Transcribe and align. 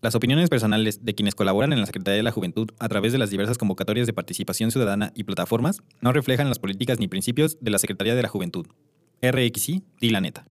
Las 0.00 0.14
opiniones 0.14 0.48
personales 0.48 1.04
de 1.04 1.14
quienes 1.16 1.34
colaboran 1.34 1.72
en 1.72 1.80
la 1.80 1.86
Secretaría 1.86 2.18
de 2.18 2.22
la 2.22 2.30
Juventud 2.30 2.70
a 2.78 2.88
través 2.88 3.10
de 3.10 3.18
las 3.18 3.30
diversas 3.30 3.58
convocatorias 3.58 4.06
de 4.06 4.12
participación 4.12 4.70
ciudadana 4.70 5.10
y 5.16 5.24
plataformas 5.24 5.82
no 6.00 6.12
reflejan 6.12 6.48
las 6.48 6.60
políticas 6.60 7.00
ni 7.00 7.08
principios 7.08 7.58
de 7.60 7.72
la 7.72 7.78
Secretaría 7.80 8.14
de 8.14 8.22
la 8.22 8.28
Juventud. 8.28 8.68
RXI, 9.20 9.82
di 10.00 10.10
la 10.10 10.20
neta. 10.20 10.46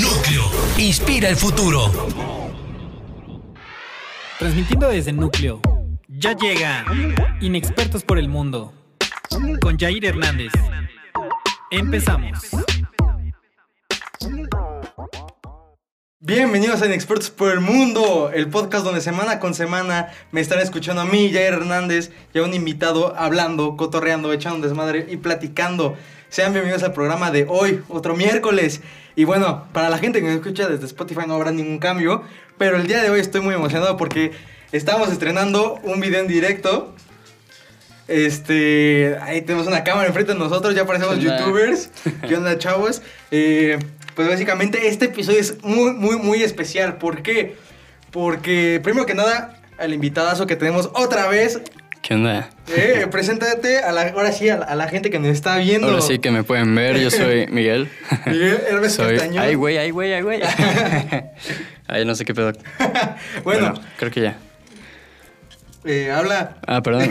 Núcleo. 0.00 0.44
Inspira 0.78 1.28
el 1.28 1.34
futuro. 1.34 1.90
Transmitiendo 4.38 4.88
desde 4.88 5.10
el 5.10 5.16
núcleo. 5.16 5.60
Ya 6.06 6.36
llega. 6.36 6.84
Inexpertos 7.40 8.04
por 8.04 8.18
el 8.18 8.28
mundo. 8.28 8.72
Con 9.60 9.76
Jair 9.76 10.04
Hernández. 10.04 10.52
Empezamos. 11.72 12.38
Bienvenidos 16.20 16.80
a 16.80 16.86
Inexpertos 16.86 17.28
por 17.28 17.52
el 17.52 17.60
Mundo, 17.60 18.30
el 18.32 18.48
podcast 18.48 18.86
donde 18.86 19.02
semana 19.02 19.38
con 19.38 19.52
semana 19.52 20.08
me 20.32 20.40
estarán 20.40 20.64
escuchando 20.64 21.02
a 21.02 21.04
mí, 21.04 21.30
Jair 21.30 21.52
Hernández, 21.52 22.10
y 22.32 22.38
a 22.38 22.42
un 22.42 22.54
invitado 22.54 23.14
hablando, 23.18 23.76
cotorreando, 23.76 24.32
echando 24.32 24.66
desmadre 24.66 25.06
y 25.10 25.18
platicando. 25.18 25.94
Sean 26.30 26.54
bienvenidos 26.54 26.82
al 26.84 26.94
programa 26.94 27.30
de 27.30 27.44
hoy, 27.46 27.82
otro 27.90 28.16
miércoles. 28.16 28.80
Y 29.14 29.24
bueno, 29.24 29.68
para 29.74 29.90
la 29.90 29.98
gente 29.98 30.20
que 30.20 30.28
me 30.28 30.34
escucha 30.34 30.66
desde 30.66 30.86
Spotify 30.86 31.26
no 31.26 31.34
habrá 31.34 31.50
ningún 31.50 31.78
cambio, 31.78 32.22
pero 32.56 32.78
el 32.78 32.86
día 32.86 33.02
de 33.02 33.10
hoy 33.10 33.20
estoy 33.20 33.42
muy 33.42 33.54
emocionado 33.54 33.98
porque 33.98 34.32
estamos 34.72 35.12
estrenando 35.12 35.74
un 35.82 36.00
video 36.00 36.20
en 36.20 36.28
directo. 36.28 36.94
Este, 38.08 39.18
ahí 39.20 39.42
tenemos 39.42 39.66
una 39.66 39.84
cámara 39.84 40.08
enfrente 40.08 40.32
de 40.32 40.38
nosotros, 40.38 40.74
ya 40.74 40.86
parecemos 40.86 41.18
youtubers. 41.18 41.90
¿Qué 42.26 42.36
onda, 42.36 42.56
chavos? 42.56 43.02
Eh, 43.32 43.76
pues 44.16 44.28
básicamente 44.28 44.88
este 44.88 45.04
episodio 45.04 45.38
es 45.38 45.62
muy, 45.62 45.92
muy, 45.92 46.16
muy 46.16 46.42
especial. 46.42 46.96
¿Por 46.96 47.22
qué? 47.22 47.54
Porque, 48.10 48.80
primero 48.82 49.04
que 49.04 49.14
nada, 49.14 49.60
al 49.78 49.92
invitadazo 49.92 50.46
que 50.46 50.56
tenemos 50.56 50.90
otra 50.94 51.28
vez. 51.28 51.60
¿Qué 52.00 52.14
onda? 52.14 52.48
Eh, 52.74 53.06
preséntate 53.10 53.80
a 53.80 53.92
la, 53.92 54.08
ahora 54.08 54.32
sí 54.32 54.48
a 54.48 54.56
la, 54.56 54.64
a 54.64 54.74
la 54.74 54.88
gente 54.88 55.10
que 55.10 55.18
nos 55.18 55.28
está 55.28 55.58
viendo. 55.58 55.88
Ahora 55.88 56.00
sí 56.00 56.18
que 56.18 56.30
me 56.30 56.44
pueden 56.44 56.74
ver, 56.74 56.98
yo 56.98 57.10
soy 57.10 57.46
Miguel. 57.50 57.90
Miguel 58.24 58.58
Hermes 58.66 58.94
soy... 58.94 59.16
Castañón. 59.16 59.44
Ay, 59.44 59.54
güey, 59.54 59.76
ay, 59.76 59.90
güey, 59.90 60.14
ay, 60.14 60.22
güey. 60.22 60.40
Ay, 61.88 62.04
no 62.04 62.16
sé 62.16 62.24
qué 62.24 62.34
pedo. 62.34 62.52
bueno, 63.44 63.74
creo 63.96 64.10
que 64.10 64.20
ya. 64.20 64.36
Eh, 65.86 66.10
habla. 66.10 66.56
Ah, 66.66 66.82
perdón. 66.82 67.10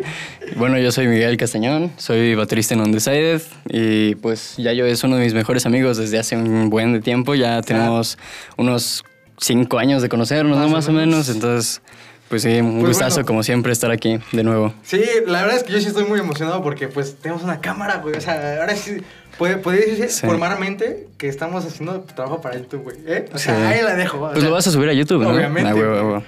bueno, 0.56 0.78
yo 0.78 0.92
soy 0.92 1.06
Miguel 1.08 1.36
Castañón, 1.36 1.92
soy 1.96 2.34
baterista 2.34 2.74
en 2.74 2.80
Undecided 2.80 3.42
y 3.68 4.14
pues 4.16 4.54
ya 4.56 4.72
yo 4.72 4.86
es 4.86 5.02
uno 5.04 5.16
de 5.16 5.24
mis 5.24 5.34
mejores 5.34 5.66
amigos 5.66 5.96
desde 5.96 6.18
hace 6.18 6.36
un 6.36 6.70
buen 6.70 6.92
de 6.92 7.00
tiempo. 7.00 7.34
Ya 7.34 7.60
tenemos 7.62 8.18
unos 8.56 9.04
cinco 9.38 9.78
años 9.78 10.02
de 10.02 10.08
conocernos, 10.08 10.56
Más 10.56 10.66
¿no? 10.66 10.72
Más 10.72 10.88
o 10.88 10.92
menos. 10.92 11.28
Entonces, 11.28 11.82
pues 12.28 12.42
sí, 12.42 12.60
un 12.60 12.80
Pues 12.80 12.88
gustazo 12.88 13.16
bueno. 13.16 13.26
como 13.26 13.42
siempre 13.42 13.72
estar 13.72 13.90
aquí 13.90 14.18
de 14.32 14.42
nuevo. 14.44 14.72
Sí, 14.82 15.02
la 15.26 15.42
verdad 15.42 15.56
es 15.58 15.62
que 15.64 15.72
yo 15.72 15.80
sí 15.80 15.88
estoy 15.88 16.04
muy 16.04 16.18
emocionado 16.20 16.62
porque 16.62 16.88
pues 16.88 17.16
tenemos 17.16 17.42
una 17.42 17.60
cámara, 17.60 17.96
güey. 17.98 18.16
O 18.16 18.20
sea, 18.20 18.60
ahora 18.60 18.74
sí 18.76 18.98
puede, 19.38 19.56
puede 19.56 20.08
Sí. 20.08 20.26
formalmente 20.26 21.08
que 21.18 21.28
estamos 21.28 21.64
haciendo 21.64 22.00
trabajo 22.02 22.40
para 22.40 22.56
YouTube, 22.56 22.82
güey. 22.84 22.96
¿eh? 23.06 23.26
O 23.32 23.38
sea, 23.38 23.56
Sí. 23.56 23.62
ahí 23.62 23.82
la 23.82 23.94
dejo. 23.94 24.18
Pues 24.18 24.38
sea, 24.38 24.44
lo 24.48 24.54
vas 24.54 24.66
a 24.66 24.70
subir 24.70 24.88
a 24.88 24.92
YouTube, 24.92 25.22
¿no? 25.22 25.30
Obviamente. 25.30 25.68
Ah, 25.70 25.74
huevo, 25.74 25.90
güey. 25.90 26.04
huevo. 26.04 26.24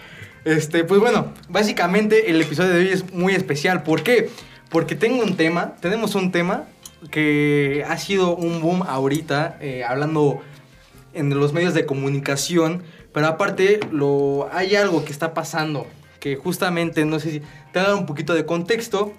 Este, 0.47 0.85
pues 0.85 1.01
bueno, 1.01 1.33
básicamente 1.49 2.31
el 2.31 2.41
episodio 2.41 2.71
de 2.71 2.79
hoy 2.79 2.89
es 2.91 3.13
muy 3.13 3.35
especial. 3.35 3.83
¿Por 3.83 4.05
qué? 4.05 4.31
Porque 4.71 4.95
tengo 4.95 5.23
un 5.25 5.37
tema, 5.37 5.75
tenemos 5.81 6.15
un 6.15 6.31
tema 6.31 6.65
que 7.11 7.85
ha 7.89 7.99
sido 7.99 8.37
un 8.37 8.61
boom 8.63 8.83
ahorita, 8.85 9.59
eh, 9.61 9.83
hablando 9.85 10.41
en 11.15 11.31
los 11.39 11.53
medios 11.53 11.75
de 11.75 11.85
comunicación, 11.85 12.85
pero 13.13 13.27
aparte 13.27 13.81
lo, 13.91 14.49
hay 14.53 14.77
algo 14.77 15.05
que 15.05 15.11
está 15.11 15.35
pasando, 15.35 15.85
que 16.21 16.37
justamente, 16.37 17.05
no 17.05 17.19
sé 17.19 17.31
si 17.33 17.41
te 17.73 17.81
da 17.81 17.97
un 17.97 18.07
poquito 18.07 18.33
de 18.33 18.47
contexto. 18.47 19.13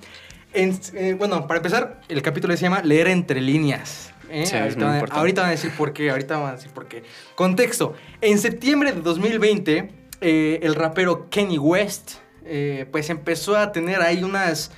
En- 0.53 0.79
eh, 0.93 1.13
bueno, 1.19 1.45
para 1.45 1.57
empezar, 1.57 1.99
el 2.07 2.21
capítulo 2.21 2.55
se 2.55 2.61
llama 2.63 2.81
Leer 2.83 3.09
entre 3.09 3.41
líneas. 3.41 4.11
¿eh? 4.29 4.45
Sí, 4.45 4.55
van 4.85 4.99
ahorita 5.19 5.41
van 5.41 5.49
a 5.49 5.51
decir 5.51 5.71
por 5.77 5.91
qué, 5.91 6.09
ahorita 6.09 6.37
van 6.37 6.51
a 6.53 6.55
decir 6.55 6.71
por 6.71 6.87
qué. 6.87 7.03
Contexto, 7.35 7.95
en 8.21 8.39
septiembre 8.39 8.93
de 8.93 9.01
2020, 9.01 9.91
eh, 10.21 10.59
el 10.63 10.75
rapero 10.75 11.29
Kenny 11.29 11.57
West, 11.57 12.13
eh, 12.45 12.85
pues 12.91 13.09
empezó 13.09 13.57
a 13.57 13.71
tener 13.71 14.01
ahí 14.01 14.23
unas, 14.23 14.71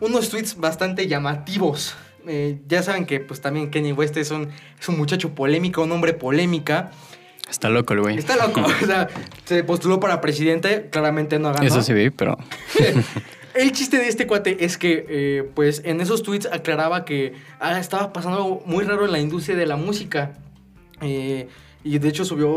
unos 0.00 0.28
tweets 0.28 0.56
bastante 0.56 1.06
llamativos. 1.06 1.96
Eh, 2.26 2.58
ya 2.68 2.82
saben 2.82 3.06
que 3.06 3.20
pues 3.20 3.40
también 3.40 3.70
Kenny 3.70 3.92
West 3.92 4.16
es 4.16 4.30
un, 4.30 4.50
es 4.78 4.88
un 4.88 4.98
muchacho 4.98 5.34
polémico, 5.34 5.82
un 5.82 5.92
hombre 5.92 6.12
polémica. 6.12 6.90
Está 7.48 7.68
loco 7.68 7.94
el 7.94 8.00
güey. 8.00 8.18
Está 8.18 8.36
loco, 8.36 8.62
o 8.62 8.86
sea, 8.86 9.08
se 9.44 9.64
postuló 9.64 9.98
para 9.98 10.20
presidente, 10.20 10.88
claramente 10.90 11.38
no 11.38 11.52
ganó. 11.52 11.66
Eso 11.66 11.82
sí 11.82 11.92
vi, 11.92 12.10
pero... 12.10 12.38
El 13.54 13.72
chiste 13.72 13.98
de 13.98 14.08
este 14.08 14.26
cuate 14.26 14.64
es 14.64 14.78
que, 14.78 15.06
eh, 15.08 15.50
pues, 15.54 15.82
en 15.84 16.00
esos 16.00 16.22
tweets 16.22 16.46
aclaraba 16.46 17.04
que 17.04 17.34
ah, 17.58 17.78
estaba 17.80 18.12
pasando 18.12 18.38
algo 18.38 18.62
muy 18.64 18.84
raro 18.84 19.04
en 19.04 19.12
la 19.12 19.18
industria 19.18 19.56
de 19.56 19.66
la 19.66 19.76
música. 19.76 20.38
Eh, 21.00 21.48
y 21.84 21.98
de 21.98 22.08
hecho 22.08 22.24
subió 22.24 22.50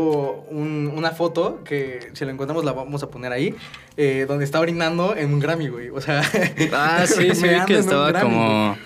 un- 0.50 0.92
una 0.94 1.10
foto 1.12 1.62
que, 1.64 2.10
si 2.12 2.24
la 2.24 2.32
encontramos, 2.32 2.64
la 2.64 2.72
vamos 2.72 3.02
a 3.02 3.10
poner 3.10 3.32
ahí, 3.32 3.54
eh, 3.96 4.24
donde 4.28 4.44
está 4.44 4.60
orinando 4.60 5.16
en 5.16 5.32
un 5.32 5.40
Grammy, 5.40 5.68
güey. 5.68 5.88
O 5.90 6.00
sea, 6.00 6.22
Ah, 6.72 7.04
sí, 7.06 7.30
sí, 7.34 7.46
que 7.66 7.78
estaba 7.78 8.08
Grammy, 8.10 8.34
güey. 8.34 8.46
como... 8.46 8.76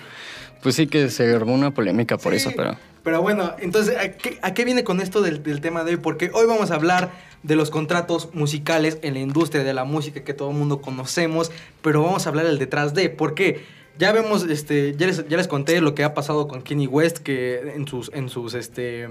Pues 0.61 0.75
sí 0.75 0.87
que 0.87 1.09
se 1.09 1.33
armó 1.33 1.53
una 1.53 1.71
polémica 1.71 2.17
por 2.17 2.33
Sí, 2.33 2.37
eso, 2.37 2.51
pero... 2.55 2.75
Pero 3.01 3.21
bueno, 3.21 3.53
entonces, 3.59 3.95
¿a 3.97 4.11
qué, 4.11 4.37
a 4.41 4.53
qué 4.53 4.65
viene 4.65 4.83
con 4.83 4.99
esto 4.99 5.21
del, 5.21 5.41
del 5.41 5.61
tema 5.61 5.85
de 5.85 5.91
hoy? 5.91 5.97
Porque 5.97 6.31
hoy 6.33 6.45
vamos 6.45 6.69
a 6.69 6.75
hablar 6.75 7.11
de 7.43 7.55
los 7.55 7.69
contratos 7.69 8.29
musicales 8.33 8.97
en 9.03 9.13
la 9.13 9.21
industria 9.21 9.63
de 9.63 9.73
la 9.73 9.85
música 9.85 10.21
que 10.25 10.33
todo 10.33 10.51
el 10.51 10.57
mundo 10.57 10.81
conocemos, 10.81 11.49
pero 11.81 12.03
vamos 12.03 12.25
a 12.25 12.29
hablar 12.29 12.45
del 12.45 12.59
detrás 12.59 12.93
de. 12.93 13.09
¿Por 13.09 13.35
qué? 13.35 13.63
Ya 13.97 14.11
vemos, 14.11 14.43
este, 14.43 14.95
ya 14.97 15.07
les, 15.07 15.25
ya 15.29 15.37
les 15.37 15.47
conté 15.47 15.79
lo 15.79 15.95
que 15.95 16.03
ha 16.03 16.13
pasado 16.13 16.49
con 16.49 16.61
Kenny 16.61 16.87
West, 16.87 17.19
que 17.19 17.71
en 17.73 17.87
sus, 17.87 18.11
en 18.13 18.27
sus, 18.27 18.53
este, 18.53 19.07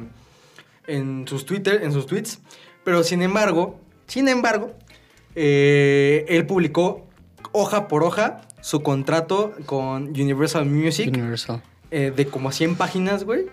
en 0.89 1.29
sus 1.29 1.47
Twitter, 1.47 1.83
en 1.85 1.93
sus 1.93 2.07
tweets. 2.07 2.41
Pero 2.85 3.05
sin 3.05 3.23
embargo, 3.23 3.79
sin 4.07 4.27
embargo, 4.29 4.73
eh, 5.37 6.25
él 6.29 6.47
publicó 6.47 7.07
hoja 7.53 7.87
por 7.87 8.03
hoja 8.03 8.41
su 8.61 8.83
contrato 8.83 9.55
con 9.67 10.09
Universal 10.09 10.65
Music 10.67 11.09
Universal. 11.15 11.63
eh, 11.93 12.13
de 12.15 12.27
como 12.27 12.51
100 12.51 12.75
páginas, 12.77 13.23
güey. 13.25 13.47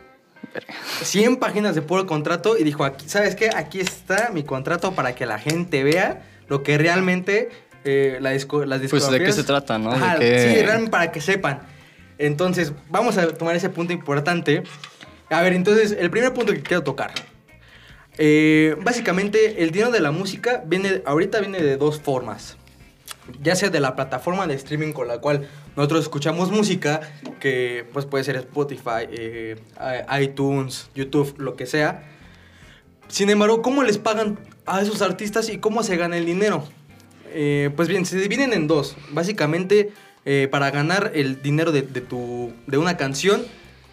100 1.02 1.38
páginas 1.38 1.76
de 1.76 1.82
puro 1.82 2.06
contrato 2.06 2.58
y 2.58 2.64
dijo, 2.64 2.84
aquí, 2.86 3.08
¿sabes 3.10 3.36
qué? 3.36 3.50
Aquí 3.56 3.80
está 3.80 4.30
mi 4.34 4.44
contrato 4.44 4.94
para 4.94 5.16
que 5.16 5.26
la 5.26 5.40
gente 5.40 5.84
vea 5.84 6.24
lo 6.48 6.64
que 6.64 6.78
realmente 6.78 7.50
eh, 7.84 8.18
la 8.22 8.32
disco, 8.32 8.66
las 8.66 8.80
Pues, 8.80 8.92
¿de 9.12 9.20
qué 9.20 9.26
discografías- 9.26 9.36
se 9.36 9.44
trata, 9.44 9.78
no? 9.78 9.94
Sí, 9.94 10.00
realmente 10.00 10.92
para 10.92 11.12
que 11.12 11.22
sepan. 11.22 11.62
Entonces, 12.18 12.72
vamos 12.90 13.18
a 13.18 13.28
tomar 13.34 13.56
ese 13.56 13.70
punto 13.70 13.92
importante. 13.94 14.64
A 15.30 15.42
ver, 15.42 15.54
entonces, 15.54 15.96
el 15.98 16.10
primer 16.10 16.34
punto 16.34 16.54
que 16.54 16.62
quiero 16.62 16.84
tocar. 16.84 17.12
Eh, 18.18 18.76
básicamente, 18.82 19.64
el 19.64 19.72
dinero 19.72 19.92
de 19.92 20.00
la 20.00 20.12
música 20.12 20.64
viene, 20.66 21.02
ahorita 21.06 21.40
viene 21.40 21.62
de 21.62 21.78
dos 21.78 22.00
formas 22.00 22.58
ya 23.42 23.56
sea 23.56 23.72
de 23.72 23.80
la 23.80 23.96
plataforma 23.96 24.46
de 24.46 24.54
streaming 24.54 24.94
con 24.94 25.08
la 25.08 25.18
cual 25.18 25.50
nosotros 25.76 26.04
escuchamos 26.04 26.52
música, 26.52 27.02
que 27.40 27.84
pues 27.92 28.06
puede 28.06 28.24
ser 28.24 28.36
Spotify, 28.36 29.08
eh, 29.10 29.56
iTunes, 30.22 30.92
YouTube, 30.94 31.34
lo 31.40 31.56
que 31.56 31.66
sea. 31.66 32.04
Sin 33.08 33.32
embargo, 33.32 33.64
¿cómo 33.64 33.82
les 33.82 33.98
pagan 33.98 34.38
a 34.68 34.80
esos 34.80 35.02
artistas 35.02 35.50
y 35.50 35.58
cómo 35.58 35.82
se 35.82 35.98
gana 35.98 36.18
el 36.18 36.26
dinero? 36.28 36.66
Eh, 37.34 37.72
pues 37.76 37.88
bien, 37.88 38.06
se 38.06 38.20
dividen 38.20 38.54
en 38.54 38.68
dos. 38.68 38.96
Básicamente, 39.10 39.92
para 40.52 40.70
ganar 40.70 41.12
el 41.16 41.42
dinero 41.42 41.72
de, 41.72 41.82
de 41.82 42.02
tu, 42.02 42.54
de 42.68 42.78
una 42.78 42.96
canción, 42.96 43.44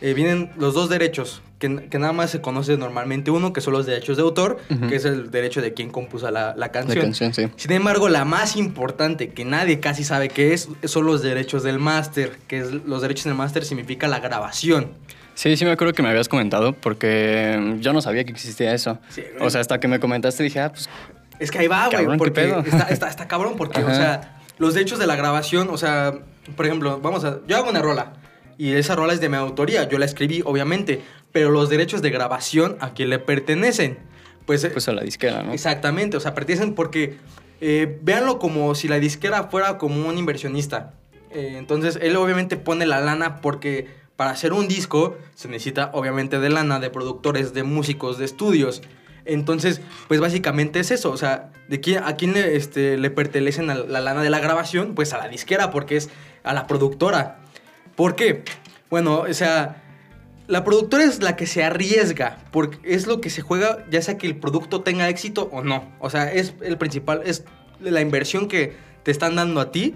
eh, 0.02 0.14
vienen 0.14 0.50
los 0.58 0.74
dos 0.74 0.88
derechos, 0.88 1.40
que, 1.58 1.88
que 1.88 1.98
nada 1.98 2.12
más 2.12 2.30
se 2.30 2.40
conoce 2.40 2.76
normalmente 2.76 3.30
uno, 3.30 3.52
que 3.52 3.60
son 3.60 3.72
los 3.72 3.86
derechos 3.86 4.16
de 4.16 4.22
autor, 4.24 4.58
que 4.88 4.96
es 4.96 5.04
el 5.04 5.30
derecho 5.30 5.62
de 5.62 5.72
quien 5.72 5.90
compuso 5.90 6.30
la, 6.30 6.48
la 6.48 6.54
La 6.56 6.72
canción. 6.72 7.14
sí. 7.14 7.48
Sin 7.56 7.72
embargo, 7.72 8.08
la 8.08 8.24
más 8.24 8.56
importante, 8.56 9.30
que 9.30 9.44
nadie 9.44 9.80
casi 9.80 10.04
sabe 10.04 10.28
qué 10.28 10.52
es, 10.54 10.68
son 10.84 11.06
los 11.06 11.22
derechos 11.22 11.62
del 11.62 11.78
máster, 11.78 12.36
que 12.48 12.58
es, 12.58 12.72
los 12.72 13.00
derechos 13.00 13.24
del 13.24 13.34
máster 13.34 13.64
significa 13.64 14.08
la 14.08 14.18
grabación. 14.20 14.90
Sí, 15.34 15.56
sí 15.56 15.64
me 15.64 15.70
acuerdo 15.70 15.94
que 15.94 16.02
me 16.02 16.10
habías 16.10 16.28
comentado 16.28 16.74
porque 16.74 17.76
yo 17.80 17.92
no 17.94 18.02
sabía 18.02 18.24
que 18.24 18.32
existía 18.32 18.74
eso. 18.74 18.98
Sí, 19.08 19.22
o 19.40 19.48
sea, 19.48 19.62
hasta 19.62 19.80
que 19.80 19.88
me 19.88 19.98
comentaste 19.98 20.42
dije, 20.42 20.60
ah, 20.60 20.70
pues 20.70 20.90
Es 21.38 21.50
que 21.50 21.58
ahí 21.60 21.68
va, 21.68 21.86
güey, 21.86 21.96
Cabrón, 21.96 22.12
¿qué 22.12 22.18
porque 22.18 22.32
pedo? 22.32 22.58
está, 22.60 22.88
está, 22.90 23.08
está 23.08 23.28
cabrón, 23.28 23.54
porque, 23.56 23.82
o 23.82 23.94
sea, 23.94 24.40
los 24.58 24.74
derechos 24.74 24.98
de 24.98 25.06
la 25.06 25.16
grabación, 25.16 25.70
o 25.70 25.78
sea, 25.78 26.12
por 26.54 26.66
ejemplo, 26.66 27.00
vamos 27.00 27.24
a, 27.24 27.38
yo 27.46 27.56
hago 27.56 27.70
una 27.70 27.80
rola, 27.80 28.12
y 28.58 28.72
esa 28.72 28.94
rola 28.94 29.12
es 29.12 29.20
de 29.20 29.28
mi 29.28 29.36
autoría, 29.36 29.88
yo 29.88 29.98
la 29.98 30.04
escribí, 30.04 30.42
obviamente, 30.44 31.02
pero 31.32 31.50
los 31.50 31.68
derechos 31.68 32.02
de 32.02 32.10
grabación, 32.10 32.76
¿a 32.80 32.92
quién 32.92 33.10
le 33.10 33.18
pertenecen? 33.18 33.98
Pues, 34.46 34.64
eh, 34.64 34.70
pues 34.70 34.88
a 34.88 34.92
la 34.92 35.02
disquera, 35.02 35.42
¿no? 35.42 35.52
Exactamente, 35.52 36.16
o 36.16 36.20
sea, 36.20 36.34
pertenecen 36.34 36.74
porque 36.74 37.18
eh, 37.60 37.98
véanlo 38.02 38.38
como 38.38 38.74
si 38.74 38.88
la 38.88 38.98
disquera 38.98 39.44
fuera 39.44 39.78
como 39.78 40.08
un 40.08 40.18
inversionista. 40.18 40.94
Eh, 41.30 41.54
entonces, 41.56 41.98
él 42.02 42.16
obviamente 42.16 42.56
pone 42.56 42.86
la 42.86 43.00
lana 43.00 43.40
porque 43.40 43.88
para 44.16 44.30
hacer 44.30 44.52
un 44.52 44.68
disco 44.68 45.16
se 45.34 45.48
necesita 45.48 45.90
obviamente 45.94 46.38
de 46.38 46.50
lana, 46.50 46.80
de 46.80 46.90
productores, 46.90 47.54
de 47.54 47.62
músicos, 47.62 48.18
de 48.18 48.24
estudios. 48.24 48.82
Entonces, 49.24 49.80
pues 50.08 50.20
básicamente 50.20 50.80
es 50.80 50.90
eso, 50.90 51.12
o 51.12 51.16
sea, 51.16 51.52
de 51.68 51.80
quién, 51.80 52.02
a 52.02 52.16
quién 52.16 52.32
le, 52.32 52.56
este, 52.56 52.98
le 52.98 53.10
pertenecen 53.10 53.70
a 53.70 53.76
la 53.76 54.00
lana 54.00 54.22
de 54.22 54.30
la 54.30 54.40
grabación, 54.40 54.94
pues 54.94 55.12
a 55.12 55.18
la 55.18 55.28
disquera, 55.28 55.70
porque 55.70 55.96
es 55.96 56.10
a 56.42 56.52
la 56.52 56.66
productora. 56.66 57.38
¿Por 58.02 58.16
qué? 58.16 58.42
Bueno, 58.90 59.20
o 59.20 59.32
sea, 59.32 59.80
la 60.48 60.64
productora 60.64 61.04
es 61.04 61.22
la 61.22 61.36
que 61.36 61.46
se 61.46 61.62
arriesga, 61.62 62.38
porque 62.50 62.78
es 62.82 63.06
lo 63.06 63.20
que 63.20 63.30
se 63.30 63.42
juega, 63.42 63.84
ya 63.92 64.02
sea 64.02 64.18
que 64.18 64.26
el 64.26 64.34
producto 64.34 64.80
tenga 64.80 65.08
éxito 65.08 65.48
o 65.52 65.62
no. 65.62 65.88
O 66.00 66.10
sea, 66.10 66.32
es 66.32 66.52
el 66.62 66.78
principal, 66.78 67.22
es 67.24 67.44
la 67.78 68.00
inversión 68.00 68.48
que 68.48 68.74
te 69.04 69.12
están 69.12 69.36
dando 69.36 69.60
a 69.60 69.70
ti 69.70 69.94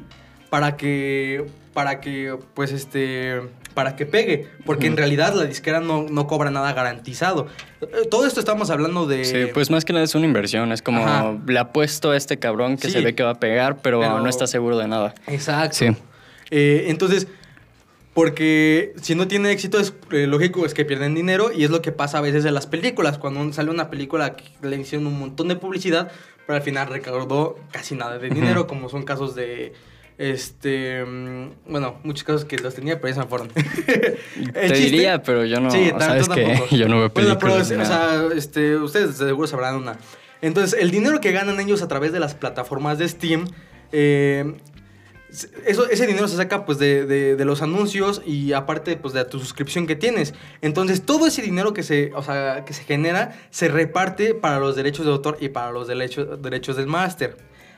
para 0.50 0.76
que, 0.76 1.46
para 1.74 2.00
que, 2.00 2.38
pues 2.54 2.70
este, 2.70 3.40
para 3.74 3.96
que 3.96 4.06
pegue, 4.06 4.46
porque 4.64 4.86
en 4.86 4.96
realidad 4.96 5.34
la 5.34 5.42
disquera 5.42 5.80
no, 5.80 6.04
no 6.08 6.28
cobra 6.28 6.52
nada 6.52 6.72
garantizado. 6.74 7.48
Eh, 7.80 8.06
Todo 8.08 8.24
esto 8.24 8.38
estamos 8.38 8.70
hablando 8.70 9.06
de... 9.08 9.24
Sí, 9.24 9.46
pues 9.52 9.68
más 9.68 9.84
que 9.84 9.92
nada 9.92 10.04
es 10.04 10.14
una 10.14 10.26
inversión. 10.26 10.70
Es 10.70 10.80
como 10.80 11.04
Ajá. 11.04 11.34
le 11.44 11.58
apuesto 11.58 12.12
a 12.12 12.16
este 12.16 12.38
cabrón 12.38 12.76
que 12.76 12.86
Sí. 12.86 12.92
se 12.92 13.00
ve 13.00 13.16
que 13.16 13.24
va 13.24 13.30
a 13.30 13.40
pegar, 13.40 13.78
pero, 13.82 13.98
Pero- 13.98 14.20
no 14.20 14.28
está 14.28 14.46
seguro 14.46 14.78
de 14.78 14.86
nada. 14.86 15.12
Exacto. 15.26 15.74
Sí. 15.78 15.86
Eh, 16.52 16.84
entonces, 16.86 17.26
porque 18.16 18.94
si 19.02 19.14
no 19.14 19.28
tiene 19.28 19.52
éxito, 19.52 19.78
es 19.78 19.92
eh, 20.10 20.26
lógico 20.26 20.64
es 20.64 20.72
que 20.72 20.86
pierden 20.86 21.14
dinero 21.14 21.52
y 21.54 21.64
es 21.64 21.70
lo 21.70 21.82
que 21.82 21.92
pasa 21.92 22.16
a 22.16 22.20
veces 22.22 22.46
en 22.46 22.54
las 22.54 22.66
películas. 22.66 23.18
Cuando 23.18 23.52
sale 23.52 23.70
una 23.70 23.90
película 23.90 24.34
que 24.36 24.44
le 24.66 24.76
hicieron 24.76 25.06
un 25.06 25.18
montón 25.18 25.48
de 25.48 25.56
publicidad, 25.56 26.10
pero 26.46 26.56
al 26.56 26.62
final 26.62 26.88
recaudó 26.88 27.58
casi 27.70 27.94
nada 27.94 28.18
de 28.18 28.30
dinero, 28.30 28.66
como 28.66 28.88
son 28.88 29.02
casos 29.04 29.34
de. 29.34 29.74
Este. 30.16 31.04
mm, 31.04 31.70
Bueno, 31.70 32.00
muchos 32.04 32.24
casos 32.24 32.46
que 32.46 32.56
los 32.56 32.74
tenía, 32.74 32.98
pero 33.02 33.08
ya 33.08 33.14
se 33.16 33.20
me 33.20 33.26
fueron. 33.26 33.48
Te 33.54 34.14
chiste- 34.68 34.74
diría, 34.78 35.22
pero 35.22 35.44
yo 35.44 35.60
no. 35.60 35.70
Sí, 35.70 35.90
sabes 35.98 36.26
que 36.30 36.58
yo 36.74 36.88
no 36.88 36.98
veo 37.00 37.10
Bueno, 37.10 37.38
películas. 37.38 37.68
pero, 37.68 37.78
ni 37.78 37.84
o 37.84 37.86
sea, 37.86 38.28
este, 38.34 38.76
ustedes 38.76 39.16
seguro 39.16 39.46
sabrán 39.46 39.74
una. 39.76 39.98
Entonces, 40.40 40.80
el 40.80 40.90
dinero 40.90 41.20
que 41.20 41.32
ganan 41.32 41.60
ellos 41.60 41.82
a 41.82 41.88
través 41.88 42.12
de 42.12 42.20
las 42.20 42.34
plataformas 42.34 42.96
de 42.96 43.08
Steam, 43.10 43.46
eh, 43.92 44.54
eso, 45.66 45.88
ese 45.88 46.06
dinero 46.06 46.28
se 46.28 46.36
saca 46.36 46.64
pues 46.64 46.78
de, 46.78 47.04
de- 47.06 47.44
los 47.44 47.62
anuncios 47.62 48.22
y 48.26 48.52
aparte 48.52 48.96
pues 48.96 49.14
de 49.14 49.24
tu 49.24 49.38
suscripción 49.38 49.86
que 49.86 49.94
tienes. 49.96 50.34
Entonces, 50.62 51.02
todo 51.02 51.26
ese 51.26 51.42
dinero 51.42 51.72
que 51.72 51.82
se, 51.82 52.12
o 52.14 52.22
sea, 52.22 52.64
que 52.64 52.72
se 52.72 52.82
genera 52.84 53.38
se 53.50 53.68
reparte 53.68 54.34
para 54.34 54.58
los 54.58 54.74
derechos 54.76 55.06
de 55.06 55.12
autor 55.12 55.36
y 55.40 55.48
para 55.48 55.70
los 55.70 55.86
derechos, 55.88 56.76
del 56.76 56.86
máster. 56.86 57.36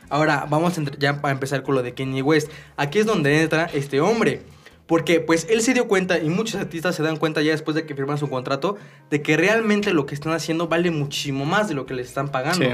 Ahora, 0.08 0.46
vamos 0.48 0.74
ya 0.98 1.20
a 1.22 1.30
empezar 1.30 1.62
con 1.62 1.74
lo 1.74 1.82
de 1.82 1.92
Kanye 1.94 2.22
West. 2.22 2.50
Aquí 2.76 2.98
es 3.00 3.06
donde 3.06 3.42
entra 3.42 3.68
este 3.74 4.00
hombre. 4.00 4.42
Porque 4.86 5.20
pues 5.20 5.46
él 5.50 5.60
se 5.60 5.74
dio 5.74 5.86
cuenta 5.86 6.18
y 6.18 6.30
muchos 6.30 6.58
artistas 6.58 6.96
se 6.96 7.02
dan 7.02 7.18
cuenta 7.18 7.42
ya 7.42 7.50
después 7.52 7.74
de 7.74 7.84
que 7.84 7.94
firman 7.94 8.16
su 8.16 8.30
contrato 8.30 8.78
de 9.10 9.20
que 9.20 9.36
realmente 9.36 9.92
lo 9.92 10.06
que 10.06 10.14
están 10.14 10.32
haciendo 10.32 10.66
vale 10.66 10.90
muchísimo 10.90 11.44
más 11.44 11.68
de 11.68 11.74
lo 11.74 11.84
que 11.84 11.92
les 11.92 12.06
están 12.08 12.30
pagando. 12.30 12.64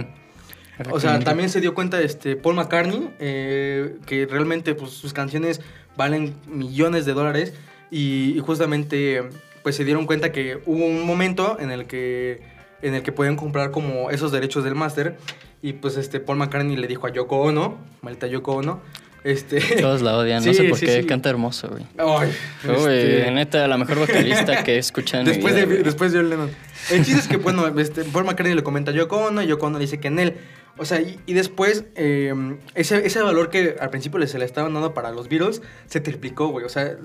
O 0.91 0.99
sea, 1.01 1.21
también 1.21 1.49
se 1.51 1.61
dio 1.61 1.75
cuenta 1.75 2.01
este 2.01 2.37
Paul 2.37 2.57
McCartney 2.57 3.11
eh, 3.21 3.97
que 4.07 4.27
realmente 4.27 4.75
pues, 4.75 4.91
sus 4.93 5.13
canciones 5.13 5.61
valen 5.97 6.35
millones 6.47 7.07
de 7.07 7.13
dólares 7.13 7.55
y, 7.91 8.37
y 8.37 8.41
justamente 8.41 9.23
pues 9.63 9.77
se 9.77 9.85
dieron 9.85 10.07
cuenta 10.07 10.33
que 10.33 10.59
hubo 10.67 10.85
un 10.85 11.07
momento 11.07 11.57
en 11.61 11.71
el 11.71 11.87
que 11.87 12.43
en 12.83 12.95
el 12.95 13.03
que 13.03 13.13
podían 13.13 13.37
comprar 13.37 13.71
como 13.71 14.11
esos 14.11 14.31
derechos 14.33 14.65
del 14.65 14.75
máster 14.75 15.17
y 15.63 15.75
pues 15.75 15.97
este 15.97 16.21
Paul 16.21 16.39
McCartney 16.39 16.77
le 16.77 16.87
dijo 16.87 17.07
a 17.07 17.13
Yoko 17.13 17.41
Ono, 17.41 17.79
maldita 18.03 18.27
Yoko 18.27 18.57
Ono, 18.57 18.81
este 19.23 19.61
Todos 19.81 20.03
la 20.03 20.19
odian, 20.19 20.45
no 20.45 20.53
Sí, 20.53 20.59
sé 20.59 20.65
por 20.69 20.77
sí, 20.79 20.85
qué. 20.85 21.01
sí. 21.01 21.07
Canta 21.07 21.31
hermoso, 21.31 21.69
güey. 21.71 21.85
Ay, 21.97 22.31
Uy, 22.65 22.73
este, 22.75 23.31
neta, 23.31 23.67
la 23.69 23.79
mejor 23.79 24.01
vocalista 24.01 24.63
que 24.65 24.75
he 24.75 24.79
escuchado 24.79 25.23
en 25.23 25.29
mi 25.29 25.33
Después 25.35 25.55
vida, 25.55 25.67
de, 25.67 25.83
después 25.83 26.13
de 26.13 26.19
John 26.19 26.29
Lennon. 26.29 26.51
El 26.91 27.05
chiste 27.07 27.21
es 27.21 27.29
que, 27.29 27.39
bueno, 27.39 27.67
este, 27.81 28.05
Paul 28.05 28.25
McCartney 28.27 28.55
le 28.55 28.63
comenta 28.63 28.91
a 28.91 28.95
Yoko 28.95 29.17
Ono 29.17 29.41
y 29.41 29.47
Yoko 29.47 29.67
Ono 29.67 29.79
dice 29.79 29.99
que 30.01 30.09
en 30.09 30.19
él. 30.19 30.35
O 30.77 30.85
sea, 30.85 31.01
y, 31.01 31.21
y 31.27 31.35
después, 31.35 31.85
eh, 31.95 32.35
ese, 32.75 33.07
ese 33.07 33.23
valor 33.23 33.49
que 33.49 33.77
al 33.79 33.91
principio 33.91 34.25
se 34.27 34.39
le 34.39 34.45
estaban 34.45 34.75
dando 34.75 34.93
para 34.93 35.13
los 35.13 35.29
Beatles 35.29 35.63
se 35.87 36.01
triplicó, 36.01 36.49
güey. 36.49 36.65
O 36.65 36.69
sea, 36.69 36.97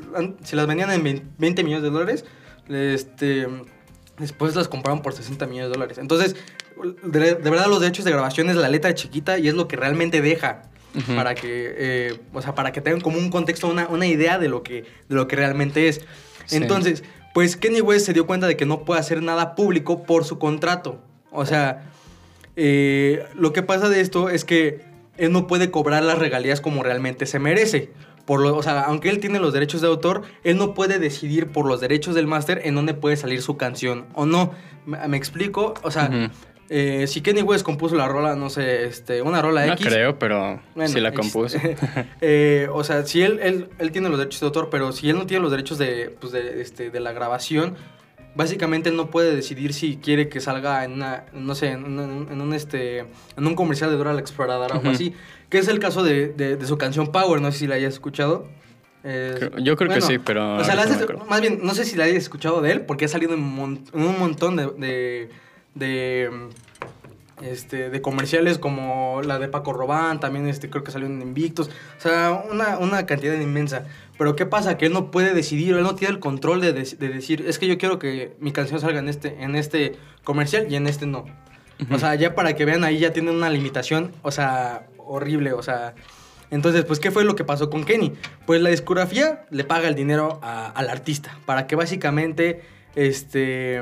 si 0.43 0.55
las 0.55 0.65
vendían 0.65 0.91
en 0.91 1.03
20 1.03 1.25
20 1.37 1.63
millones 1.63 1.83
de 1.83 1.89
dólares, 1.91 2.25
este, 2.67 3.47
después 4.17 4.55
las 4.55 4.67
compraron 4.67 5.01
por 5.01 5.13
60 5.13 5.45
millones 5.45 5.69
de 5.69 5.73
dólares. 5.73 5.97
Entonces, 5.99 6.35
de, 7.03 7.35
de 7.35 7.49
verdad, 7.49 7.67
los 7.67 7.81
derechos 7.81 8.05
de 8.05 8.11
grabación 8.11 8.49
es 8.49 8.55
la 8.55 8.69
letra 8.69 8.93
chiquita 8.95 9.37
y 9.37 9.47
es 9.47 9.53
lo 9.53 9.67
que 9.67 9.75
realmente 9.75 10.21
deja. 10.21 10.63
Para 11.15 11.35
que, 11.35 11.75
eh, 11.77 12.19
o 12.33 12.41
sea, 12.41 12.55
para 12.55 12.71
que 12.71 12.81
tengan 12.81 12.99
como 12.99 13.19
un 13.19 13.29
contexto, 13.29 13.67
una, 13.67 13.87
una 13.89 14.07
idea 14.07 14.39
de 14.39 14.49
lo 14.49 14.63
que, 14.63 14.85
de 15.07 15.15
lo 15.15 15.27
que 15.27 15.35
realmente 15.35 15.87
es. 15.87 16.01
Sí. 16.45 16.55
Entonces, 16.55 17.03
pues 17.35 17.55
Kenny 17.55 17.81
West 17.81 18.07
se 18.07 18.13
dio 18.13 18.25
cuenta 18.25 18.47
de 18.47 18.57
que 18.57 18.65
no 18.65 18.85
puede 18.85 18.99
hacer 18.99 19.21
nada 19.21 19.53
público 19.53 20.03
por 20.03 20.25
su 20.25 20.39
contrato. 20.39 20.99
O 21.31 21.45
sea, 21.45 21.91
eh, 22.61 23.23
lo 23.35 23.53
que 23.53 23.63
pasa 23.63 23.87
de 23.87 24.01
esto 24.01 24.29
es 24.29 24.43
que 24.43 24.81
él 25.17 25.31
no 25.31 25.47
puede 25.47 25.71
cobrar 25.71 26.03
las 26.03 26.17
regalías 26.19 26.59
como 26.59 26.83
realmente 26.83 27.25
se 27.25 27.39
merece. 27.39 27.89
Por 28.25 28.41
lo, 28.41 28.55
o 28.57 28.61
sea, 28.61 28.81
aunque 28.81 29.09
él 29.09 29.19
tiene 29.19 29.39
los 29.39 29.53
derechos 29.53 29.79
de 29.81 29.87
autor, 29.87 30.23
él 30.43 30.57
no 30.57 30.73
puede 30.73 30.99
decidir 30.99 31.47
por 31.47 31.65
los 31.65 31.79
derechos 31.79 32.15
del 32.15 32.27
máster 32.27 32.61
en 32.65 32.75
dónde 32.75 32.93
puede 32.93 33.15
salir 33.15 33.41
su 33.41 33.55
canción 33.57 34.05
o 34.13 34.25
no. 34.25 34.51
¿Me, 34.85 35.07
me 35.07 35.15
explico? 35.17 35.73
O 35.83 35.89
sea, 35.89 36.09
Ujú. 36.09 36.31
eh, 36.69 37.05
si 37.07 37.21
Kenny 37.21 37.41
West 37.41 37.63
compuso 37.65 37.95
la 37.95 38.07
rola, 38.07 38.35
no 38.35 38.49
sé, 38.49 38.85
este, 38.85 39.21
una 39.23 39.41
rola 39.41 39.65
No 39.65 39.73
X. 39.73 39.87
creo, 39.87 40.19
pero 40.19 40.61
Bueno, 40.75 40.89
sí 40.93 40.99
la 40.99 41.13
compuso. 41.13 41.57
Eh, 42.21 42.67
o 42.71 42.83
sea, 42.83 43.05
si 43.05 43.21
él, 43.23 43.39
él, 43.41 43.69
él 43.79 43.91
tiene 43.91 44.09
los 44.09 44.19
derechos 44.19 44.41
de 44.41 44.45
autor, 44.47 44.69
pero 44.69 44.91
si 44.91 45.09
él 45.09 45.17
no 45.17 45.25
tiene 45.25 45.41
los 45.41 45.51
derechos 45.51 45.77
de, 45.79 46.15
pues 46.19 46.31
de, 46.33 46.61
este, 46.61 46.91
de 46.91 46.99
la 46.99 47.13
grabación, 47.13 47.75
básicamente 48.39 48.87
él 48.89 48.95
no 48.95 49.11
puede 49.11 49.35
decidir 49.35 49.73
si 49.73 49.97
quiere 49.97 50.29
que 50.29 50.39
salga 50.39 50.85
en 50.85 50.93
una, 50.93 51.25
no 51.33 51.53
sé, 51.55 51.71
en 51.71 51.83
un, 51.83 52.27
en 52.31 52.39
un, 52.41 52.53
este, 52.53 52.99
en 52.99 53.45
un 53.45 53.53
comercial 53.53 53.89
de 53.91 53.97
Dora 53.97 54.13
la 54.13 54.21
Exploradora 54.21 54.75
o 54.75 54.77
algo 54.77 54.87
Ujú. 54.89 54.95
así. 54.95 55.13
Que 55.49 55.57
es 55.57 55.67
el 55.67 55.79
caso 55.79 56.03
de, 56.03 56.29
de- 56.29 56.55
de 56.55 56.65
su 56.65 56.77
canción 56.77 57.11
Power, 57.11 57.41
no 57.41 57.51
sé 57.51 57.59
si 57.59 57.67
la 57.67 57.75
hayas 57.75 57.93
escuchado. 57.95 58.47
Eh, 59.03 59.35
Creo- 59.37 59.57
yo 59.59 59.75
creo 59.75 59.93
que 59.93 59.99
sí, 60.01 60.19
pero 60.19 60.55
O 60.57 60.63
sea, 60.63 60.75
la 60.75 60.85
no 60.85 61.25
más 61.25 61.41
bien, 61.41 61.59
no 61.63 61.73
sé 61.75 61.83
si 61.85 61.95
la 61.97 62.05
hayas 62.05 62.17
escuchado 62.17 62.61
de 62.61 62.71
él, 62.71 62.81
porque 62.81 63.05
ha 63.05 63.07
salido 63.09 63.33
en, 63.33 63.41
mon- 63.41 63.83
en 63.93 64.01
un 64.01 64.17
montón 64.17 64.55
de, 64.55 64.67
de, 64.77 65.29
de, 65.75 66.29
este, 67.41 67.89
de 67.89 68.01
comerciales 68.01 68.57
como 68.57 69.21
la 69.23 69.39
de 69.39 69.47
Paco 69.47 69.73
Robán, 69.73 70.19
también 70.19 70.47
este, 70.47 70.69
creo 70.69 70.83
que 70.83 70.91
salió 70.91 71.07
en 71.07 71.21
Invictus. 71.21 71.67
O 71.67 72.01
sea, 72.01 72.43
una, 72.49 72.77
una 72.77 73.05
cantidad 73.05 73.33
inmensa. 73.39 73.85
Pero 74.19 74.35
¿qué 74.35 74.45
pasa? 74.45 74.77
Que 74.77 74.85
él 74.87 74.93
no 74.93 75.09
puede 75.09 75.33
decidir, 75.33 75.73
él 75.75 75.81
no 75.81 75.95
tiene 75.95 76.13
el 76.13 76.19
control 76.19 76.61
de, 76.61 76.75
dec- 76.75 76.97
de 76.97 77.09
decir, 77.09 77.45
es 77.47 77.57
que 77.57 77.65
yo 77.67 77.79
quiero 77.79 77.97
que 77.97 78.35
mi 78.39 78.51
canción 78.51 78.79
salga 78.79 78.99
en 78.99 79.07
este, 79.09 79.41
en 79.41 79.55
este 79.55 79.95
comercial 80.23 80.67
y 80.69 80.75
en 80.75 80.85
este 80.85 81.07
no. 81.07 81.25
O 81.89 81.97
sea, 81.97 82.13
ya 82.15 82.35
para 82.35 82.53
que 82.53 82.65
vean 82.65 82.83
ahí 82.83 82.99
ya 82.99 83.13
tienen 83.13 83.33
una 83.33 83.49
limitación, 83.49 84.11
o 84.21 84.29
sea, 84.29 84.85
horrible, 84.97 85.53
o 85.53 85.63
sea... 85.63 85.95
Entonces, 86.51 86.83
pues, 86.83 86.99
¿qué 86.99 87.11
fue 87.11 87.23
lo 87.23 87.35
que 87.35 87.43
pasó 87.43 87.69
con 87.69 87.83
Kenny? 87.83 88.11
Pues 88.47 88.59
la 88.61 88.71
discografía 88.71 89.45
le 89.51 89.63
paga 89.63 89.87
el 89.87 89.93
dinero 89.95 90.39
a- 90.41 90.67
al 90.67 90.89
artista 90.89 91.37
para 91.45 91.65
que 91.67 91.75
básicamente, 91.75 92.61
este, 92.95 93.81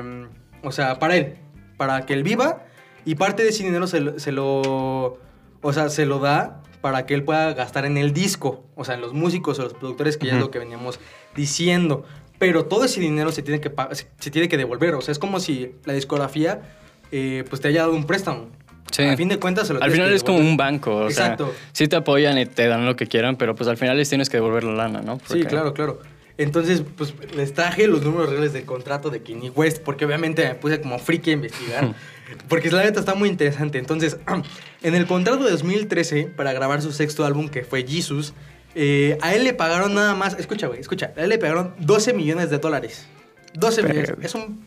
o 0.62 0.70
sea, 0.70 0.98
para 0.98 1.16
él, 1.16 1.34
para 1.76 2.06
que 2.06 2.12
él 2.14 2.22
viva 2.22 2.64
y 3.04 3.14
parte 3.14 3.42
de 3.42 3.48
ese 3.48 3.64
dinero 3.64 3.86
se, 3.86 4.20
se 4.20 4.32
lo, 4.32 5.18
o 5.62 5.72
sea, 5.72 5.88
se 5.88 6.04
lo 6.06 6.18
da 6.20 6.62
para 6.80 7.06
que 7.06 7.14
él 7.14 7.24
pueda 7.24 7.52
gastar 7.54 7.84
en 7.84 7.96
el 7.96 8.12
disco, 8.12 8.64
o 8.74 8.84
sea, 8.84 8.94
en 8.94 9.00
los 9.00 9.12
músicos 9.12 9.58
o 9.58 9.62
los 9.62 9.74
productores, 9.74 10.16
que 10.16 10.26
ya 10.26 10.34
es 10.34 10.40
lo 10.40 10.50
que 10.50 10.58
veníamos 10.58 11.00
diciendo. 11.34 12.04
Pero 12.38 12.66
todo 12.66 12.84
ese 12.84 13.00
dinero 13.00 13.32
se 13.32 13.42
tiene 13.42 13.60
que, 13.60 13.72
se, 13.92 14.30
tiene 14.30 14.48
que 14.48 14.56
devolver, 14.56 14.94
o 14.94 15.00
sea, 15.00 15.12
es 15.12 15.18
como 15.18 15.40
si 15.40 15.74
la 15.84 15.92
discografía, 15.92 16.62
eh, 17.10 17.44
pues, 17.48 17.60
te 17.60 17.68
haya 17.68 17.82
dado 17.82 17.94
un 17.94 18.04
préstamo. 18.04 18.48
Sí. 18.92 19.02
A 19.02 19.16
fin 19.16 19.28
de 19.28 19.38
cuentas, 19.38 19.66
se 19.66 19.74
lo 19.74 19.82
Al 19.82 19.90
final 19.90 20.08
que 20.08 20.14
es 20.14 20.24
como 20.24 20.38
un 20.38 20.56
banco, 20.56 20.94
o 20.94 21.08
Exacto. 21.08 21.46
sea, 21.46 21.70
sí 21.72 21.88
te 21.88 21.96
apoyan 21.96 22.38
y 22.38 22.46
te 22.46 22.68
dan 22.68 22.86
lo 22.86 22.96
que 22.96 23.06
quieran, 23.06 23.36
pero 23.36 23.54
pues 23.54 23.68
al 23.68 23.76
final 23.76 23.96
les 23.96 24.08
tienes 24.08 24.30
que 24.30 24.38
devolver 24.38 24.64
la 24.64 24.74
lana, 24.74 25.02
¿no? 25.02 25.18
Sí, 25.30 25.42
claro, 25.44 25.74
claro. 25.74 26.00
Entonces, 26.38 26.82
pues 26.96 27.12
les 27.34 27.52
traje 27.52 27.88
los 27.88 28.02
números 28.02 28.30
reales 28.30 28.52
del 28.52 28.64
contrato 28.64 29.10
de 29.10 29.22
Kanye 29.22 29.50
West, 29.50 29.82
porque 29.82 30.04
obviamente 30.04 30.44
me 30.46 30.54
puse 30.54 30.80
como 30.80 30.98
friki 31.00 31.30
a 31.30 31.32
investigar, 31.34 31.94
porque 32.48 32.70
la 32.70 32.84
neta 32.84 33.00
está 33.00 33.14
muy 33.16 33.28
interesante. 33.28 33.78
Entonces, 33.78 34.18
en 34.82 34.94
el 34.94 35.06
contrato 35.06 35.44
de 35.44 35.50
2013, 35.50 36.26
para 36.36 36.52
grabar 36.52 36.80
su 36.80 36.92
sexto 36.92 37.24
álbum, 37.26 37.48
que 37.48 37.64
fue 37.64 37.84
Jesus, 37.86 38.34
eh, 38.76 39.18
a 39.20 39.34
él 39.34 39.42
le 39.42 39.52
pagaron 39.52 39.94
nada 39.94 40.14
más, 40.14 40.38
escucha, 40.38 40.68
güey, 40.68 40.78
escucha, 40.80 41.12
a 41.16 41.22
él 41.22 41.28
le 41.30 41.38
pagaron 41.38 41.74
12 41.80 42.12
millones 42.12 42.50
de 42.50 42.58
dólares. 42.58 43.06
12 43.54 43.82
Pero- 43.82 43.94
millones, 43.94 44.24
es 44.24 44.34
un 44.36 44.64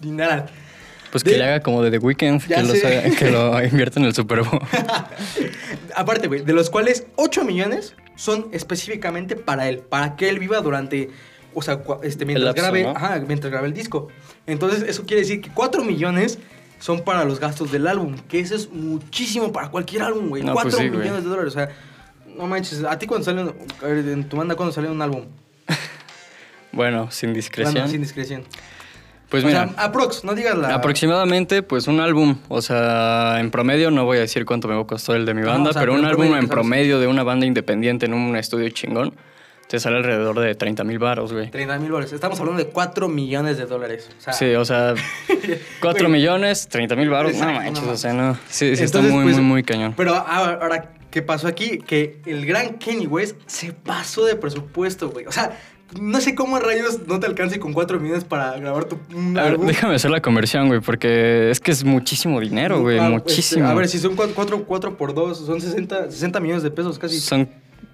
dineral. 0.00 0.46
Pues 1.14 1.22
De- 1.22 1.30
que 1.30 1.38
le 1.38 1.44
haga 1.44 1.60
como 1.60 1.80
de 1.80 1.92
The 1.92 1.98
Weeknd, 1.98 2.42
que, 2.42 3.30
lo 3.30 3.52
que 3.56 3.68
invierta 3.70 4.00
en 4.00 4.06
el 4.06 4.14
Super 4.16 4.42
Bowl. 4.42 4.58
Aparte, 5.94 6.26
güey, 6.26 6.40
de 6.42 6.52
los 6.52 6.70
cuales 6.70 7.06
8 7.14 7.44
millones 7.44 7.94
son 8.16 8.48
específicamente 8.50 9.36
para 9.36 9.68
él, 9.68 9.78
para 9.78 10.16
que 10.16 10.28
él 10.28 10.40
viva 10.40 10.60
durante, 10.60 11.10
o 11.54 11.62
sea, 11.62 11.80
este, 12.02 12.24
mientras 12.24 12.46
lapso, 12.46 12.62
grabe, 12.62 12.82
¿no? 12.82 12.90
ajá, 12.90 13.22
mientras 13.28 13.52
grabe 13.52 13.68
el 13.68 13.74
disco. 13.74 14.08
Entonces, 14.48 14.82
eso 14.88 15.04
quiere 15.06 15.22
decir 15.22 15.40
que 15.40 15.50
4 15.50 15.84
millones 15.84 16.40
son 16.80 17.02
para 17.04 17.24
los 17.24 17.38
gastos 17.38 17.70
del 17.70 17.86
álbum, 17.86 18.16
que 18.28 18.40
eso 18.40 18.56
es 18.56 18.68
muchísimo 18.70 19.52
para 19.52 19.70
cualquier 19.70 20.02
álbum, 20.02 20.28
güey. 20.30 20.42
No, 20.42 20.52
4 20.52 20.68
pues 20.70 20.82
sí, 20.82 20.88
güey. 20.88 21.00
millones 21.00 21.22
de 21.22 21.30
dólares, 21.30 21.52
o 21.52 21.54
sea, 21.56 21.68
no 22.36 22.48
manches, 22.48 22.82
a 22.82 22.98
ti 22.98 23.06
cuando 23.06 23.24
sale, 23.24 23.42
un- 23.44 23.54
en 24.08 24.28
tu 24.28 24.36
banda 24.36 24.56
cuando 24.56 24.72
sale 24.72 24.90
un 24.90 25.00
álbum, 25.00 25.26
Bueno, 26.72 27.08
sin 27.12 27.32
discreción. 27.32 27.72
Bueno, 27.74 27.88
sin 27.88 28.00
discreción. 28.02 28.42
Pues 29.34 29.44
O 29.44 29.48
mira, 29.48 29.68
sea, 29.68 29.84
aprox, 29.84 30.22
no 30.22 30.32
digas 30.34 30.56
la... 30.56 30.74
aproximadamente, 30.76 31.62
pues 31.64 31.88
un 31.88 31.98
álbum, 31.98 32.36
o 32.48 32.62
sea, 32.62 33.38
en 33.40 33.50
promedio, 33.50 33.90
no 33.90 34.04
voy 34.04 34.18
a 34.18 34.20
decir 34.20 34.44
cuánto 34.44 34.68
me 34.68 34.86
costó 34.86 35.14
el 35.16 35.26
de 35.26 35.34
mi 35.34 35.42
banda, 35.42 35.70
o 35.70 35.72
sea, 35.72 35.82
pero 35.82 35.94
un 35.94 36.04
álbum 36.04 36.26
promedio, 36.26 36.36
en 36.38 36.48
promedio 36.48 37.00
de 37.00 37.06
una 37.08 37.24
banda 37.24 37.44
independiente 37.46 38.06
en 38.06 38.14
un 38.14 38.36
estudio 38.36 38.68
chingón, 38.70 39.12
te 39.68 39.80
sale 39.80 39.96
alrededor 39.96 40.38
de 40.38 40.54
30 40.54 40.84
mil 40.84 41.00
baros, 41.00 41.32
güey. 41.32 41.50
30 41.50 41.78
mil 41.78 41.88
dólares. 41.90 42.12
Estamos 42.12 42.38
hablando 42.38 42.62
de 42.62 42.70
4 42.70 43.08
millones 43.08 43.56
de 43.56 43.66
dólares. 43.66 44.08
O 44.18 44.20
sea, 44.20 44.32
Sí, 44.34 44.54
o 44.54 44.64
sea, 44.64 44.94
4 45.80 46.06
Güey. 46.08 46.12
millones, 46.20 46.68
30 46.68 46.94
mil 46.94 47.10
baros, 47.10 47.34
no 47.34 47.46
manches, 47.52 47.82
no 47.84 47.90
o 47.92 47.96
sea, 47.96 48.12
no. 48.12 48.38
Sí, 48.48 48.76
sí, 48.76 48.84
está 48.84 49.00
muy, 49.00 49.24
pues, 49.24 49.36
muy, 49.36 49.44
muy 49.44 49.62
cañón. 49.64 49.94
Pero 49.96 50.14
ahora, 50.14 50.58
ahora, 50.62 50.90
¿qué 51.10 51.22
pasó 51.22 51.48
aquí? 51.48 51.78
Que 51.78 52.20
el 52.26 52.46
gran 52.46 52.74
Kenny 52.78 53.06
West 53.06 53.36
se 53.46 53.72
pasó 53.72 54.24
de 54.26 54.36
presupuesto, 54.36 55.08
güey. 55.10 55.26
O 55.26 55.32
sea, 55.32 55.58
no 56.00 56.20
sé 56.20 56.34
cómo 56.34 56.58
rayos 56.58 57.06
no 57.06 57.20
te 57.20 57.26
alcance 57.26 57.60
con 57.60 57.72
4 57.72 58.00
millones 58.00 58.24
para 58.24 58.56
grabar 58.58 58.84
tu 58.86 58.96
A 59.38 59.42
ver, 59.42 59.58
déjame 59.58 59.94
hacer 59.94 60.10
la 60.10 60.20
conversión, 60.20 60.68
güey, 60.68 60.80
porque 60.80 61.50
es 61.50 61.60
que 61.60 61.70
es 61.70 61.84
muchísimo 61.84 62.40
dinero, 62.40 62.80
güey, 62.80 62.98
Ah, 62.98 63.08
muchísimo. 63.10 63.64
este, 63.64 63.72
a 63.72 63.74
ver, 63.74 63.88
si 63.88 63.98
son 63.98 64.16
4, 64.16 64.96
por 64.96 65.14
2, 65.14 65.38
son 65.38 65.60
60, 65.60 66.10
60 66.10 66.40
millones 66.40 66.62
de 66.62 66.70
pesos 66.70 66.98
casi. 66.98 67.20
Son 67.20 67.48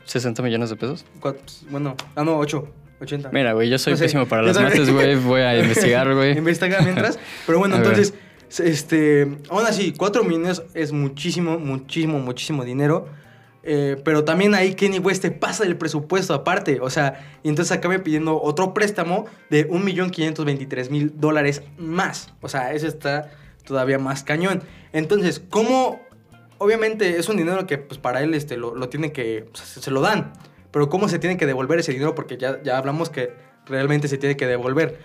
60 0.04 0.42
millones 0.42 0.70
de 0.70 0.76
pesos. 0.76 1.04
Cuatro, 1.20 1.42
bueno, 1.70 1.94
ah, 2.16 2.24
no, 2.24 2.38
8, 2.38 2.66
80. 3.00 3.30
Mira, 3.32 3.52
güey, 3.52 3.68
yo 3.68 3.78
soy 3.78 3.92
No 3.92 3.96
sé, 3.98 4.04
pésimo 4.04 4.26
para 4.26 4.42
las 4.42 4.60
mates, 4.60 4.90
güey. 4.90 5.16
Voy 5.16 5.40
a 5.42 5.58
investigar, 5.62 6.14
güey. 6.14 6.36
Investiga 6.38 6.80
mientras. 6.82 7.18
Pero 7.46 7.58
bueno, 7.58 7.76
A 7.76 7.78
ver. 7.80 7.88
entonces, 7.88 8.14
este, 8.58 9.38
aún 9.50 9.66
así, 9.66 9.92
4 9.96 10.24
millones 10.24 10.62
es 10.74 10.92
muchísimo, 10.92 11.58
muchísimo, 11.58 12.18
muchísimo 12.18 12.64
dinero. 12.64 13.08
Eh, 13.62 14.00
pero 14.04 14.24
también 14.24 14.54
ahí 14.54 14.74
Kenny 14.74 14.98
West 14.98 15.22
te 15.22 15.30
pasa 15.30 15.64
el 15.64 15.76
presupuesto 15.76 16.34
aparte. 16.34 16.80
O 16.80 16.90
sea, 16.90 17.38
y 17.42 17.48
entonces 17.48 17.76
acabe 17.76 17.98
pidiendo 17.98 18.40
otro 18.40 18.74
préstamo 18.74 19.26
de 19.50 19.68
1.523.000 19.68 21.12
dólares 21.14 21.62
más. 21.78 22.32
O 22.40 22.48
sea, 22.48 22.72
eso 22.72 22.86
está 22.86 23.30
todavía 23.64 23.98
más 23.98 24.24
cañón. 24.24 24.62
Entonces, 24.92 25.42
¿cómo? 25.50 26.00
Obviamente 26.58 27.18
es 27.18 27.28
un 27.28 27.36
dinero 27.36 27.66
que 27.66 27.78
pues 27.78 27.98
para 27.98 28.22
él 28.22 28.34
este, 28.34 28.56
lo, 28.56 28.88
tiene 28.88 29.12
que... 29.12 29.46
o 29.52 29.56
se, 29.56 29.90
lo 29.90 30.00
dan. 30.00 30.32
Pero 30.70 30.88
¿cómo 30.88 31.08
se 31.08 31.18
tiene 31.18 31.36
que 31.36 31.46
devolver 31.46 31.78
ese 31.78 31.92
dinero? 31.92 32.14
Porque 32.14 32.36
ya, 32.36 32.62
ya 32.62 32.78
hablamos 32.78 33.08
que 33.10 33.32
realmente 33.66 34.08
se 34.08 34.18
tiene 34.18 34.36
que 34.36 34.46
devolver. 34.46 34.98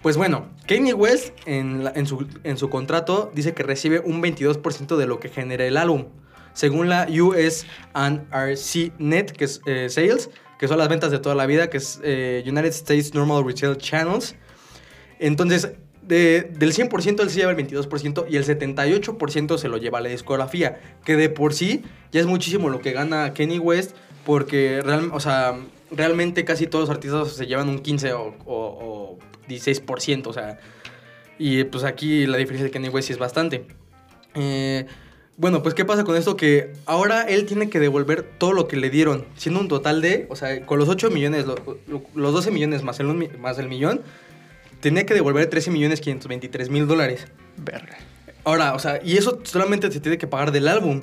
Pues 0.00 0.16
bueno, 0.16 0.48
Kanye 0.66 0.94
West 0.94 1.36
en, 1.46 1.88
en 1.94 2.06
su, 2.06 2.26
en 2.42 2.56
su 2.56 2.70
contrato 2.70 3.30
dice 3.34 3.52
que 3.52 3.62
recibe 3.62 4.00
un 4.00 4.20
22% 4.22 4.96
de 4.96 5.06
lo 5.06 5.20
que 5.20 5.28
genera 5.28 5.64
el 5.64 5.76
álbum. 5.76 6.06
Según 6.54 6.88
la 6.88 7.06
US 7.22 7.66
NRC 7.94 8.92
Net, 8.98 9.30
que 9.32 9.44
es 9.44 9.60
eh, 9.66 9.88
Sales, 9.88 10.30
que 10.58 10.68
son 10.68 10.78
las 10.78 10.88
ventas 10.88 11.10
de 11.10 11.18
toda 11.18 11.34
la 11.34 11.46
vida, 11.46 11.70
que 11.70 11.78
es 11.78 12.00
eh, 12.04 12.42
United 12.46 12.66
States 12.70 13.14
Normal 13.14 13.44
Retail 13.44 13.76
Channels. 13.78 14.36
Entonces, 15.18 15.72
de- 16.02 16.42
del 16.42 16.72
100% 16.74 17.22
él 17.22 17.30
se 17.30 17.38
lleva 17.40 17.52
el 17.52 17.56
22% 17.56 18.26
y 18.28 18.36
el 18.36 18.44
78% 18.44 19.58
se 19.58 19.68
lo 19.68 19.76
lleva 19.78 20.00
la 20.00 20.08
discografía, 20.08 20.80
que 21.04 21.16
de 21.16 21.28
por 21.30 21.54
sí 21.54 21.82
ya 22.10 22.20
es 22.20 22.26
muchísimo 22.26 22.68
lo 22.70 22.80
que 22.80 22.92
gana 22.92 23.32
Kenny 23.34 23.58
West, 23.58 23.96
porque 24.24 24.80
real- 24.82 25.10
o 25.12 25.20
sea, 25.20 25.56
realmente 25.90 26.44
casi 26.44 26.66
todos 26.66 26.88
los 26.88 26.94
artistas 26.96 27.32
se 27.32 27.46
llevan 27.46 27.68
un 27.68 27.78
15 27.78 28.12
o, 28.14 28.34
o- 28.44 28.44
o 28.46 29.18
16%, 29.48 30.26
o 30.28 30.32
sea, 30.32 30.58
y 31.38 31.64
pues 31.64 31.84
aquí 31.84 32.26
la 32.26 32.36
diferencia 32.36 32.64
de 32.64 32.70
Kenny 32.70 32.88
West 32.88 33.08
sí 33.08 33.12
es 33.14 33.18
bastante. 33.18 33.66
Eh, 34.34 34.86
bueno, 35.36 35.62
pues 35.62 35.74
¿qué 35.74 35.84
pasa 35.84 36.04
con 36.04 36.16
esto? 36.16 36.36
Que 36.36 36.72
ahora 36.86 37.22
él 37.22 37.46
tiene 37.46 37.68
que 37.70 37.80
devolver 37.80 38.22
todo 38.22 38.52
lo 38.52 38.68
que 38.68 38.76
le 38.76 38.90
dieron, 38.90 39.24
siendo 39.36 39.60
un 39.60 39.68
total 39.68 40.00
de, 40.02 40.26
o 40.30 40.36
sea, 40.36 40.64
con 40.66 40.78
los 40.78 40.88
8 40.88 41.10
millones, 41.10 41.46
lo- 41.46 41.56
lo- 41.88 42.02
los 42.14 42.32
12 42.32 42.50
millones 42.50 42.82
más 42.82 43.00
el, 43.00 43.06
más 43.38 43.58
el 43.58 43.68
millón, 43.68 44.02
tenía 44.80 45.06
que 45.06 45.14
devolver 45.14 45.46
13 45.48 45.70
millones 45.70 46.00
523 46.00 46.68
mil 46.70 46.86
dólares. 46.86 47.26
Verga. 47.56 47.96
Ahora, 48.44 48.74
o 48.74 48.78
sea, 48.78 49.00
y 49.04 49.16
eso 49.16 49.40
solamente 49.44 49.90
se 49.90 50.00
tiene 50.00 50.18
que 50.18 50.26
pagar 50.26 50.50
del 50.52 50.68
álbum. 50.68 51.02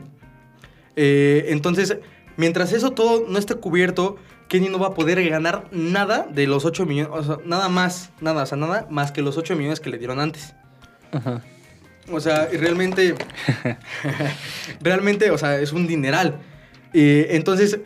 Eh, 0.96 1.46
entonces, 1.50 1.98
mientras 2.38 2.74
eso 2.74 2.92
todo 2.92 3.26
no 3.28 3.38
esté 3.40 3.56
cubierto, 3.56 4.18
Kenny 4.48 4.68
no 4.70 4.80
va 4.80 4.88
a 4.88 4.94
poder 4.94 5.28
ganar 5.30 5.68
nada 5.72 6.28
de 6.30 6.48
los 6.48 6.66
8 6.66 6.86
millones, 6.86 7.12
o 7.14 7.24
sea, 7.24 7.38
nada 7.46 7.70
más, 7.70 8.10
nada, 8.20 8.44
o 8.44 8.46
sea, 8.46 8.58
nada 8.58 8.88
más 8.90 9.12
que 9.12 9.22
los 9.22 9.38
8 9.38 9.56
millones 9.56 9.80
que 9.80 9.90
le 9.90 9.98
dieron 9.98 10.20
antes. 10.20 10.54
Ajá. 11.12 11.42
O 12.12 12.20
sea, 12.20 12.50
y 12.52 12.58
realmente, 12.58 13.16
realmente, 14.82 15.32
o 15.32 15.38
sea, 15.38 15.60
es 15.60 15.72
un 15.74 15.88
dineral. 15.88 16.40
Eh, 16.94 17.28
entonces, 17.32 17.80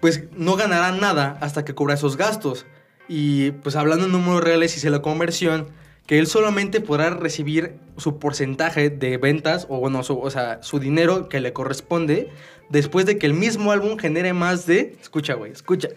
pues 0.00 0.24
no 0.36 0.56
ganará 0.56 0.92
nada 0.92 1.38
hasta 1.40 1.64
que 1.64 1.74
cubra 1.74 1.94
esos 1.94 2.16
gastos. 2.16 2.66
Y 3.08 3.52
pues 3.52 3.76
hablando 3.76 4.06
en 4.06 4.12
números 4.12 4.42
reales, 4.42 4.76
hice 4.76 4.90
la 4.90 5.02
conversión, 5.02 5.68
que 6.06 6.18
él 6.18 6.26
solamente 6.26 6.80
podrá 6.80 7.10
recibir 7.10 7.76
su 7.96 8.18
porcentaje 8.18 8.90
de 8.90 9.16
ventas, 9.16 9.66
o 9.68 9.78
bueno, 9.78 10.02
su, 10.02 10.18
o 10.18 10.30
sea, 10.30 10.62
su 10.62 10.78
dinero 10.78 11.28
que 11.28 11.40
le 11.40 11.52
corresponde, 11.52 12.30
después 12.68 13.06
de 13.06 13.18
que 13.18 13.26
el 13.26 13.34
mismo 13.34 13.72
álbum 13.72 13.98
genere 13.98 14.32
más 14.32 14.66
de, 14.66 14.96
escucha, 15.00 15.34
güey, 15.34 15.52
escucha, 15.52 15.88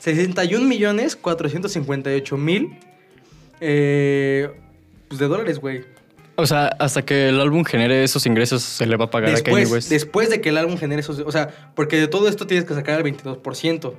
61 0.00 0.66
millones 0.66 1.16
458 1.16 2.36
mil 2.36 2.78
eh, 3.60 4.50
pues 5.08 5.18
de 5.18 5.28
dólares, 5.28 5.58
güey. 5.58 5.84
O 6.36 6.46
sea, 6.46 6.66
hasta 6.78 7.02
que 7.04 7.28
el 7.28 7.40
álbum 7.40 7.64
genere 7.64 8.02
esos 8.02 8.26
ingresos, 8.26 8.62
se 8.62 8.86
le 8.86 8.96
va 8.96 9.04
a 9.06 9.10
pagar 9.10 9.34
a 9.34 9.40
Kanye 9.40 9.66
West. 9.66 9.88
después 9.88 10.30
de 10.30 10.40
que 10.40 10.48
el 10.48 10.56
álbum 10.58 10.76
genere 10.76 11.00
esos... 11.00 11.20
O 11.20 11.30
sea, 11.32 11.48
porque 11.74 11.96
de 11.96 12.08
todo 12.08 12.28
esto 12.28 12.46
tienes 12.46 12.66
que 12.66 12.74
sacar 12.74 13.00
el 13.00 13.04
22%. 13.16 13.92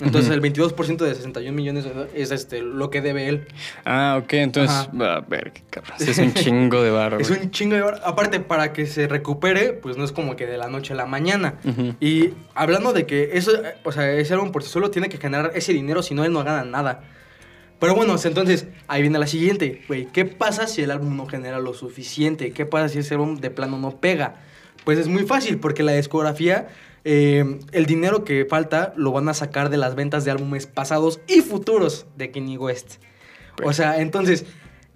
Entonces 0.00 0.28
Ujú. 0.28 0.44
el 0.44 0.52
22% 0.52 0.96
de 0.96 1.14
61 1.14 1.54
millones 1.56 1.86
es 2.14 2.32
este, 2.32 2.60
lo 2.60 2.90
que 2.90 3.00
debe 3.00 3.28
él. 3.28 3.46
Ah, 3.84 4.18
ok, 4.22 4.32
entonces, 4.34 4.76
Ajá. 4.76 5.14
a 5.14 5.20
ver, 5.20 5.52
qué 5.52 5.62
cabrón. 5.70 5.94
Es 6.00 6.18
un 6.18 6.34
chingo 6.34 6.82
de 6.82 6.90
barro. 6.90 7.18
Es 7.20 7.30
un 7.30 7.50
chingo 7.52 7.76
de 7.76 7.82
bar- 7.82 8.00
Aparte, 8.04 8.40
para 8.40 8.72
que 8.72 8.86
se 8.86 9.06
recupere, 9.06 9.72
pues 9.72 9.96
no 9.96 10.04
es 10.04 10.10
como 10.10 10.34
que 10.34 10.46
de 10.46 10.58
la 10.58 10.66
noche 10.68 10.94
a 10.94 10.96
la 10.96 11.06
mañana. 11.06 11.54
Y 12.00 12.30
hablando 12.56 12.92
de 12.92 13.06
que 13.06 13.30
eso, 13.34 13.52
o 13.84 13.92
sea, 13.92 14.10
ese 14.10 14.34
álbum 14.34 14.50
por 14.50 14.64
sí 14.64 14.68
solo 14.68 14.90
tiene 14.90 15.08
que 15.08 15.16
generar 15.18 15.52
ese 15.54 15.72
dinero, 15.72 16.02
si 16.02 16.12
no, 16.12 16.24
él 16.24 16.32
no 16.32 16.42
gana 16.42 16.64
nada. 16.64 17.04
Pero 17.78 17.94
bueno, 17.94 18.16
entonces, 18.22 18.66
ahí 18.88 19.02
viene 19.02 19.18
la 19.18 19.26
siguiente. 19.26 19.82
¿Qué 20.12 20.24
pasa 20.24 20.66
si 20.66 20.82
el 20.82 20.90
álbum 20.90 21.16
no 21.16 21.26
genera 21.26 21.58
lo 21.58 21.74
suficiente? 21.74 22.52
¿Qué 22.52 22.66
pasa 22.66 22.88
si 22.88 23.00
ese 23.00 23.14
álbum 23.14 23.36
de 23.36 23.50
plano 23.50 23.78
no 23.78 24.00
pega? 24.00 24.36
Pues 24.84 24.98
es 24.98 25.08
muy 25.08 25.24
fácil, 25.24 25.58
porque 25.58 25.82
la 25.82 25.92
discografía, 25.92 26.68
eh, 27.04 27.60
el 27.72 27.86
dinero 27.86 28.24
que 28.24 28.46
falta 28.46 28.92
lo 28.96 29.12
van 29.12 29.28
a 29.28 29.34
sacar 29.34 29.70
de 29.70 29.76
las 29.76 29.94
ventas 29.94 30.24
de 30.24 30.30
álbumes 30.30 30.66
pasados 30.66 31.20
y 31.26 31.40
futuros 31.40 32.06
de 32.16 32.30
Kanye 32.30 32.58
West. 32.58 32.96
O 33.62 33.72
sea, 33.72 34.00
entonces, 34.00 34.46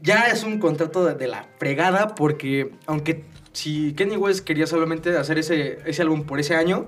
ya 0.00 0.26
es 0.28 0.44
un 0.44 0.58
contrato 0.58 1.04
de, 1.04 1.14
de 1.14 1.26
la 1.26 1.46
fregada, 1.58 2.14
porque 2.14 2.72
aunque 2.86 3.24
si 3.52 3.92
Kanye 3.94 4.16
West 4.16 4.44
quería 4.44 4.66
solamente 4.66 5.16
hacer 5.16 5.38
ese, 5.38 5.78
ese 5.84 6.02
álbum 6.02 6.24
por 6.24 6.38
ese 6.38 6.54
año, 6.54 6.86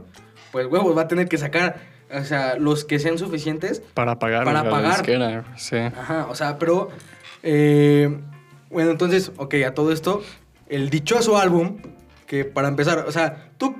pues 0.53 0.67
huevos, 0.67 0.97
va 0.97 1.03
a 1.03 1.09
tener 1.09 1.29
que 1.29 1.39
sacar, 1.39 1.81
o 2.13 2.25
sea, 2.25 2.57
los 2.57 2.85
que 2.85 2.99
sean 2.99 3.19
suficientes 3.19 3.83
Para 3.95 4.19
pagar 4.19 4.45
Para 4.45 4.65
la 4.65 4.71
pagar. 4.71 4.93
disquera, 4.97 5.45
sí. 5.57 5.77
Ajá, 5.77 6.27
o 6.31 6.35
sea, 6.35 6.59
pero. 6.59 6.89
eh, 7.43 8.19
bueno, 8.71 8.91
entonces, 8.93 9.33
ok, 9.37 9.55
a 9.67 9.75
todo 9.75 9.91
esto, 9.93 10.23
el 10.69 10.91
dichoso 10.91 11.37
álbum, 11.39 11.79
que 12.27 12.45
para 12.45 12.69
empezar, 12.69 13.05
o 13.09 13.11
sea, 13.11 13.51
tú, 13.59 13.75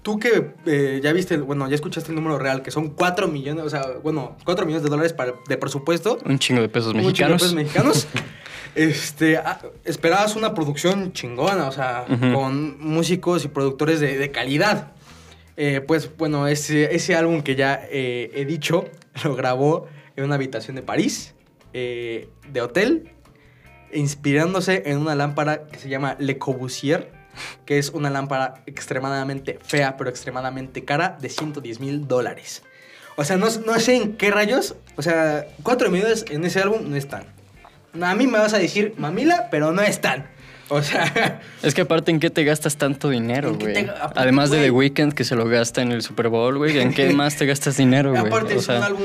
tú 0.00 0.18
que 0.18 0.52
eh, 0.64 1.00
ya 1.02 1.12
viste, 1.12 1.36
bueno, 1.36 1.68
ya 1.68 1.74
escuchaste 1.74 2.08
el 2.10 2.14
número 2.16 2.38
real, 2.38 2.62
que 2.62 2.70
son 2.70 2.88
4 2.88 3.28
millones, 3.28 3.64
o 3.64 3.68
sea, 3.68 3.84
bueno, 4.02 4.36
4 4.44 4.64
millones 4.64 4.82
de 4.82 4.88
dólares 4.88 5.12
para, 5.12 5.34
de 5.46 5.56
presupuesto. 5.58 6.18
Un 6.24 6.38
chingo 6.38 6.62
de 6.62 6.70
pesos 6.70 6.94
un 6.94 7.00
chingo 7.00 7.08
de 7.08 7.12
mexicanos. 7.12 7.42
pesos 7.42 7.54
mexicanos. 7.54 8.08
este, 8.74 9.36
ah, 9.36 9.60
esperabas 9.84 10.36
una 10.36 10.54
producción 10.54 11.12
chingona, 11.12 11.68
o 11.68 11.72
sea, 11.72 12.06
con 12.32 12.80
músicos 12.80 13.44
y 13.44 13.48
productores 13.48 14.00
de, 14.00 14.16
de 14.16 14.30
calidad. 14.30 14.92
Eh, 15.56 15.80
pues 15.80 16.16
bueno, 16.16 16.48
ese, 16.48 17.14
álbum 17.14 17.42
que 17.42 17.54
ya 17.54 17.86
eh, 17.90 18.30
he 18.34 18.44
dicho, 18.44 18.86
lo 19.24 19.36
grabó 19.36 19.86
en 20.16 20.24
una 20.24 20.34
habitación 20.34 20.76
de 20.76 20.82
París, 20.82 21.34
eh, 21.72 22.28
de 22.50 22.60
hotel, 22.60 23.12
inspirándose 23.92 24.82
en 24.86 24.98
una 24.98 25.14
lámpara 25.14 25.66
que 25.66 25.78
se 25.78 25.88
llama 25.88 26.16
Le 26.18 26.38
Corbusier, 26.38 27.12
que 27.64 27.78
es 27.78 27.90
una 27.90 28.10
lámpara 28.10 28.62
extremadamente 28.66 29.58
fea, 29.62 29.96
pero 29.96 30.10
extremadamente 30.10 30.84
cara, 30.84 31.16
de 31.20 31.28
110 31.28 31.80
mil 31.80 32.06
dólares. 32.06 32.62
O 33.16 33.24
sea, 33.24 33.36
no, 33.36 33.46
no 33.64 33.78
sé 33.78 33.96
en 33.96 34.16
qué 34.16 34.30
rayos, 34.30 34.74
o 34.96 35.02
sea, 35.02 35.46
4 35.62 35.90
millones 35.90 36.24
en 36.30 36.44
ese 36.44 36.60
álbum 36.60 36.90
no 36.90 36.96
están. 36.96 37.26
A 38.00 38.14
mí 38.16 38.26
me 38.26 38.38
vas 38.38 38.54
a 38.54 38.58
decir 38.58 38.94
mamila, 38.96 39.48
pero 39.50 39.70
no 39.70 39.82
están. 39.82 40.33
O 40.68 40.82
sea, 40.82 41.40
Es 41.62 41.74
que 41.74 41.82
aparte, 41.82 42.10
¿en 42.10 42.20
qué 42.20 42.30
te 42.30 42.42
gastas 42.44 42.76
tanto 42.76 43.10
dinero, 43.10 43.50
¿En 43.50 43.58
qué 43.58 43.64
güey? 43.72 43.84
te- 43.86 43.90
Además 44.16 44.50
de 44.50 44.58
The? 44.62 44.70
Weeknd, 44.70 45.12
que 45.12 45.24
se 45.24 45.36
lo 45.36 45.46
gasta 45.46 45.82
en 45.82 45.92
el 45.92 46.02
Super 46.02 46.28
Bowl, 46.28 46.56
güey. 46.58 46.78
¿En 46.78 46.92
qué 46.94 47.12
más 47.12 47.36
te 47.36 47.46
gastas 47.46 47.76
dinero, 47.76 48.10
güey? 48.10 48.26
aparte 48.26 48.54
O 48.54 48.58
es 48.58 48.64
sea, 48.64 48.78
un 48.78 48.84
álbum 48.84 49.04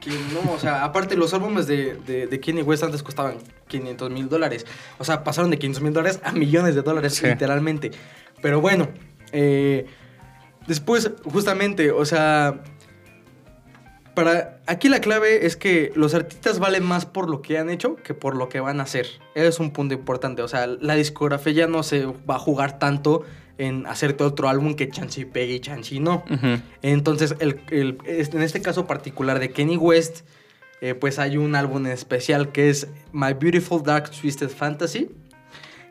que 0.00 0.10
no, 0.10 0.52
o 0.52 0.58
sea, 0.58 0.84
aparte 0.84 1.16
los 1.16 1.34
álbumes 1.34 1.66
de, 1.66 1.96
de, 2.06 2.26
de 2.28 2.40
Kanye 2.40 2.62
West 2.62 2.84
antes 2.84 3.02
costaban 3.02 3.34
500 3.66 4.10
mil 4.10 4.28
dólares. 4.28 4.64
O 4.98 5.04
sea, 5.04 5.24
pasaron 5.24 5.50
de 5.50 5.58
500 5.58 5.82
mil 5.82 5.92
dólares 5.92 6.20
a 6.24 6.32
millones 6.32 6.74
de 6.74 6.82
dólares, 6.82 7.14
Sí. 7.16 7.26
literalmente. 7.26 7.90
Pero 8.40 8.60
bueno, 8.60 8.88
eh, 9.32 9.86
después, 10.66 11.10
justamente, 11.24 11.90
o 11.90 12.04
sea, 12.04 12.60
para 14.24 14.60
aquí 14.66 14.88
la 14.88 15.00
clave 15.00 15.46
es 15.46 15.56
que 15.56 15.92
los 15.94 16.14
artistas 16.14 16.58
valen 16.58 16.84
más 16.84 17.06
por 17.06 17.28
lo 17.30 17.42
que 17.42 17.58
han 17.58 17.70
hecho 17.70 17.96
que 17.96 18.14
por 18.14 18.34
lo 18.36 18.48
que 18.48 18.60
van 18.60 18.80
a 18.80 18.84
hacer. 18.84 19.06
Es 19.34 19.58
un 19.60 19.70
punto 19.72 19.94
importante. 19.94 20.42
O 20.42 20.48
sea, 20.48 20.66
la 20.66 20.94
discografía 20.94 21.52
ya 21.52 21.66
no 21.66 21.82
se 21.82 22.06
va 22.06 22.36
a 22.36 22.38
jugar 22.38 22.78
tanto 22.78 23.22
en 23.58 23.86
hacerte 23.86 24.22
otro 24.24 24.48
álbum 24.48 24.74
que 24.74 24.88
Chansey 24.88 25.24
pegue 25.24 25.54
y 25.54 25.60
Chansey 25.60 25.98
no. 26.00 26.22
Entonces, 26.82 27.34
el- 27.40 27.60
el- 27.70 27.98
es- 28.04 28.32
en 28.32 28.42
este 28.42 28.62
caso 28.62 28.86
particular 28.86 29.38
de 29.40 29.50
Kenny 29.50 29.76
West, 29.76 30.20
eh, 30.80 30.94
pues 30.94 31.18
hay 31.18 31.36
un 31.36 31.56
álbum 31.56 31.86
en 31.86 31.92
especial 31.92 32.52
que 32.52 32.70
es 32.70 32.86
My 33.12 33.32
Beautiful 33.32 33.82
Dark 33.82 34.10
Twisted 34.10 34.48
Fantasy. 34.48 35.08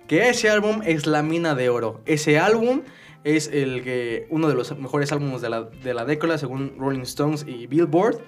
Que 0.08 0.30
ese 0.30 0.50
álbum 0.50 0.82
es 0.86 1.06
la 1.06 1.22
mina 1.24 1.56
de 1.56 1.68
oro. 1.68 2.00
Ese 2.06 2.40
álbum 2.40 2.84
es 3.36 3.50
el 3.52 3.84
que, 3.84 4.26
uno 4.30 4.48
de 4.48 4.56
los 4.56 4.78
mejores 4.78 5.12
álbumes 5.12 5.42
de 5.42 5.50
la, 5.50 5.64
de 5.64 5.94
la 5.94 6.06
década, 6.06 6.38
según 6.38 6.76
Rolling 6.78 7.02
Stones 7.02 7.46
y 7.48 7.68
Billboard. 7.68 8.20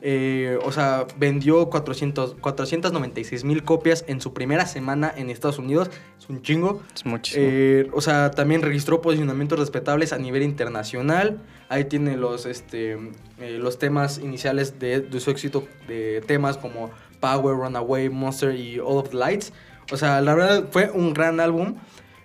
Eh, 0.00 0.58
o 0.64 0.72
sea, 0.72 1.06
vendió 1.18 1.68
400, 1.68 2.36
496 2.40 3.44
mil 3.44 3.62
copias 3.64 4.04
en 4.08 4.20
su 4.20 4.32
primera 4.32 4.66
semana 4.66 5.12
en 5.14 5.30
Estados 5.30 5.58
Unidos. 5.58 5.90
Es 6.18 6.28
un 6.28 6.42
chingo. 6.42 6.82
Es 6.94 7.04
muchísimo. 7.04 7.46
Eh, 7.48 7.90
o 7.92 8.00
sea, 8.00 8.30
también 8.30 8.62
registró 8.62 9.02
posicionamientos 9.02 9.58
respetables 9.58 10.12
a 10.12 10.18
nivel 10.18 10.42
internacional. 10.42 11.42
Ahí 11.68 11.84
tiene 11.84 12.16
los, 12.16 12.46
este, 12.46 12.92
eh, 13.38 13.58
los 13.60 13.78
temas 13.78 14.18
iniciales 14.18 14.78
de, 14.78 15.00
de 15.00 15.20
su 15.20 15.30
éxito 15.30 15.66
de 15.86 16.22
temas 16.26 16.56
como 16.56 16.90
Power, 17.20 17.56
Runaway, 17.56 18.08
Monster 18.08 18.54
y 18.54 18.78
All 18.78 18.98
of 18.98 19.10
the 19.10 19.16
Lights. 19.16 19.52
O 19.92 19.96
sea, 19.96 20.20
la 20.20 20.34
verdad 20.34 20.64
fue 20.70 20.90
un 20.90 21.12
gran 21.12 21.40
álbum. 21.40 21.76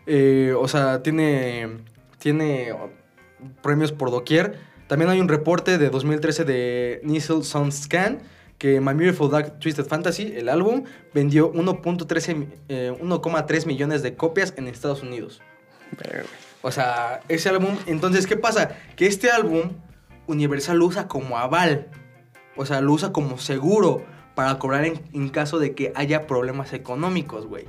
Eh, 0.07 0.53
o 0.57 0.67
sea, 0.67 1.01
tiene, 1.01 1.67
tiene 2.36 2.74
premios 3.62 3.91
por 3.91 4.10
doquier. 4.10 4.58
También 4.88 5.12
hay 5.12 5.20
un 5.20 5.27
reporte 5.27 5.77
de 5.77 5.91
2013 5.91 6.44
de 6.44 7.00
Nielsen 7.03 7.44
Sound 7.44 7.72
Scan 7.72 8.17
que 8.58 8.82
My 8.82 8.94
Beautiful 8.96 9.29
Dark 9.29 9.60
Twisted 9.60 9.86
Fantasy, 9.86 10.34
el 10.36 10.50
álbum, 10.50 10.86
vendió 11.13 11.51
1.13 11.53 12.34
mi- 12.36 12.48
eh, 12.67 12.91
1,3 13.00 13.67
millones 13.67 14.01
de 14.01 14.15
copias 14.15 14.55
en 14.58 14.67
Estados 14.67 15.03
Unidos. 15.03 15.39
O 16.63 16.72
sea, 16.72 17.20
ese 17.27 17.50
álbum, 17.50 17.77
entonces, 17.86 18.25
¿qué 18.25 18.38
pasa? 18.38 18.70
Que 18.96 19.05
este 19.05 19.29
álbum 19.29 19.74
Universal 20.25 20.77
lo 20.79 20.86
usa 20.88 21.08
como 21.08 21.38
aval. 21.38 21.89
O 22.55 22.65
sea, 22.65 22.82
lo 22.82 22.91
usa 22.94 23.12
como 23.12 23.38
seguro 23.38 24.03
para 24.34 24.58
cobrar 24.58 24.84
en, 24.86 25.00
en 25.13 25.29
caso 25.29 25.60
de 25.60 25.75
que 25.75 25.91
haya 25.96 26.25
problemas 26.25 26.74
económicos, 26.74 27.46
güey. 27.46 27.65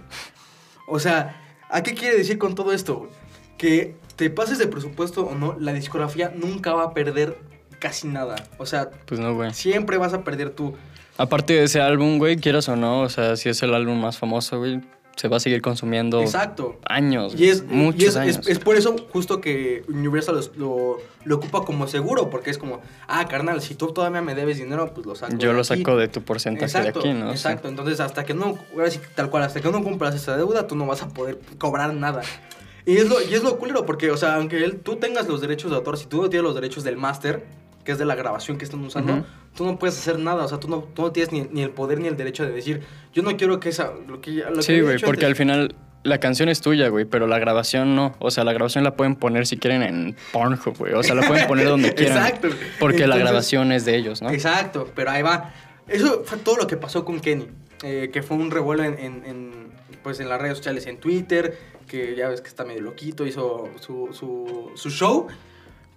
O 0.89 0.99
sea, 0.99 1.43
¿a 1.69 1.83
qué 1.83 1.93
quiere 1.95 2.17
decir 2.17 2.39
con 2.39 2.55
todo 2.55 2.73
esto? 2.73 3.11
Que 3.59 3.97
te 4.17 4.31
pases 4.31 4.59
de 4.59 4.67
presupuesto 4.67 5.25
o 5.27 5.35
no, 5.35 5.57
la 5.59 5.73
discografía 5.73 6.33
nunca 6.35 6.73
va 6.75 6.85
a 6.85 6.95
perder 6.95 7.39
casi 7.79 8.09
nada. 8.09 8.37
O 8.59 8.67
sea, 8.67 8.91
Pues 9.07 9.21
no, 9.21 9.35
güey. 9.35 9.53
siempre 9.55 9.99
vas 9.99 10.15
a 10.15 10.25
perder 10.25 10.51
tú. 10.51 10.75
Aparte 11.19 11.55
de 11.55 11.65
ese 11.65 11.81
álbum, 11.81 12.19
güey, 12.19 12.37
quieras 12.37 12.69
o 12.69 12.77
no, 12.77 13.03
o 13.03 13.09
sea, 13.09 13.37
si 13.37 13.49
es 13.49 13.63
el 13.63 13.75
álbum 13.75 14.01
más 14.01 14.19
famoso, 14.19 14.59
güey, 14.59 14.81
se 15.17 15.29
va 15.29 15.39
a 15.39 15.41
seguir 15.41 15.63
consumiendo 15.63 16.21
Exacto. 16.21 16.79
años. 16.87 17.35
Y 17.39 17.49
es, 17.49 17.65
muchos 17.65 18.03
y 18.03 18.05
es, 18.07 18.17
años. 18.17 18.37
es- 18.41 18.49
es 18.49 18.59
por 18.59 18.77
eso 18.77 18.97
justo 19.11 19.41
que 19.41 19.83
Universal 19.89 20.35
los- 20.35 20.55
lo, 20.59 20.99
lo 21.25 21.37
ocupa 21.37 21.63
como 21.65 21.87
seguro, 21.89 22.29
porque 22.29 22.51
es 22.51 22.59
como, 22.59 22.83
ah, 23.09 23.27
carnal, 23.27 23.63
si 23.63 23.75
tú 23.75 23.93
todavía 23.95 24.21
me 24.21 24.35
debes 24.35 24.59
dinero, 24.59 24.93
pues 24.93 25.07
lo 25.07 25.15
saco. 25.15 25.33
Yo 25.39 25.49
de 25.49 25.55
lo 25.55 25.61
aquí". 25.61 25.69
saco 25.69 25.97
de 25.97 26.09
tu 26.09 26.21
porcentaje 26.23 26.67
exacto, 26.67 27.01
de 27.01 27.11
aquí, 27.11 27.19
¿no? 27.19 27.31
Exacto, 27.31 27.69
entonces 27.69 27.99
hasta 28.01 28.25
que 28.27 28.35
no, 28.35 28.59
ahora 28.75 28.91
sí, 28.91 29.01
tal 29.15 29.31
cual, 29.31 29.45
hasta 29.45 29.61
que 29.63 29.71
no 29.71 29.83
cumplas 29.83 30.15
esa 30.15 30.37
deuda, 30.37 30.67
tú 30.67 30.77
no 30.77 30.85
vas 30.85 31.03
a 31.03 31.09
poder 31.09 31.39
cobrar 31.57 31.95
nada. 31.95 32.21
Y 32.87 32.97
es 32.99 33.09
lo, 33.09 33.21
y 33.21 33.35
es 33.35 33.43
lo 33.43 33.59
culero, 33.59 33.85
porque, 33.85 34.11
o 34.11 34.17
sea, 34.17 34.37
aunque 34.37 34.65
él, 34.65 34.79
tú 34.81 34.97
tengas 34.97 35.27
los 35.29 35.41
derechos 35.41 35.71
de 35.71 35.77
autor, 35.77 35.99
si 35.99 36.07
tú 36.07 36.23
no 36.23 36.31
tienes 36.31 36.45
los 36.45 36.55
derechos 36.55 36.85
del 36.85 36.97
máster, 36.97 37.45
que 37.85 37.93
es 37.93 37.99
de 37.99 38.05
la 38.05 38.15
grabación 38.15 38.59
que 38.59 38.65
están 38.65 38.81
usando, 38.85 39.25
tú 39.57 39.65
no 39.65 39.79
puedes 39.79 39.99
hacer 39.99 40.19
nada, 40.19 40.45
o 40.45 40.49
sea, 40.49 40.59
tú 40.59 40.69
no, 40.69 40.85
tú 40.95 41.03
no 41.03 41.13
tienes 41.13 41.33
ni, 41.33 41.43
ni 41.51 41.63
el 41.63 41.71
poder 41.71 41.99
ni 42.01 42.07
el 42.09 42.17
derecho 42.17 42.45
de 42.45 42.53
decir, 42.53 42.81
yo 43.13 43.23
no 43.23 43.37
quiero 43.37 43.59
que 43.61 43.69
esa, 43.71 43.91
lo 44.09 44.21
que, 44.21 44.31
lo 44.31 44.63
Sí, 44.63 44.81
güey, 44.81 44.99
porque 45.01 45.25
antes". 45.25 45.29
al 45.29 45.35
final 45.37 45.75
la 46.05 46.19
canción 46.19 46.49
es 46.49 46.61
tuya, 46.61 46.89
güey, 46.89 47.05
pero 47.05 47.27
la 47.27 47.41
grabación 47.41 47.97
no. 47.97 48.15
O 48.21 48.31
sea, 48.31 48.45
la 48.45 48.53
grabación 48.53 48.85
la 48.85 48.95
pueden 48.95 49.17
poner 49.17 49.47
si 49.49 49.57
quieren 49.57 49.83
en 49.83 50.15
Pornhub, 50.33 50.77
güey. 50.79 50.93
O 50.95 51.03
sea, 51.03 51.17
la 51.17 51.27
pueden 51.27 51.49
poner 51.49 51.67
donde 51.67 51.93
quieran. 51.95 52.19
Exacto. 52.19 52.49
Porque 52.79 53.09
la 53.09 53.17
grabación 53.19 53.73
es 53.73 53.85
de 53.85 53.97
ellos, 53.97 54.23
¿no? 54.23 54.31
Exacto, 54.31 54.89
pero 54.95 55.11
ahí 55.11 55.23
va. 55.23 55.53
Eso 55.89 56.23
fue 56.25 56.39
todo 56.39 56.57
lo 56.59 56.67
que 56.69 56.77
pasó 56.77 57.05
con 57.05 57.19
Kenny. 57.19 57.49
eh, 57.83 58.11
que 58.13 58.23
fue 58.23 58.37
un 58.37 58.51
revuelo 58.53 58.85
en, 58.85 58.97
en- 58.99 59.23
en, 59.27 59.67
pues 60.07 60.21
en 60.21 60.29
las 60.29 60.41
redes 60.41 60.59
sociales, 60.59 60.87
en 60.87 60.99
Twitter, 60.99 61.59
que 61.89 62.15
ya 62.15 62.29
ves 62.29 62.41
que 62.41 62.47
está 62.47 62.65
medio 62.65 62.81
loquito, 62.81 63.27
hizo 63.27 63.69
su, 63.81 64.11
su, 64.13 64.71
su 64.77 64.91
show. 64.91 65.27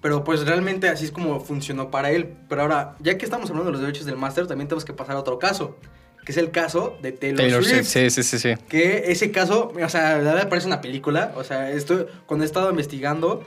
Pero 0.02 0.24
pues 0.24 0.48
realmente 0.48 0.90
así 0.90 1.06
es 1.06 1.12
como 1.12 1.40
funcionó 1.40 1.92
para 1.92 2.10
él. 2.10 2.34
Pero 2.50 2.64
ahora, 2.64 2.96
ya 3.02 3.20
que 3.20 3.26
estamos 3.26 3.52
hablando 3.52 3.70
de 3.70 3.74
los 3.74 3.82
derechos 3.82 4.08
del 4.08 4.18
máster, 4.18 4.48
también 4.48 4.68
tenemos 4.68 4.84
que 4.84 4.94
pasar 4.94 5.16
a 5.16 5.20
otro 5.20 5.38
caso. 5.38 5.78
Que 6.26 6.32
es 6.32 6.40
el 6.40 6.50
caso 6.50 6.98
de 7.04 7.12
Taylor, 7.12 7.38
Taylor 7.38 7.64
Swift. 7.64 7.86
Sí, 7.86 8.10
sí, 8.10 8.24
sí, 8.24 8.40
sí. 8.40 8.56
Que 8.68 9.12
ese 9.12 9.30
caso, 9.30 9.72
o 9.80 9.90
sea, 9.90 10.18
la 10.18 10.34
verdad 10.34 10.50
parece 10.50 10.66
una 10.66 10.82
película. 10.82 11.32
O 11.36 11.44
sea, 11.44 11.70
esto, 11.70 12.08
cuando 12.26 12.46
he 12.46 12.48
estado 12.48 12.72
investigando, 12.72 13.44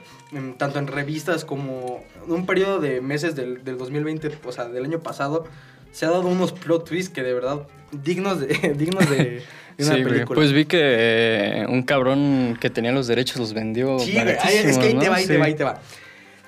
tanto 0.59 0.79
en 0.79 0.87
revistas 0.87 1.45
como 1.45 2.05
en 2.25 2.31
un 2.31 2.47
periodo 2.47 2.79
de 2.79 3.01
meses 3.01 3.35
del, 3.35 3.65
del 3.65 3.79
2020, 3.79 4.31
o 4.45 4.53
sea, 4.53 4.69
del 4.69 4.85
año 4.85 5.01
pasado, 5.01 5.45
se 5.91 6.07
ha 6.07 6.11
dado 6.11 6.29
unos 6.29 6.53
plot 6.53 6.89
twists 6.89 7.13
que 7.13 7.25
de 7.25 7.35
verdad 7.35 7.67
dignos 7.93 8.41
de, 8.41 8.47
dignos 8.77 9.09
de, 9.11 9.43
una 9.79 9.87
Sí, 9.95 10.03
güey. 10.03 10.05
película. 10.15 10.35
Pues 10.37 10.53
vi 10.53 10.65
que 10.65 10.79
eh, 10.81 11.67
un 11.69 11.83
cabrón 11.83 12.59
que 12.61 12.71
tenía 12.71 12.93
los 12.93 13.07
derechos 13.07 13.37
los 13.39 13.53
vendió. 13.55 13.99
Sí, 13.99 14.13
güey, 14.13 14.37
ahí- 14.41 14.57
es 14.65 14.79
que 14.79 14.87
ahí 14.87 14.95
te 14.95 15.09
baratísimos, 15.09 15.11
va, 15.11 15.17
ahí 15.17 15.27
te 15.27 15.33
¿no? 15.35 15.39
va, 15.41 15.45
ahí 15.47 15.55
te 15.55 15.65
va. 15.65 15.81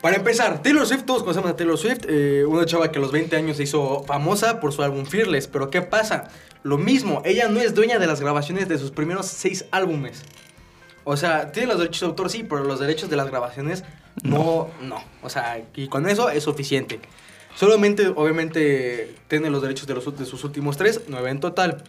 Para 0.00 0.16
empezar, 0.16 0.62
Taylor 0.62 0.86
Swift, 0.86 1.04
todos 1.04 1.22
conocemos 1.22 1.50
a 1.50 1.56
Taylor 1.56 1.78
Swift, 1.78 2.04
eh, 2.08 2.44
una 2.46 2.66
chava 2.66 2.92
que 2.92 2.98
a 2.98 3.00
los 3.00 3.10
20 3.10 3.36
años 3.36 3.56
se 3.56 3.62
hizo 3.62 4.04
famosa 4.04 4.60
por 4.60 4.72
su 4.72 4.82
álbum 4.82 5.06
Fearless, 5.06 5.46
pero 5.48 5.70
¿qué 5.70 5.80
pasa? 5.80 6.28
Lo 6.62 6.76
mismo, 6.76 7.22
ella 7.24 7.48
no 7.48 7.60
es 7.60 7.74
dueña 7.74 7.98
de 7.98 8.06
las 8.06 8.20
grabaciones 8.20 8.68
de 8.68 8.76
sus 8.78 8.90
primeros 8.90 9.26
seis 9.26 9.64
álbumes. 9.70 10.22
O 11.04 11.16
sea, 11.16 11.52
tiene 11.52 11.68
los 11.68 11.78
derechos 11.78 12.00
de 12.00 12.06
autor, 12.06 12.30
sí, 12.30 12.44
pero 12.46 12.64
los 12.64 12.80
derechos 12.80 13.08
de 13.08 13.16
las 13.16 13.28
grabaciones 13.30 13.82
no, 14.22 14.68
no. 14.82 15.02
O 15.22 15.28
sea, 15.30 15.62
y 15.74 15.88
con 15.88 16.06
eso 16.08 16.28
es 16.30 16.42
suficiente. 16.44 17.00
Solamente, 17.56 18.08
obviamente, 18.08 19.14
tiene 19.28 19.48
los 19.48 19.62
derechos 19.62 19.86
de, 19.86 19.94
los, 19.94 20.18
de 20.18 20.24
sus 20.26 20.42
últimos 20.44 20.76
tres, 20.76 21.02
nueve 21.08 21.30
en 21.30 21.40
total. 21.40 21.82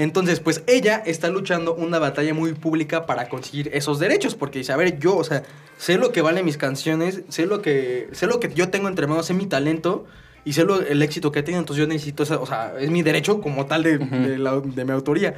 Entonces, 0.00 0.40
pues 0.40 0.62
ella 0.66 1.02
está 1.04 1.28
luchando 1.28 1.74
una 1.74 1.98
batalla 1.98 2.32
muy 2.32 2.54
pública 2.54 3.04
para 3.04 3.28
conseguir 3.28 3.68
esos 3.74 3.98
derechos, 3.98 4.34
porque 4.34 4.60
dice, 4.60 4.72
a 4.72 4.76
ver, 4.76 4.98
yo, 4.98 5.14
o 5.14 5.24
sea, 5.24 5.42
sé 5.76 5.98
lo 5.98 6.10
que 6.10 6.22
valen 6.22 6.46
mis 6.46 6.56
canciones, 6.56 7.20
sé 7.28 7.44
lo 7.44 7.60
que, 7.60 8.08
sé 8.12 8.26
lo 8.26 8.40
que 8.40 8.50
yo 8.54 8.70
tengo 8.70 8.88
entre 8.88 9.06
manos, 9.06 9.26
sé 9.26 9.34
mi 9.34 9.44
talento 9.44 10.06
y 10.42 10.54
sé 10.54 10.64
lo- 10.64 10.80
el 10.80 11.02
éxito 11.02 11.30
que 11.32 11.42
tengo, 11.42 11.58
entonces 11.58 11.82
yo 11.84 11.86
necesito, 11.86 12.22
o 12.22 12.46
sea, 12.46 12.72
es 12.80 12.88
mi 12.90 13.02
derecho 13.02 13.42
como 13.42 13.66
tal 13.66 13.82
de, 13.82 13.98
de 13.98 14.38
la- 14.38 14.58
de 14.60 14.84
mi 14.86 14.92
autoría. 14.92 15.34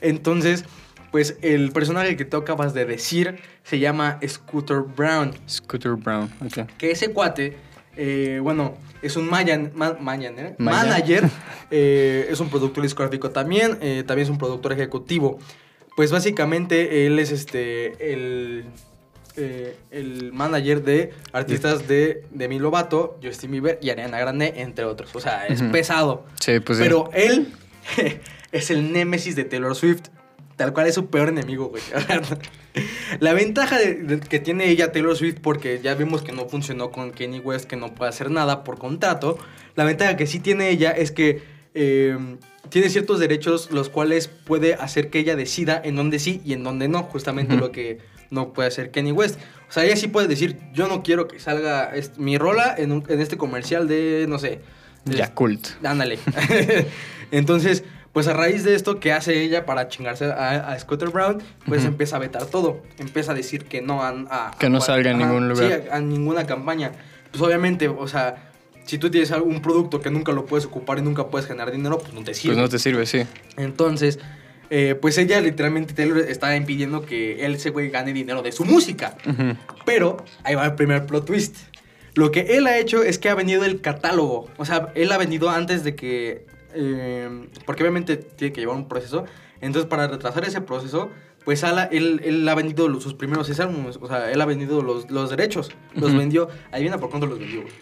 Entonces, 0.00 0.64
pues 1.12 1.36
el 1.42 1.70
personaje 1.70 2.16
que 2.16 2.24
tú 2.24 2.36
acabas 2.36 2.74
de 2.74 2.86
decir 2.86 3.38
se 3.62 3.78
llama 3.78 4.18
Scooter 4.26 4.78
Brown 4.80 5.34
Scooter 5.48 5.92
Brown. 5.94 6.28
ok. 6.44 6.68
que 6.78 6.90
ese 6.90 7.12
cuate, 7.12 7.56
eh, 7.96 8.40
bueno, 8.42 8.74
es 9.02 9.16
un 9.16 9.28
mayan, 9.28 9.72
ma- 9.74 9.96
mayan, 10.00 10.38
¿eh? 10.38 10.54
Manager, 10.58 11.28
eh, 11.70 12.28
es 12.30 12.40
un 12.40 12.48
productor 12.50 12.82
discográfico 12.82 13.30
también, 13.30 13.78
eh, 13.80 14.04
también 14.06 14.24
es 14.24 14.30
un 14.30 14.38
productor 14.38 14.72
ejecutivo. 14.72 15.38
Pues 15.96 16.10
básicamente 16.12 17.06
él 17.06 17.18
es 17.18 17.30
este, 17.32 18.12
el, 18.12 18.64
el 19.90 20.32
manager 20.32 20.82
de 20.82 21.12
artistas 21.32 21.86
de 21.88 22.24
Demi 22.30 22.58
Lovato, 22.58 23.18
Justin 23.22 23.50
Bieber 23.50 23.78
y 23.82 23.90
Ariana 23.90 24.18
Grande, 24.18 24.54
entre 24.56 24.84
otros. 24.84 25.14
O 25.14 25.20
sea, 25.20 25.46
es 25.46 25.62
pesado. 25.62 26.24
Sí, 26.40 26.60
pues 26.60 26.78
sí. 26.78 26.84
Pero 26.84 27.10
él 27.12 27.48
es 28.52 28.70
el 28.70 28.92
némesis 28.92 29.36
de 29.36 29.44
Taylor 29.44 29.74
Swift. 29.74 30.04
Tal 30.60 30.74
cual 30.74 30.86
es 30.88 30.94
su 30.94 31.06
peor 31.06 31.30
enemigo, 31.30 31.68
güey. 31.70 31.82
La 33.20 33.32
ventaja 33.32 33.78
de- 33.78 33.94
de- 33.94 34.20
que 34.20 34.40
tiene 34.40 34.68
ella 34.68 34.92
Taylor 34.92 35.16
Swift, 35.16 35.38
porque 35.40 35.80
ya 35.82 35.94
vimos 35.94 36.20
que 36.20 36.32
no 36.32 36.48
funcionó 36.50 36.90
con 36.90 37.12
Kanye 37.12 37.40
West, 37.40 37.64
que 37.64 37.76
no 37.76 37.94
puede 37.94 38.10
hacer 38.10 38.30
nada 38.30 38.62
por 38.62 38.78
contrato. 38.78 39.38
La 39.74 39.84
ventaja 39.84 40.18
que 40.18 40.26
sí 40.26 40.38
tiene 40.38 40.68
ella 40.68 40.90
es 40.90 41.12
que 41.12 41.42
eh, 41.72 42.14
tiene 42.68 42.90
ciertos 42.90 43.20
derechos 43.20 43.70
los 43.70 43.88
cuales 43.88 44.28
puede 44.28 44.74
hacer 44.74 45.08
que 45.08 45.18
ella 45.20 45.34
decida 45.34 45.80
en 45.82 45.96
dónde 45.96 46.18
sí 46.18 46.42
y 46.44 46.52
en 46.52 46.62
dónde 46.62 46.88
no. 46.88 47.04
Justamente 47.04 47.56
lo 47.56 47.72
que 47.72 47.98
no 48.28 48.52
puede 48.52 48.68
hacer 48.68 48.90
Kanye 48.90 49.12
West. 49.12 49.40
O 49.70 49.72
sea, 49.72 49.84
ella 49.86 49.96
sí 49.96 50.08
puede 50.08 50.28
decir, 50.28 50.58
yo 50.74 50.88
no 50.88 51.02
quiero 51.02 51.26
que 51.26 51.38
salga 51.40 51.90
mi 52.18 52.36
rola 52.36 52.74
en, 52.76 52.92
un- 52.92 53.04
en 53.08 53.20
este 53.22 53.38
comercial 53.38 53.88
de, 53.88 54.26
no 54.28 54.38
sé, 54.38 54.60
de- 55.06 55.16
Yakult. 55.16 55.68
Ándale. 55.82 56.18
Entonces, 57.30 57.82
pues 58.12 58.26
a 58.28 58.32
raíz 58.32 58.64
de 58.64 58.74
esto, 58.74 58.98
¿qué 59.00 59.12
hace 59.12 59.40
ella 59.42 59.64
para 59.66 59.88
chingarse 59.88 60.24
a, 60.26 60.68
a 60.72 60.78
Scooter 60.78 61.10
Brown? 61.10 61.42
Pues 61.66 61.84
empieza 61.84 62.16
a 62.16 62.18
vetar 62.18 62.46
todo. 62.46 62.82
Empieza 62.98 63.32
a 63.32 63.34
decir 63.34 63.64
que 63.66 63.82
no 63.82 64.02
a... 64.02 64.08
a- 64.30 64.50
Que 64.58 64.68
no 64.68 64.78
a- 64.78 64.80
salga 64.80 65.10
ajá, 65.10 65.18
ningún 65.18 65.48
lugar. 65.48 65.82
Sí, 65.84 65.88
a, 65.90 65.96
a 65.96 66.00
ninguna 66.00 66.46
campaña. 66.46 66.92
Pues 67.30 67.40
obviamente, 67.42 67.86
o 67.88 68.08
sea, 68.08 68.50
si 68.84 68.98
tú 68.98 69.10
tienes 69.10 69.30
algún 69.30 69.62
producto 69.62 70.00
que 70.00 70.10
nunca 70.10 70.32
lo 70.32 70.46
puedes 70.46 70.66
ocupar 70.66 70.98
y 70.98 71.02
nunca 71.02 71.28
puedes 71.28 71.46
generar 71.46 71.70
dinero, 71.70 71.98
pues 71.98 72.12
no 72.12 72.24
te 72.24 72.34
sirve. 72.34 72.54
Pues 72.54 72.64
no 72.64 72.68
te 72.68 72.78
sirve, 72.80 73.06
sí. 73.06 73.22
Entonces, 73.56 74.18
eh, 74.70 74.96
pues 75.00 75.16
ella 75.18 75.40
literalmente 75.40 75.94
Taylor 75.94 76.18
está 76.18 76.56
impidiendo 76.56 77.02
que 77.06 77.44
él, 77.44 77.54
ese 77.54 77.70
güey, 77.70 77.90
gane 77.90 78.12
dinero 78.12 78.42
de 78.42 78.50
su 78.50 78.64
música. 78.64 79.16
Pero 79.84 80.24
ahí 80.42 80.56
va 80.56 80.64
el 80.66 80.74
primer 80.74 81.06
plot 81.06 81.26
twist. 81.26 81.56
Lo 82.14 82.32
que 82.32 82.56
él 82.56 82.66
ha 82.66 82.76
hecho 82.78 83.04
es 83.04 83.20
que 83.20 83.28
ha 83.28 83.36
vendido 83.36 83.64
el 83.64 83.80
catálogo. 83.80 84.48
O 84.56 84.64
sea, 84.64 84.88
él 84.96 85.12
ha 85.12 85.18
vendido 85.18 85.48
antes 85.50 85.84
de 85.84 85.94
que. 85.94 86.44
Eh, 86.74 87.48
porque 87.66 87.82
obviamente 87.82 88.16
tiene 88.16 88.52
que 88.52 88.60
llevar 88.60 88.76
un 88.76 88.88
proceso. 88.88 89.24
Entonces, 89.60 89.88
para 89.88 90.06
retrasar 90.08 90.44
ese 90.44 90.60
proceso, 90.60 91.10
pues 91.44 91.64
ala- 91.64 91.84
él, 91.92 92.20
él 92.24 92.48
ha 92.48 92.54
vendido 92.54 92.88
los- 92.88 93.02
sus 93.02 93.14
primeros 93.14 93.46
seis 93.46 93.60
álbumes. 93.60 93.98
O 94.00 94.06
sea, 94.06 94.30
él 94.30 94.40
ha 94.40 94.46
vendido 94.46 94.82
los, 94.82 95.10
los 95.10 95.30
derechos. 95.30 95.70
Los 95.94 96.14
vendió. 96.16 96.48
Adivina 96.72 96.98
por 96.98 97.10
cuánto 97.10 97.26
los 97.26 97.38
vendió, 97.38 97.62
güey. 97.62 97.72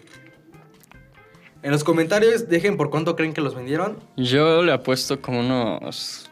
En 1.61 1.71
los 1.71 1.83
comentarios 1.83 2.47
dejen 2.47 2.77
por 2.77 2.89
cuánto 2.89 3.15
creen 3.17 3.33
que 3.33 3.41
los 3.41 3.53
vendieron. 3.55 3.97
Yo 4.15 4.63
le 4.63 4.71
apuesto 4.71 5.21
como 5.21 5.41
unos. 5.41 6.29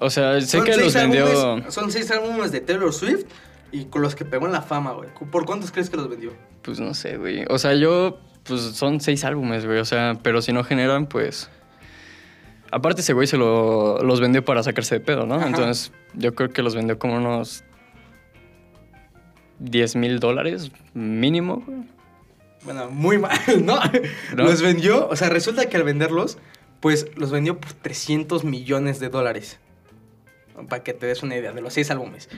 O 0.00 0.10
sea, 0.10 0.40
sé 0.40 0.58
Son 0.58 0.64
que 0.64 0.76
los 0.76 0.94
vendió. 0.94 1.26
álbumes- 1.26 1.70
son 1.72 1.90
seis 1.90 2.10
álbumes 2.10 2.52
de 2.52 2.60
Taylor 2.60 2.92
Swift 2.92 3.24
y 3.72 3.86
con 3.86 4.02
los 4.02 4.14
que 4.14 4.24
pegó 4.24 4.46
en 4.46 4.52
la 4.52 4.62
fama, 4.62 4.92
güey. 4.92 5.08
¿Por 5.30 5.44
cuántos 5.44 5.72
crees 5.72 5.90
que 5.90 5.96
los 5.96 6.08
vendió? 6.08 6.32
Pues 6.62 6.78
no 6.78 6.94
sé, 6.94 7.16
güey. 7.16 7.44
O 7.48 7.58
sea, 7.58 7.74
yo. 7.74 8.18
Pues 8.48 8.62
son 8.62 9.00
seis 9.00 9.24
álbumes, 9.24 9.66
güey. 9.66 9.78
O 9.78 9.84
sea, 9.84 10.18
pero 10.22 10.42
si 10.42 10.52
no 10.52 10.64
generan, 10.64 11.06
pues. 11.06 11.50
Aparte, 12.70 13.00
ese 13.00 13.12
güey 13.12 13.26
se 13.26 13.36
lo, 13.36 14.02
los 14.02 14.20
vendió 14.20 14.44
para 14.44 14.62
sacarse 14.62 14.96
de 14.96 15.00
pedo, 15.00 15.26
¿no? 15.26 15.36
Ajá. 15.36 15.46
Entonces, 15.46 15.92
yo 16.14 16.34
creo 16.34 16.50
que 16.50 16.62
los 16.62 16.74
vendió 16.74 16.98
como 16.98 17.16
unos. 17.16 17.64
10 19.60 19.96
mil 19.96 20.20
dólares 20.20 20.70
mínimo, 20.94 21.62
güey. 21.66 21.78
Bueno, 22.64 22.90
muy 22.90 23.18
mal, 23.18 23.38
¿no? 23.64 23.80
¿No? 24.36 24.44
Los 24.44 24.62
vendió, 24.62 25.08
o 25.08 25.16
sea, 25.16 25.28
resulta 25.28 25.66
que 25.66 25.76
al 25.76 25.84
venderlos, 25.84 26.38
pues 26.80 27.08
los 27.16 27.30
vendió 27.30 27.58
por 27.58 27.72
300 27.72 28.44
millones 28.44 29.00
de 29.00 29.08
dólares. 29.08 29.58
Para 30.68 30.82
que 30.82 30.94
te 30.94 31.06
des 31.06 31.22
una 31.22 31.36
idea 31.36 31.52
de 31.52 31.60
los 31.60 31.72
seis 31.74 31.90
álbumes. 31.90 32.28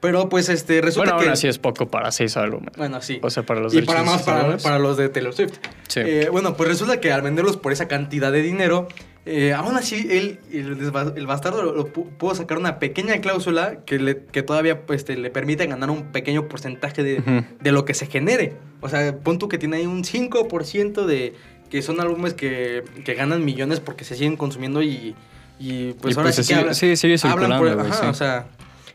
Pero, 0.00 0.28
pues 0.28 0.48
este, 0.48 0.80
resulta 0.80 1.10
Bueno, 1.12 1.18
que... 1.18 1.24
aún 1.26 1.32
así 1.32 1.48
es 1.48 1.58
poco 1.58 1.88
para 1.88 2.10
seis 2.12 2.36
álbumes. 2.36 2.72
Bueno, 2.76 3.00
sí. 3.02 3.18
O 3.22 3.30
sea, 3.30 3.44
para 3.44 3.60
los 3.60 3.74
y 3.74 3.82
para 3.82 4.02
más 4.02 4.22
para, 4.22 4.56
para 4.58 4.78
los 4.78 4.96
de 4.96 5.08
Taylor 5.08 5.32
Swift. 5.34 5.54
Sí. 5.88 6.00
Eh, 6.00 6.28
bueno, 6.30 6.56
pues 6.56 6.68
resulta 6.68 7.00
que 7.00 7.12
al 7.12 7.22
venderlos 7.22 7.56
por 7.56 7.72
esa 7.72 7.88
cantidad 7.88 8.30
de 8.30 8.42
dinero, 8.42 8.88
eh, 9.24 9.52
aún 9.54 9.76
así 9.76 10.06
él, 10.10 10.38
el, 10.52 10.78
el 11.16 11.26
bastardo, 11.26 11.62
lo, 11.62 11.72
lo 11.74 11.92
pu- 11.92 12.08
pudo 12.16 12.34
sacar 12.34 12.58
una 12.58 12.78
pequeña 12.78 13.20
cláusula 13.20 13.78
que, 13.84 13.98
le, 13.98 14.24
que 14.26 14.42
todavía 14.42 14.86
pues, 14.86 14.98
este, 15.00 15.16
le 15.16 15.30
permite 15.30 15.66
ganar 15.66 15.90
un 15.90 16.12
pequeño 16.12 16.46
porcentaje 16.48 17.02
de, 17.02 17.18
Ujú. 17.20 17.44
de 17.60 17.72
lo 17.72 17.84
que 17.84 17.94
se 17.94 18.06
genere. 18.06 18.52
O 18.82 18.88
sea, 18.88 19.16
pon 19.18 19.38
tú 19.38 19.48
que 19.48 19.58
tiene 19.58 19.78
ahí 19.78 19.86
un 19.86 20.04
5% 20.04 21.06
de 21.06 21.34
que 21.70 21.82
son 21.82 22.00
álbumes 22.00 22.34
que, 22.34 22.84
que 23.04 23.14
ganan 23.14 23.44
millones 23.44 23.80
porque 23.80 24.04
se 24.04 24.14
siguen 24.14 24.36
consumiendo 24.36 24.82
y, 24.82 25.16
y 25.58 25.92
pues 25.94 26.14
Y, 26.14 26.18
ahora 26.18 26.32
pues, 26.32 26.46
sí 26.46 26.52
que 26.54 26.60
hablan- 26.60 26.74
sí, 26.74 26.96
sigue 26.96 27.16
hablan 27.22 27.58
por- 27.58 27.68
ajá, 27.80 27.94
sí. 27.94 28.06
o 28.06 28.14
sea, 28.14 28.48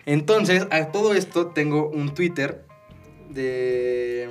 entonces 0.05 0.67
a 0.71 0.85
todo 0.91 1.13
esto 1.13 1.47
tengo 1.47 1.87
un 1.89 2.13
Twitter 2.13 2.63
de 3.29 4.29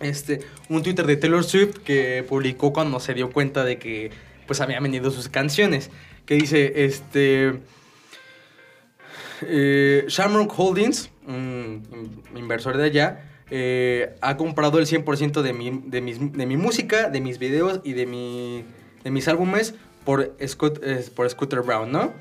este 0.00 0.40
un 0.68 0.82
Twitter 0.82 1.06
de 1.06 1.16
Taylor 1.16 1.42
Swift 1.44 1.78
que 1.78 2.24
publicó 2.28 2.72
cuando 2.72 3.00
se 3.00 3.14
dio 3.14 3.30
cuenta 3.30 3.64
de 3.64 3.78
que 3.78 4.10
pues 4.46 4.60
había 4.60 4.78
vendido 4.80 5.10
sus 5.10 5.28
canciones 5.28 5.90
que 6.26 6.34
dice 6.34 6.84
este 6.84 7.54
eh, 9.42 10.04
Shamrock 10.08 10.52
Holdings 10.58 11.10
un 11.26 11.82
in- 12.32 12.38
inversor 12.38 12.76
de 12.76 12.84
allá 12.84 13.20
eh, 13.50 14.14
ha 14.22 14.36
comprado 14.36 14.78
el 14.78 14.86
100% 14.86 15.42
de 15.42 15.52
mi, 15.52 15.70
de, 15.86 16.00
mis- 16.00 16.32
de 16.32 16.46
mi 16.46 16.56
música, 16.56 17.08
de 17.10 17.20
mis 17.20 17.38
videos 17.38 17.80
y 17.84 17.92
de, 17.92 18.04
mi, 18.06 18.64
de 19.04 19.10
mis 19.12 19.28
álbumes 19.28 19.74
por, 20.06 20.34
eh, 20.38 20.48
Scooter 20.48 21.60
Brown, 21.60 21.92
¿no? 21.92 22.14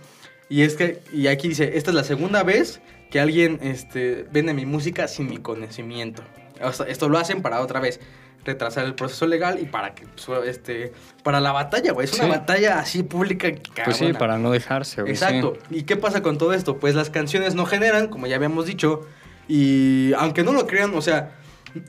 Y 0.49 0.63
es 0.63 0.75
que, 0.75 1.01
y 1.13 1.27
aquí 1.27 1.47
dice, 1.47 1.77
esta 1.77 1.91
es 1.91 1.95
la 1.95 2.03
segunda 2.03 2.43
vez 2.43 2.81
que 3.09 3.21
alguien 3.21 3.59
este, 3.61 4.25
vende 4.31 4.53
mi 4.53 4.65
música 4.65 5.07
sin 5.07 5.29
mi 5.29 5.37
conocimiento. 5.37 6.23
O 6.61 6.73
sea, 6.73 6.87
esto 6.87 7.07
lo 7.07 7.17
hacen 7.17 7.41
para 7.41 7.61
otra 7.61 7.79
vez 7.79 8.01
retrasar 8.43 8.85
el 8.85 8.93
proceso 8.93 9.25
legal 9.25 9.59
y 9.59 9.65
para 9.65 9.95
que, 9.95 10.05
pues, 10.05 10.47
este, 10.47 10.93
para 11.23 11.39
la 11.39 11.51
batalla, 11.51 11.93
güey. 11.93 12.05
Es 12.05 12.13
una 12.19 12.27
batalla 12.27 12.79
así 12.79 13.03
pública. 13.03 13.49
Pues 13.49 13.97
sí, 13.97 14.03
cabrona. 14.03 14.19
para 14.19 14.37
no 14.37 14.51
dejarse, 14.51 15.01
güey. 15.01 15.15
sí. 15.15 15.23
Exacto. 15.23 15.57
¿Y 15.69 15.83
qué 15.83 15.95
pasa 15.95 16.21
con 16.21 16.37
todo 16.37 16.53
esto? 16.53 16.77
Pues 16.77 16.93
las 16.95 17.09
canciones 17.09 17.55
no 17.55 17.65
generan, 17.65 18.07
como 18.07 18.27
ya 18.27 18.35
habíamos 18.35 18.65
dicho, 18.65 19.01
y 19.47 20.13
aunque 20.17 20.43
no 20.43 20.53
lo 20.53 20.67
crean, 20.67 20.93
o 20.93 21.01
sea, 21.01 21.31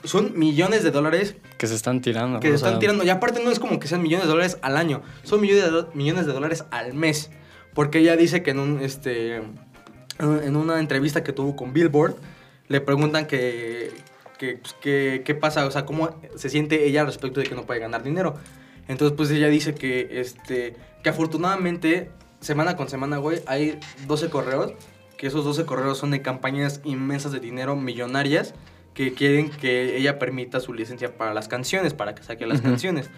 son 0.04 0.38
millones 0.38 0.82
de 0.82 0.90
dólares 0.90 1.36
Que 1.58 1.66
se 1.66 1.74
están 1.74 2.00
tirando. 2.00 2.40
que 2.40 2.48
se 2.48 2.54
están 2.54 2.72
sea, 2.72 2.78
tirando. 2.78 3.04
Y 3.04 3.10
aparte 3.10 3.42
no 3.42 3.50
es 3.50 3.58
como 3.58 3.78
que 3.78 3.88
sean 3.88 4.02
millones 4.02 4.26
de 4.26 4.32
dólares 4.32 4.58
al 4.62 4.76
año, 4.76 5.02
son 5.22 5.40
millones 5.40 5.64
de, 5.72 5.84
millones 5.94 6.26
de 6.26 6.32
dólares 6.32 6.64
al 6.70 6.94
mes. 6.94 7.30
Porque 7.74 7.98
ella 7.98 8.16
dice 8.16 8.42
que 8.42 8.50
en 8.52 8.58
un 8.58 8.80
este 8.80 9.42
en 10.18 10.56
una 10.56 10.80
entrevista 10.80 11.22
que 11.22 11.32
tuvo 11.32 11.56
con 11.56 11.72
Billboard 11.72 12.16
le 12.68 12.80
preguntan 12.80 13.26
que 13.26 13.90
que, 14.38 14.58
pues, 14.58 14.74
que- 14.74 15.22
qué 15.24 15.34
pasa, 15.34 15.64
o 15.66 15.70
sea, 15.70 15.86
cómo 15.86 16.20
se 16.36 16.50
siente 16.50 16.86
ella 16.86 17.04
respecto 17.04 17.40
de 17.40 17.46
que 17.46 17.54
no 17.54 17.64
puede 17.64 17.80
ganar 17.80 18.02
dinero. 18.02 18.34
Entonces, 18.86 19.16
pues 19.16 19.30
ella 19.30 19.48
dice 19.48 19.74
que 19.74 20.20
este 20.20 20.76
que 21.02 21.08
afortunadamente 21.08 22.10
semana 22.40 22.76
con 22.76 22.88
semana, 22.88 23.16
güey, 23.18 23.40
hay 23.46 23.78
12 24.06 24.28
correos, 24.28 24.72
que 25.16 25.26
esos 25.26 25.44
12 25.44 25.64
correos 25.64 25.98
son 25.98 26.10
de 26.10 26.20
campañas 26.22 26.80
inmensas 26.84 27.32
de 27.32 27.40
dinero 27.40 27.76
millonarias 27.76 28.54
que 28.96 29.12
quieren 29.12 29.50
que 29.50 29.96
ella 29.96 30.18
permita 30.18 30.58
su 30.58 30.72
licencia 30.74 31.16
para 31.16 31.32
las 31.34 31.46
canciones, 31.46 31.94
para 31.94 32.14
que 32.16 32.24
saque 32.24 32.46
las 32.46 32.58
Ujú. 32.60 32.70
canciones. 32.70 33.10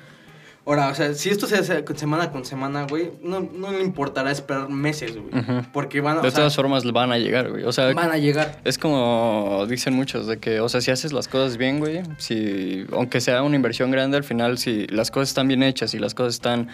Ahora, 0.66 0.88
o 0.88 0.94
sea, 0.94 1.14
si 1.14 1.30
esto 1.30 1.46
se 1.46 1.56
hace 1.56 1.82
semana 1.96 2.30
con 2.30 2.44
semana, 2.44 2.86
güey, 2.86 3.12
no, 3.22 3.40
no 3.40 3.70
le 3.72 3.80
importará 3.82 4.30
esperar 4.30 4.68
meses, 4.68 5.16
güey. 5.16 5.28
Ujú. 5.42 5.62
Porque 5.72 6.02
van 6.02 6.18
a, 6.18 6.20
De 6.20 6.28
o 6.28 6.30
sea, 6.30 6.40
todas 6.40 6.56
formas 6.56 6.84
van 6.92 7.10
a 7.10 7.16
llegar, 7.16 7.48
güey. 7.48 7.64
O 7.64 7.72
sea, 7.72 7.94
van 7.94 8.10
a 8.10 8.18
llegar. 8.18 8.60
es 8.64 8.76
como 8.76 9.64
dicen 9.66 9.94
muchos, 9.94 10.26
de 10.26 10.38
que, 10.38 10.60
o 10.60 10.68
sea, 10.68 10.82
si 10.82 10.90
haces 10.90 11.14
las 11.14 11.26
cosas 11.26 11.56
bien, 11.56 11.78
güey, 11.78 12.02
si, 12.18 12.84
aunque 12.92 13.22
sea 13.22 13.42
una 13.44 13.56
inversión 13.56 13.90
grande, 13.90 14.18
al 14.18 14.24
final, 14.24 14.58
si 14.58 14.86
las 14.88 15.10
cosas 15.10 15.30
están 15.30 15.48
bien 15.48 15.62
hechas 15.62 15.94
y 15.94 15.98
las 15.98 16.12
cosas 16.14 16.34
están, 16.34 16.68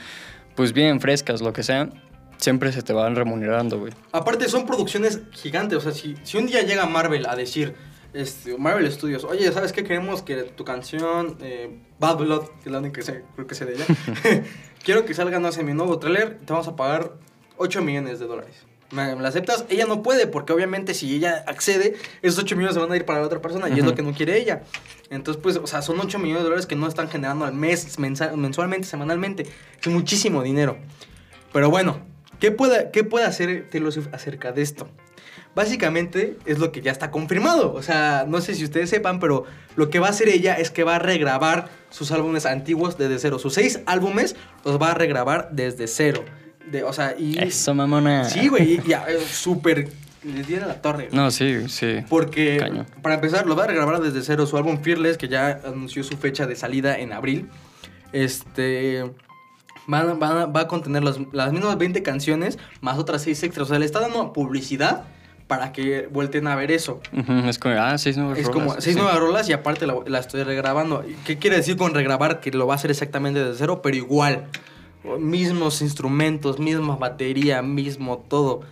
pues 0.56 0.72
bien 0.72 0.98
frescas, 1.00 1.40
lo 1.40 1.52
que 1.52 1.62
sea, 1.62 1.90
siempre 2.38 2.72
se 2.72 2.82
te 2.82 2.92
van 2.94 3.14
remunerando, 3.14 3.78
güey. 3.78 3.92
Aparte, 4.10 4.48
son 4.48 4.66
producciones 4.66 5.20
gigantes. 5.30 5.78
O 5.78 5.80
sea, 5.82 5.92
si, 5.92 6.16
si 6.24 6.36
un 6.36 6.46
día 6.46 6.62
llega 6.62 6.84
Marvel 6.86 7.26
a 7.26 7.36
decir, 7.36 7.74
este, 8.14 8.57
Marvel 8.57 8.90
Studios, 8.90 9.24
oye, 9.24 9.50
¿sabes 9.53 9.72
qué? 9.72 9.83
Queremos 9.83 10.22
que 10.22 10.44
tu 10.44 10.64
canción, 10.64 11.37
eh, 11.40 11.79
Bad 11.98 12.18
Blood, 12.18 12.48
que 12.62 12.66
es 12.66 12.72
la 12.72 12.79
única 12.79 13.00
que 13.00 13.03
sé, 13.03 13.24
creo 13.35 13.46
que 13.46 13.55
sé 13.55 13.66
de 13.66 13.74
ella, 13.74 13.85
quiero 14.85 15.05
que 15.05 15.14
salga, 15.14 15.40
no 15.40 15.50
sé, 15.53 15.64
mi 15.64 15.74
nuevo 15.74 15.98
tráiler, 15.98 16.38
te 16.38 16.53
vamos 16.53 16.68
a 16.68 16.77
pagar 16.77 17.12
8 17.57 17.83
millones 17.83 18.20
de 18.20 18.27
dólares. 18.27 18.55
¿Me, 18.92 19.16
me 19.16 19.22
la 19.22 19.29
aceptas? 19.29 19.64
Ella 19.68 19.87
no 19.87 20.03
puede, 20.03 20.29
porque 20.29 20.53
obviamente 20.53 20.94
si 20.94 21.12
ella 21.12 21.44
accede, 21.48 21.96
esos 22.22 22.38
8 22.38 22.55
millones 22.55 22.74
se 22.74 22.81
van 22.81 22.92
a 22.92 22.96
ir 22.96 23.05
para 23.05 23.18
la 23.20 23.27
otra 23.27 23.40
persona, 23.40 23.68
y 23.68 23.79
es 23.79 23.85
lo 23.85 23.96
que 23.96 24.03
no 24.03 24.12
quiere 24.12 24.38
ella. 24.38 24.62
Entonces, 25.11 25.42
pues, 25.42 25.57
o 25.57 25.66
sea, 25.66 25.83
son 25.83 25.98
8 25.98 26.18
millones 26.20 26.42
de 26.42 26.44
dólares 26.44 26.66
que 26.66 26.77
no 26.77 26.87
están 26.87 27.09
generando 27.09 27.44
al 27.44 27.55
mes, 27.55 27.98
mensualmente, 27.98 28.87
semanalmente. 28.87 29.46
Es 29.81 29.88
muchísimo 29.88 30.42
dinero. 30.44 30.77
Pero 31.53 31.68
bueno, 31.70 31.98
¿qué 32.38 32.53
puede, 32.53 32.90
qué 32.92 33.03
puede 33.03 33.24
hacer 33.24 33.68
Taylor 33.70 33.92
Swift 33.92 34.09
acerca 34.12 34.53
de 34.53 34.62
esto? 34.62 34.88
Básicamente 35.54 36.36
es 36.46 36.58
lo 36.58 36.72
que 36.72 36.80
ya 36.80 36.90
está 36.90 37.10
confirmado. 37.10 37.72
O 37.74 37.82
sea, 37.82 38.24
no 38.28 38.40
sé 38.40 38.54
si 38.54 38.64
ustedes 38.64 38.90
sepan, 38.90 39.20
pero 39.20 39.44
lo 39.76 39.88
que 39.90 39.98
va 40.00 40.08
a 40.08 40.10
hacer 40.10 40.28
ella 40.28 40.54
es 40.54 40.70
que 40.70 40.82
va 40.84 40.96
a 40.96 40.98
regrabar 40.98 41.68
sus 41.90 42.10
álbumes 42.12 42.44
antiguos 42.46 42.98
desde 42.98 43.18
cero. 43.18 43.38
Sus 43.38 43.54
seis 43.54 43.80
álbumes 43.86 44.34
los 44.64 44.80
va 44.80 44.90
a 44.90 44.94
regrabar 44.94 45.50
desde 45.52 45.86
cero. 45.86 46.24
De, 46.70 46.82
o 46.82 46.92
sea, 46.92 47.14
y... 47.18 47.38
Eso, 47.38 47.74
mamona. 47.74 48.24
Sí, 48.28 48.48
güey, 48.48 48.80
ya, 48.86 49.04
eh, 49.08 49.18
súper... 49.20 49.88
Les 50.24 50.46
diera 50.46 50.66
la 50.66 50.80
torre. 50.80 51.10
No, 51.12 51.30
sí, 51.30 51.68
sí. 51.68 51.98
Porque, 52.08 52.56
Caño. 52.58 52.86
para 53.02 53.16
empezar, 53.16 53.46
lo 53.46 53.54
va 53.56 53.64
a 53.64 53.66
regrabar 53.66 54.00
desde 54.00 54.22
cero 54.22 54.46
su 54.46 54.56
álbum 54.56 54.80
Fearless, 54.82 55.18
que 55.18 55.28
ya 55.28 55.60
anunció 55.66 56.02
su 56.02 56.16
fecha 56.16 56.46
de 56.46 56.56
salida 56.56 56.98
en 56.98 57.12
abril. 57.12 57.50
Este. 58.14 59.04
van 59.86 60.18
van 60.18 60.50
va 60.56 60.60
a 60.62 60.66
contener 60.68 61.02
los- 61.04 61.20
las 61.32 61.52
mismas 61.52 61.76
20 61.76 62.02
canciones, 62.02 62.58
más 62.80 62.98
otras 62.98 63.20
6 63.22 63.42
extras. 63.42 63.66
O 63.66 63.68
sea, 63.68 63.78
le 63.78 63.84
está 63.84 64.00
dando 64.00 64.32
publicidad 64.32 65.04
para 65.46 65.72
que 65.72 66.07
vuelten 66.11 66.46
a 66.46 66.57
ver 66.57 66.70
eso. 66.70 67.00
Ujú, 67.12 67.33
Es 67.48 67.59
como, 67.59 67.74
ah, 67.76 67.98
seis 67.98 68.16
nuevas 68.16 68.38
Es 68.38 68.46
rolas, 68.46 68.62
como 68.66 68.80
seis 68.80 68.94
sí. 68.96 69.00
nuevas 69.00 69.18
rolas 69.18 69.48
y 69.48 69.52
aparte 69.52 69.87
la, 69.87 69.94
la 70.07 70.18
estoy 70.18 70.42
regrabando. 70.42 71.04
¿Qué 71.26 71.38
quiere 71.38 71.57
decir 71.57 71.76
con 71.76 71.92
regrabar? 71.94 72.40
Que 72.40 72.50
lo 72.50 72.66
va 72.66 72.74
a 72.74 72.76
hacer 72.76 72.90
exactamente 72.90 73.40
desde 73.44 73.59
cero, 73.59 73.80
pero 73.83 73.96
igual. 73.96 74.46
Mismos 75.18 75.83
instrumentos, 75.83 76.59
misma 76.59 76.96
batería, 76.96 77.61
mismo 77.61 78.24
todo. 78.26 78.62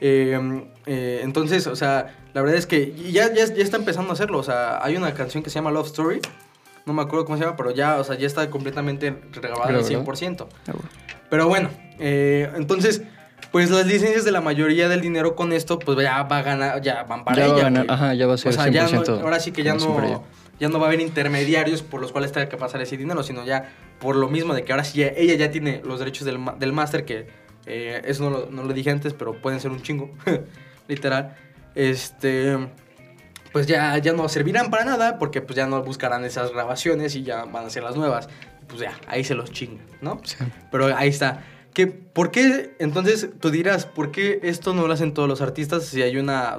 Eh, 0.00 0.38
eh, 0.86 1.20
entonces, 1.24 1.66
o 1.66 1.74
sea, 1.74 2.16
la 2.32 2.42
verdad 2.42 2.56
es 2.56 2.66
que 2.66 2.94
ya, 3.10 3.32
ya, 3.34 3.44
ya 3.46 3.62
está 3.62 3.76
empezando 3.76 4.10
a 4.10 4.12
hacerlo. 4.12 4.38
O 4.38 4.42
sea, 4.44 4.84
hay 4.84 4.96
una 4.96 5.12
canción 5.14 5.42
que 5.42 5.50
se 5.50 5.54
llama 5.56 5.72
Love 5.72 5.88
Story. 5.88 6.20
No 6.86 6.92
me 6.92 7.02
acuerdo 7.02 7.24
cómo 7.24 7.36
se 7.38 7.44
llama, 7.44 7.56
pero 7.56 7.72
ya, 7.72 7.98
o 7.98 8.04
sea, 8.04 8.16
ya 8.16 8.26
está 8.28 8.48
completamente 8.50 9.10
regrabada 9.32 9.66
al 9.68 9.82
Pero, 9.84 9.98
¿verdad? 10.04 10.04
100%. 10.04 10.46
Ah. 10.68 10.72
Pero 11.28 11.48
bueno, 11.48 11.70
eh, 11.98 12.50
entonces, 12.56 13.02
pues 13.52 13.70
las 13.70 13.86
licencias 13.86 14.24
de 14.24 14.30
la 14.32 14.40
mayoría 14.40 14.88
del 14.88 15.00
dinero 15.00 15.34
con 15.36 15.52
esto, 15.52 15.78
pues 15.78 15.98
ya 15.98 16.22
va 16.24 16.38
a 16.38 16.42
ganar, 16.42 16.80
ya 16.82 17.02
van 17.04 17.24
para 17.24 17.36
Ya 17.38 17.46
va 17.48 17.52
a 17.52 17.54
ella. 17.56 17.62
ganar, 17.64 17.86
ajá, 17.88 18.14
ya 18.14 18.26
va 18.26 18.34
a 18.34 18.38
ser 18.38 18.50
O 18.50 18.52
sea, 18.52 18.68
ya 18.68 18.82
no- 18.84 18.88
100%, 19.04 19.20
ahora 19.22 19.40
sí 19.40 19.52
que 19.52 19.62
ya 19.62 19.74
no, 19.74 20.24
ya 20.58 20.68
no 20.68 20.78
va 20.78 20.86
a 20.86 20.88
haber 20.88 21.00
intermediarios 21.00 21.82
por 21.82 22.00
los 22.00 22.12
cuales 22.12 22.32
tenga 22.32 22.48
que 22.48 22.56
pasar 22.56 22.80
ese 22.82 22.96
dinero, 22.96 23.22
sino 23.22 23.44
ya 23.44 23.72
por 23.98 24.16
lo 24.16 24.28
mismo 24.28 24.54
de 24.54 24.62
que 24.64 24.72
ahora 24.72 24.84
sí 24.84 24.98
ya- 25.00 25.08
ella 25.16 25.34
ya 25.34 25.50
tiene 25.50 25.80
los 25.84 25.98
derechos 25.98 26.24
del, 26.26 26.38
del 26.58 26.72
máster, 26.72 27.04
que 27.04 27.26
eh, 27.66 28.00
eso 28.04 28.24
no 28.24 28.30
lo, 28.30 28.46
no 28.50 28.62
lo 28.64 28.72
dije 28.72 28.90
antes, 28.90 29.12
pero 29.14 29.32
pueden 29.40 29.60
ser 29.60 29.70
un 29.70 29.82
chingo, 29.82 30.10
literal. 30.88 31.36
Este, 31.74 32.56
pues 33.52 33.66
ya, 33.66 33.96
ya 33.98 34.12
no 34.12 34.28
servirán 34.28 34.70
para 34.70 34.84
nada 34.84 35.18
porque 35.18 35.40
pues 35.40 35.56
ya 35.56 35.66
no 35.66 35.82
buscarán 35.82 36.24
esas 36.24 36.52
grabaciones 36.52 37.14
y 37.16 37.22
ya 37.22 37.44
van 37.44 37.66
a 37.66 37.70
ser 37.70 37.82
las 37.82 37.96
nuevas. 37.96 38.28
Pues 38.68 38.80
ya, 38.80 38.92
ahí 39.08 39.24
se 39.24 39.34
los 39.34 39.50
chingan, 39.50 39.84
¿no? 40.00 40.20
Sí. 40.24 40.36
Pero 40.70 40.96
ahí 40.96 41.08
está. 41.08 41.42
¿Qué, 41.74 41.86
¿Por 41.86 42.30
qué, 42.30 42.74
entonces, 42.78 43.28
tú 43.40 43.50
dirás, 43.50 43.86
¿por 43.86 44.10
qué 44.10 44.40
esto 44.42 44.74
no 44.74 44.86
lo 44.86 44.92
hacen 44.92 45.14
todos 45.14 45.28
los 45.28 45.40
artistas 45.40 45.84
si 45.84 46.02
hay 46.02 46.16
una, 46.16 46.56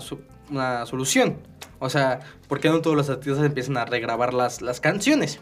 una 0.50 0.86
solución? 0.86 1.38
O 1.84 1.89
sea, 1.89 2.19
¿por 2.47 2.60
qué 2.60 2.69
no 2.69 2.80
todos 2.80 2.95
los 2.95 3.10
artistas 3.10 3.43
empiezan 3.43 3.76
a 3.76 3.86
regrabar 3.86 4.36
las, 4.36 4.62
las 4.62 4.80
canciones? 4.80 5.39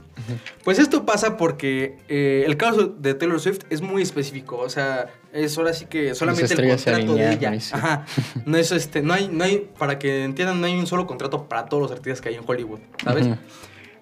Pues 0.63 0.79
esto 0.79 1.05
pasa 1.05 1.35
porque 1.35 1.97
eh, 2.07 2.45
el 2.47 2.55
caso 2.55 2.87
de 2.87 3.13
Taylor 3.13 3.41
Swift 3.41 3.59
es 3.69 3.81
muy 3.81 4.01
específico. 4.01 4.57
O 4.57 4.69
sea, 4.69 5.09
es 5.33 5.57
ahora 5.57 5.73
sí 5.73 5.85
que 5.87 6.15
solamente 6.15 6.53
el 6.53 6.69
contrato 6.69 7.15
de 7.15 7.33
ella. 7.33 7.59
sí. 7.59 7.71
Ajá. 7.73 8.05
No 8.45 8.57
es 8.57 8.71
este, 8.71 9.01
no 9.01 9.13
hay, 9.13 9.27
no 9.27 9.43
hay, 9.43 9.69
para 9.77 9.99
que 9.99 10.23
entiendan, 10.23 10.61
no 10.61 10.67
hay 10.67 10.79
un 10.79 10.87
solo 10.87 11.05
contrato 11.05 11.49
para 11.49 11.65
todos 11.65 11.83
los 11.83 11.91
artistas 11.91 12.21
que 12.21 12.29
hay 12.29 12.35
en 12.35 12.43
Hollywood, 12.47 12.79
¿sabes? 13.03 13.27
Ujú. 13.27 13.35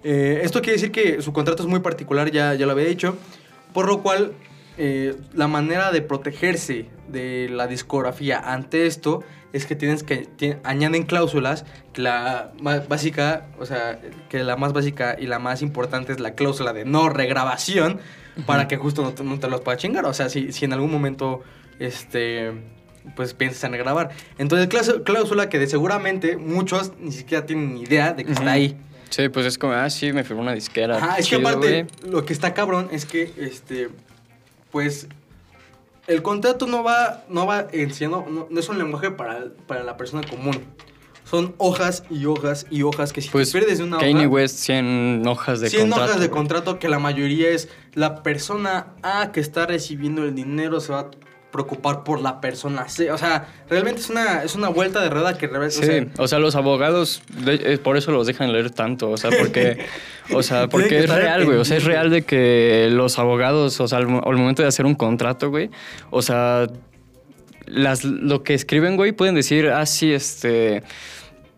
Eh, 0.04 0.40
esto 0.44 0.60
quiere 0.60 0.74
decir 0.74 0.92
que 0.92 1.20
su 1.20 1.32
contrato 1.32 1.64
es 1.64 1.68
muy 1.68 1.80
particular, 1.80 2.30
ya, 2.30 2.54
ya 2.54 2.66
lo 2.66 2.72
había 2.72 2.84
dicho, 2.84 3.16
por 3.72 3.88
lo 3.88 4.00
cual 4.00 4.32
eh, 4.78 5.16
la 5.34 5.48
manera 5.48 5.90
de 5.92 6.00
protegerse 6.02 6.86
de 7.08 7.48
la 7.50 7.66
discografía 7.66 8.38
ante 8.38 8.86
esto 8.86 9.22
es 9.52 9.64
que 9.66 9.74
tienes 9.74 10.02
que 10.02 10.28
añaden 10.62 11.04
cláusulas 11.04 11.64
que 11.92 12.02
la 12.02 12.52
más 12.60 12.86
básica, 12.88 13.46
o 13.58 13.66
sea, 13.66 13.98
que 14.28 14.42
la 14.44 14.56
más 14.56 14.72
básica 14.72 15.16
y 15.18 15.26
la 15.26 15.38
más 15.38 15.62
importante 15.62 16.12
es 16.12 16.20
la 16.20 16.34
cláusula 16.34 16.72
de 16.72 16.84
no 16.84 17.08
regrabación 17.08 17.98
para 18.46 18.68
que 18.68 18.76
justo 18.76 19.02
no 19.02 19.12
te, 19.14 19.24
no 19.24 19.38
te 19.40 19.48
los 19.48 19.62
pueda 19.62 19.76
chingar, 19.76 20.04
o 20.04 20.12
sea, 20.14 20.28
si, 20.28 20.52
si 20.52 20.64
en 20.64 20.72
algún 20.72 20.92
momento 20.92 21.42
este 21.78 22.52
pues 23.16 23.32
piensas 23.32 23.64
en 23.64 23.72
grabar. 23.72 24.10
Entonces, 24.36 24.68
cláusula- 24.68 25.48
que 25.48 25.58
de 25.58 25.66
seguramente 25.66 26.36
muchos 26.36 26.92
ni 27.00 27.10
siquiera 27.12 27.46
tienen 27.46 27.74
ni 27.74 27.82
idea 27.82 28.12
de 28.12 28.24
que 28.24 28.32
está 28.32 28.50
ahí. 28.52 28.76
Sí, 29.08 29.30
pues 29.30 29.46
es 29.46 29.56
como, 29.56 29.72
ah, 29.72 29.88
sí, 29.88 30.12
me 30.12 30.24
firmó 30.24 30.42
una 30.42 30.52
disquera. 30.52 30.98
Ajá, 30.98 31.16
es 31.18 31.26
que 31.28 31.36
chido, 31.36 31.48
aparte, 31.48 31.86
lo 32.06 32.26
que 32.26 32.34
está 32.34 32.52
cabrón 32.52 32.88
es 32.92 33.06
que, 33.06 33.32
este, 33.38 33.88
pues, 34.78 35.08
el 36.06 36.22
contrato 36.22 36.68
no 36.68 36.84
va, 36.84 37.24
no 37.28 37.46
va 37.46 37.66
enseñando, 37.72 38.24
no, 38.30 38.46
no 38.48 38.60
es 38.60 38.68
un 38.68 38.78
lenguaje 38.78 39.10
para, 39.10 39.46
para 39.66 39.82
la 39.82 39.96
persona 39.96 40.22
común. 40.22 40.64
Son 41.24 41.56
hojas 41.58 42.04
y 42.08 42.26
hojas 42.26 42.64
y 42.70 42.84
hojas 42.84 43.12
que 43.12 43.20
si 43.20 43.28
Pues 43.28 43.50
te 43.50 43.58
pierdes 43.58 43.78
de 43.78 43.84
una 43.84 43.98
Kanye 43.98 44.26
hoja... 44.26 44.28
West, 44.28 44.58
100 44.60 45.26
hojas 45.26 45.58
de 45.58 45.68
100 45.68 45.82
contrato. 45.82 46.04
hojas 46.04 46.20
de 46.20 46.30
contrato 46.30 46.78
que 46.78 46.88
la 46.88 47.00
mayoría 47.00 47.48
es 47.50 47.68
la 47.94 48.22
persona 48.22 48.94
A 49.02 49.32
que 49.32 49.40
está 49.40 49.66
recibiendo 49.66 50.22
el 50.22 50.36
dinero 50.36 50.78
se 50.78 50.92
va 50.92 51.00
a 51.00 51.10
preocupar 51.58 52.04
por 52.04 52.20
la 52.20 52.40
persona. 52.40 52.86
O 53.12 53.18
sea, 53.18 53.48
realmente 53.68 54.00
es 54.00 54.10
una, 54.10 54.44
es 54.44 54.54
una 54.54 54.68
vuelta 54.68 55.02
de 55.02 55.10
rueda 55.10 55.36
que 55.36 55.48
realmente... 55.48 55.74
Sí, 55.74 56.08
o 56.16 56.28
sea, 56.28 56.38
los 56.38 56.54
abogados, 56.54 57.20
de- 57.44 57.74
eh, 57.74 57.78
por 57.78 57.96
eso 57.96 58.12
los 58.12 58.28
dejan 58.28 58.52
leer 58.52 58.70
tanto, 58.70 59.10
o 59.10 59.16
sea, 59.16 59.30
porque, 59.36 59.78
o 60.32 60.42
sea, 60.44 60.68
porque 60.68 60.88
que 60.88 60.98
es 61.00 61.10
real, 61.10 61.44
güey, 61.44 61.58
o 61.58 61.64
sea, 61.64 61.76
es 61.76 61.84
real 61.84 62.10
de 62.10 62.22
que 62.22 62.88
los 62.92 63.18
abogados, 63.18 63.80
o 63.80 63.88
sea, 63.88 63.98
al 63.98 64.06
momento 64.06 64.62
de 64.62 64.68
hacer 64.68 64.86
un 64.86 64.94
contrato, 64.94 65.50
güey, 65.50 65.70
o 66.10 66.22
sea, 66.22 66.68
las, 67.66 68.04
lo 68.04 68.44
que 68.44 68.54
escriben, 68.54 68.96
güey, 68.96 69.10
pueden 69.10 69.34
decir, 69.34 69.68
ah, 69.70 69.84
sí, 69.84 70.12
este, 70.12 70.84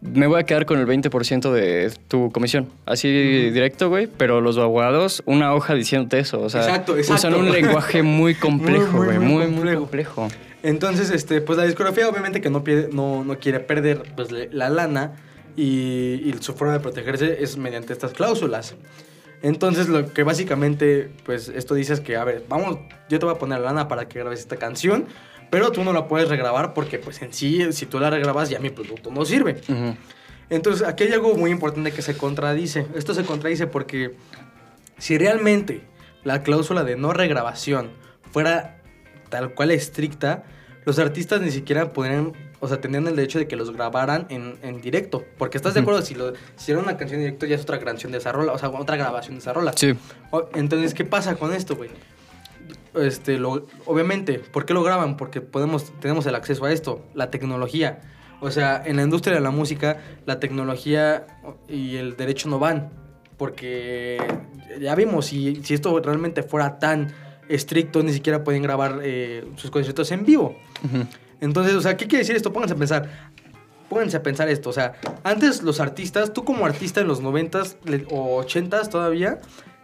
me 0.03 0.27
voy 0.27 0.41
a 0.41 0.45
quedar 0.45 0.65
con 0.67 0.79
el 0.79 0.87
20% 0.87 1.53
de 1.53 1.93
tu 2.09 2.31
comisión, 2.33 2.69
así 2.87 3.09
directo, 3.51 3.89
güey, 3.89 4.07
pero 4.07 4.41
los 4.41 4.57
abogados, 4.59 5.23
una 5.27 5.55
hoja 5.55 5.75
diciéndote 5.75 6.19
eso, 6.19 6.41
o 6.41 6.49
sea, 6.49 6.63
Exacto, 6.63 6.97
exacto. 6.97 7.29
usan 7.29 7.35
un 7.41 7.51
lenguaje 7.53 8.03
muy 8.03 8.35
complejo, 8.37 8.97
muy, 8.97 9.07
güey, 9.07 9.19
muy 9.19 9.47
muy, 9.47 9.65
muy 9.65 9.75
complejo. 9.77 10.29
Entonces, 10.63 11.11
este, 11.11 11.41
pues 11.41 11.57
la 11.59 11.65
discografía 11.65 12.09
obviamente 12.09 12.41
que 12.41 12.51
no, 12.51 12.63
pierde- 12.65 12.91
no, 12.93 13.25
no 13.25 13.39
quiere 13.39 13.61
perder 13.61 14.03
pues, 14.17 14.29
la 14.31 14.69
lana 14.69 15.13
y, 15.57 16.21
y 16.25 16.35
su 16.41 16.53
forma 16.55 16.75
de 16.75 16.81
protegerse 16.81 17.43
es 17.43 17.57
mediante 17.57 17.93
estas 17.93 18.13
cláusulas. 18.13 18.75
Entonces, 19.43 19.89
lo 19.89 20.13
que 20.13 20.23
básicamente, 20.23 21.11
pues 21.25 21.49
esto 21.49 21.75
dice 21.75 21.95
es 21.95 22.01
que, 22.01 22.17
a 22.17 22.25
ver, 22.25 22.45
vamos, 22.49 22.77
yo 23.09 23.19
te 23.19 23.25
voy 23.25 23.35
a 23.35 23.39
poner 23.39 23.61
lana 23.61 23.89
para 23.89 24.07
que 24.07 24.19
grabes 24.19 24.41
esta 24.41 24.57
canción, 24.57 25.07
pero 25.51 25.73
tú 25.73 25.85
no 25.85 25.93
la 25.93 26.07
puedes 26.07 26.29
regrabar 26.29 26.73
porque, 26.73 26.99
pues 26.99 27.21
en 27.23 27.33
sí, 27.33 27.73
si 27.73 27.87
tú 27.87 27.99
la 27.99 28.09
regrabas 28.09 28.49
ya 28.49 28.61
mi 28.61 28.71
producto 28.71 29.11
no 29.11 29.25
sirve. 29.25 29.61
Entonces, 30.49 30.87
aquí 30.87 31.05
hay 31.05 31.13
algo 31.13 31.35
muy 31.35 31.51
importante 31.51 31.93
que 31.93 32.03
se 32.03 32.17
contradice. 32.17 32.87
Esto 32.95 33.15
se 33.15 33.25
contradice 33.25 33.67
porque 33.67 34.17
si 34.99 35.19
realmente 35.19 35.83
la 36.25 36.43
cláusula 36.43 36.85
de 36.85 36.97
no 36.97 37.13
regrabación 37.13 37.91
fuera 38.33 38.81
tal 39.29 39.55
cual 39.55 39.71
estricta, 39.71 40.45
los 40.85 40.99
artistas 40.99 41.41
ni 41.41 41.51
siquiera 41.51 41.93
podrían, 41.93 42.33
o 42.59 42.69
sea, 42.69 42.81
tendrían 42.81 43.07
el 43.07 43.17
derecho 43.17 43.39
de 43.39 43.47
que 43.47 43.57
los 43.57 43.73
grabaran 43.73 44.27
en, 44.29 44.57
en 44.63 44.81
directo. 44.81 45.25
Porque 45.39 45.57
estás 45.57 45.75
de 45.75 45.81
acuerdo, 45.81 46.03
si, 46.03 46.15
lo, 46.15 46.33
si 46.57 46.73
era 46.73 46.81
una 46.81 46.97
canción 46.97 47.21
en 47.21 47.27
directo 47.27 47.47
ya 47.47 47.57
es 47.57 47.63
otra 47.63 47.79
canción 47.79 48.13
de 48.13 48.19
esa 48.19 48.33
rola, 48.33 48.53
o 48.53 48.59
sea, 48.59 48.71
otra 48.71 48.97
grabación 48.97 49.35
de 49.35 49.41
esa 49.41 49.53
rola. 49.53 49.73
Sí. 49.77 49.95
Entonces, 50.55 50.95
¿qué 50.95 51.05
pasa 51.05 51.37
con 51.37 51.53
esto, 51.53 51.77
güey? 51.77 51.91
Este, 52.95 53.39
lo, 53.39 53.67
obviamente, 53.87 54.39
¿por 54.39 54.65
qué 54.67 54.75
lo 54.75 54.83
graban? 54.83 55.17
Porque 55.17 55.41
podemos, 55.41 55.93
tenemos 56.01 56.27
el 56.27 56.35
acceso 56.35 56.65
a 56.65 56.73
esto, 56.73 57.05
la 57.15 57.31
tecnología. 57.31 58.01
O 58.41 58.51
sea, 58.51 58.83
en 58.85 58.97
la 58.97 59.03
industria 59.03 59.35
de 59.35 59.41
la 59.41 59.51
música, 59.51 59.99
la 60.27 60.41
tecnología 60.41 61.27
y 61.69 61.97
el 61.97 62.17
derecho 62.17 62.49
no 62.49 62.59
van. 62.59 62.91
Porque 63.37 64.19
ya 64.81 64.95
vimos, 64.95 65.27
si, 65.27 65.63
si 65.65 65.75
esto 65.75 65.99
realmente 66.01 66.43
fuera 66.43 66.79
tan 66.79 67.13
estricto, 67.49 68.03
ni 68.03 68.13
siquiera 68.13 68.45
pueden 68.45 68.63
grabar 68.63 69.01
eh, 69.03 69.45
sus 69.57 69.71
conciertos 69.71 70.11
en 70.13 70.25
vivo. 70.25 70.57
Entonces, 71.41 71.75
o 71.75 71.81
sea, 71.81 71.97
¿qué 71.97 72.07
quiere 72.07 72.19
decir 72.19 72.37
esto? 72.37 72.53
Pónganse 72.53 72.75
a 72.75 72.79
pensar. 72.79 73.31
Pónganse 73.89 74.17
a 74.19 74.23
pensar 74.23 74.49
esto. 74.49 74.71
O 74.71 74.73
sea, 74.73 74.93
antes 75.25 75.63
los 75.63 75.81
artistas, 75.81 76.33
tú 76.33 76.45
como 76.45 76.65
artista 76.67 77.01
en 77.01 77.09
los 77.09 77.23
90s 77.23 77.77
le- 77.85 78.07
o 78.11 78.43
80s 78.45 78.89
todavía, 78.89 79.41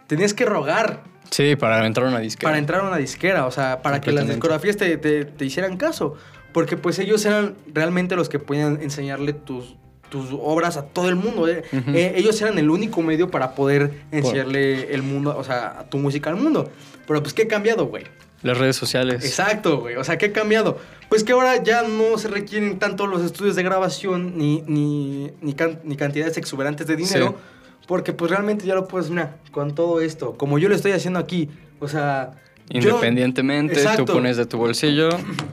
tenías 0.07 0.33
que 0.33 0.45
rogar 0.45 1.03
Sí, 1.29 1.55
para 1.55 1.85
entrar 1.85 2.07
a 2.07 2.09
una 2.09 2.19
disquera. 2.19 2.49
para 2.49 2.57
entrar 2.57 2.81
a 2.81 2.87
una 2.87 2.97
disquera. 2.97 3.45
O 3.45 3.51
sea, 3.51 3.81
para 3.81 3.99
que 4.01 4.11
las 4.11 4.27
discografías 4.27 4.77
te, 4.77 4.97
te- 4.97 5.25
te 5.25 5.45
hicieran 5.45 5.77
caso. 5.77 6.15
Porque 6.53 6.77
pues 6.77 6.97
ellos 6.99 7.23
eran 7.25 7.55
realmente 7.73 8.15
los 8.15 8.29
que 8.29 8.39
podían 8.39 8.79
enseñarle 8.81 9.33
tus, 9.33 9.75
tus 10.09 10.29
obras 10.31 10.77
a 10.77 10.85
todo 10.85 11.09
el 11.09 11.15
mundo. 11.17 11.47
eh. 11.47 11.63
Ujú. 11.71 11.91
Eh, 11.91 12.13
ellos 12.15 12.41
eran 12.41 12.57
el 12.57 12.69
único 12.69 13.01
medio 13.01 13.29
para 13.29 13.53
poder 13.55 13.91
enseñarle 14.11 14.93
el 14.93 15.03
mundo, 15.03 15.35
o 15.37 15.43
sea, 15.43 15.85
tu 15.89 15.97
música 15.97 16.29
al 16.29 16.37
mundo. 16.37 16.71
Pero 17.05 17.21
pues, 17.21 17.33
¿qué 17.33 17.43
ha 17.43 17.47
cambiado, 17.47 17.85
güey? 17.87 18.05
Las 18.43 18.57
redes 18.57 18.75
sociales. 18.75 19.25
Exacto, 19.25 19.79
güey. 19.81 19.95
O 19.97 20.03
sea, 20.03 20.17
¿qué 20.17 20.27
ha 20.27 20.33
cambiado? 20.33 20.77
Pues 21.09 21.23
que 21.23 21.33
ahora 21.33 21.61
ya 21.63 21.83
no 21.83 22.17
se 22.17 22.27
requieren 22.27 22.79
tanto 22.79 23.05
los 23.07 23.23
estudios 23.23 23.55
de 23.55 23.63
grabación 23.63 24.37
ni, 24.37 24.63
ni, 24.67 25.31
ni, 25.41 25.53
can- 25.53 25.79
ni 25.83 25.95
cantidades 25.97 26.37
exuberantes 26.37 26.87
de 26.87 26.95
dinero. 26.95 27.29
Sí. 27.29 27.56
Porque 27.87 28.13
pues 28.13 28.29
realmente 28.29 28.65
ya 28.67 28.75
lo 28.75 28.87
puedes, 28.87 29.09
mira, 29.09 29.37
con 29.51 29.73
todo 29.73 30.01
esto, 30.01 30.35
como 30.37 30.59
yo 30.59 30.69
lo 30.69 30.75
estoy 30.75 30.91
haciendo 30.91 31.19
aquí. 31.19 31.49
O 31.79 31.87
sea... 31.87 32.31
yo- 32.69 32.79
Independientemente, 32.89 33.75
Exacto. 33.75 34.03
tú 34.05 34.13
pones 34.13 34.35
de 34.35 34.45
tu 34.45 34.57
bolsillo 34.57 35.07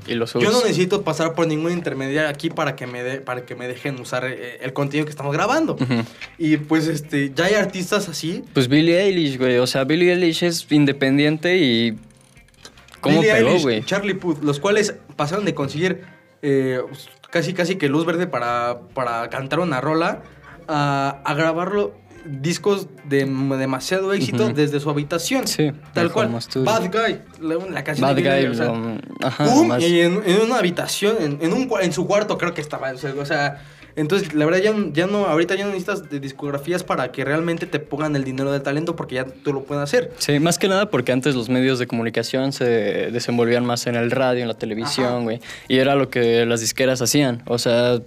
y 0.09 0.14
lo 0.14 0.27
subes. 0.27 0.44
Yo 0.49 0.53
no 0.53 0.61
necesito 0.62 1.03
pasar 1.03 1.35
por 1.35 1.47
ningún 1.47 1.70
intermediario 1.70 2.29
aquí 2.29 2.51
para 2.51 2.75
que 2.75 2.88
me, 2.88 3.05
de- 3.05 3.20
para 3.20 3.47
que 3.47 3.55
me 3.55 3.68
dejen 3.68 4.01
usar 4.01 4.25
eh, 4.25 4.59
el 4.62 4.73
contenido 4.73 5.05
que 5.07 5.11
estamos 5.11 5.33
grabando. 5.33 5.77
Y 6.38 6.57
pues 6.57 6.88
este, 6.88 7.33
ya 7.33 7.44
hay 7.44 7.55
artistas 7.55 8.09
así. 8.09 8.42
Pues 8.53 8.66
Billie 8.66 9.01
Eilish, 9.01 9.38
güey. 9.38 9.59
O 9.59 9.66
sea, 9.68 9.85
Billie 9.85 10.12
Eilish 10.12 10.42
es 10.42 10.66
independiente 10.70 11.57
y. 11.59 11.97
¿Cómo 13.01 13.20
Billie 13.20 13.35
pegó, 13.35 13.59
güey? 13.61 13.85
Charlie 13.85 14.14
Puth, 14.14 14.42
los 14.42 14.59
cuales 14.59 14.97
pasaron 15.14 15.44
de 15.44 15.55
conseguir 15.55 16.01
eh, 16.42 16.81
casi 17.31 17.53
casi 17.55 17.77
que 17.77 17.88
luz 17.88 18.07
verde 18.07 18.27
para, 18.27 18.81
para 18.94 19.29
cantar 19.31 19.61
una 19.61 19.81
rola 19.81 20.23
a, 20.66 21.20
a 21.25 21.35
grabarlo 21.35 21.94
discos 22.24 22.88
de 23.04 23.24
demasiado 23.58 24.12
éxito 24.12 24.48
desde 24.50 24.80
su 24.80 24.90
habitación. 24.90 25.46
Sí, 25.46 25.72
Tal 25.92 26.10
cual. 26.12 26.30
Bad 26.56 26.90
Guy, 26.90 27.20
la, 27.40 27.56
la 27.70 27.84
canción 27.84 28.08
Bad 28.08 28.16
de 28.16 28.22
Guy, 28.22 28.30
Eilish, 28.30 28.50
o 28.50 28.54
sea, 28.54 28.70
um, 28.70 28.98
ajá, 29.22 29.80
y 29.80 30.00
en, 30.00 30.22
en 30.24 30.40
una 30.42 30.58
habitación, 30.58 31.16
en, 31.20 31.38
en 31.40 31.52
un, 31.52 31.68
en 31.80 31.92
su 31.92 32.06
cuarto 32.06 32.38
creo 32.38 32.54
que 32.54 32.60
estaba. 32.60 32.92
O 32.92 32.98
sea, 32.98 33.14
o 33.18 33.26
sea, 33.26 33.62
entonces 33.96 34.34
la 34.34 34.44
verdad 34.44 34.60
ya, 34.60 34.74
ya 34.92 35.06
no, 35.06 35.26
ahorita 35.26 35.54
ya 35.54 35.64
no 35.64 35.70
necesitas 35.70 36.10
de 36.10 36.18
discografías 36.20 36.82
para 36.82 37.12
que 37.12 37.24
realmente 37.24 37.66
te 37.66 37.78
pongan 37.78 38.16
el 38.16 38.24
dinero 38.24 38.50
del 38.50 38.62
talento 38.62 38.96
porque 38.96 39.16
ya 39.16 39.24
tú 39.24 39.52
lo 39.52 39.64
puedes 39.64 39.84
hacer. 39.84 40.12
Sí, 40.18 40.38
más 40.40 40.58
que 40.58 40.68
nada 40.68 40.90
porque 40.90 41.12
antes 41.12 41.34
los 41.34 41.48
medios 41.48 41.78
de 41.78 41.87
comunicación 41.87 42.52
se 42.52 42.64
desenvolvían 42.64 43.64
más 43.64 43.87
en 43.87 43.94
el 43.94 44.10
radio, 44.10 44.42
en 44.42 44.48
la 44.48 44.54
televisión, 44.54 45.24
güey. 45.24 45.40
Y 45.68 45.78
era 45.78 45.94
lo 45.94 46.10
que 46.10 46.44
las 46.46 46.60
disqueras 46.60 47.00
hacían. 47.02 47.42
O 47.46 47.58
sea, 47.58 48.00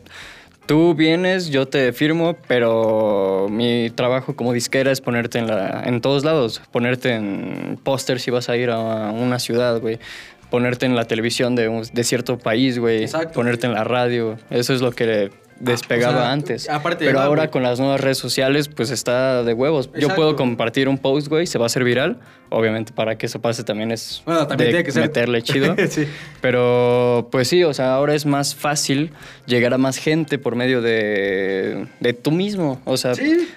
tú 0.67 0.93
vienes, 0.93 1.49
yo 1.49 1.67
te 1.67 1.91
firmo, 1.93 2.37
pero 2.47 3.47
mi 3.49 3.89
trabajo 3.89 4.35
como 4.35 4.53
disquera 4.53 4.91
es 4.91 5.01
ponerte 5.01 5.39
en, 5.39 5.47
la, 5.47 5.83
en 5.85 6.01
todos 6.01 6.23
lados. 6.23 6.61
Ponerte 6.71 7.13
en 7.13 7.79
póster 7.83 8.19
si 8.19 8.29
vas 8.29 8.49
a 8.49 8.57
ir 8.57 8.69
a 8.69 8.77
una 9.11 9.39
ciudad, 9.39 9.79
güey. 9.79 9.97
Ponerte 10.49 10.85
en 10.85 10.95
la 10.95 11.05
televisión 11.05 11.55
de, 11.55 11.67
un- 11.69 11.83
de 11.91 12.03
cierto 12.03 12.37
país, 12.37 12.79
güey. 12.79 13.03
Exacto. 13.03 13.33
Ponerte 13.33 13.67
en 13.67 13.73
la 13.73 13.83
radio. 13.83 14.37
Eso 14.49 14.73
es 14.73 14.81
lo 14.81 14.91
que 14.91 15.29
despegaba 15.59 16.17
o 16.17 16.21
sea, 16.21 16.31
antes. 16.31 16.69
aparte 16.69 17.03
Pero 17.05 17.19
ahora 17.19 17.49
con 17.49 17.63
las 17.63 17.79
nuevas 17.79 17.99
redes 17.99 18.19
sociales, 18.19 18.67
pues 18.69 18.91
está 18.91 19.43
de 19.43 19.53
huevos. 19.53 19.89
Yo 19.99 20.09
puedo 20.09 20.35
compartir 20.35 20.87
un 20.87 20.99
post, 20.99 21.27
güey, 21.29 21.47
se 21.47 21.57
va 21.57 21.65
a 21.65 21.67
hacer 21.67 21.83
viral. 21.83 22.19
Obviamente, 22.49 22.93
para 22.93 23.17
que 23.17 23.25
eso 23.25 23.41
pase 23.41 23.63
también 23.63 23.91
es 23.91 24.21
Bueno, 24.25 24.45
también 24.47 24.67
de 24.67 24.71
tiene 24.73 24.83
que 24.85 24.91
ser. 24.91 25.01
meterle 25.01 25.41
chido. 25.43 25.75
sí. 25.89 26.07
Pero 26.41 27.27
pues 27.31 27.47
sí, 27.47 27.63
o 27.63 27.73
sea, 27.73 27.93
ahora 27.95 28.13
es 28.15 28.25
más 28.25 28.55
fácil 28.55 29.11
llegar 29.47 29.73
a 29.73 29.77
más 29.77 29.97
gente 29.97 30.37
por 30.37 30.55
medio 30.55 30.81
de, 30.81 31.87
de 31.99 32.13
tú 32.13 32.31
mismo, 32.31 32.79
o 32.85 32.95
sea, 32.97 33.15
Sí. 33.15 33.49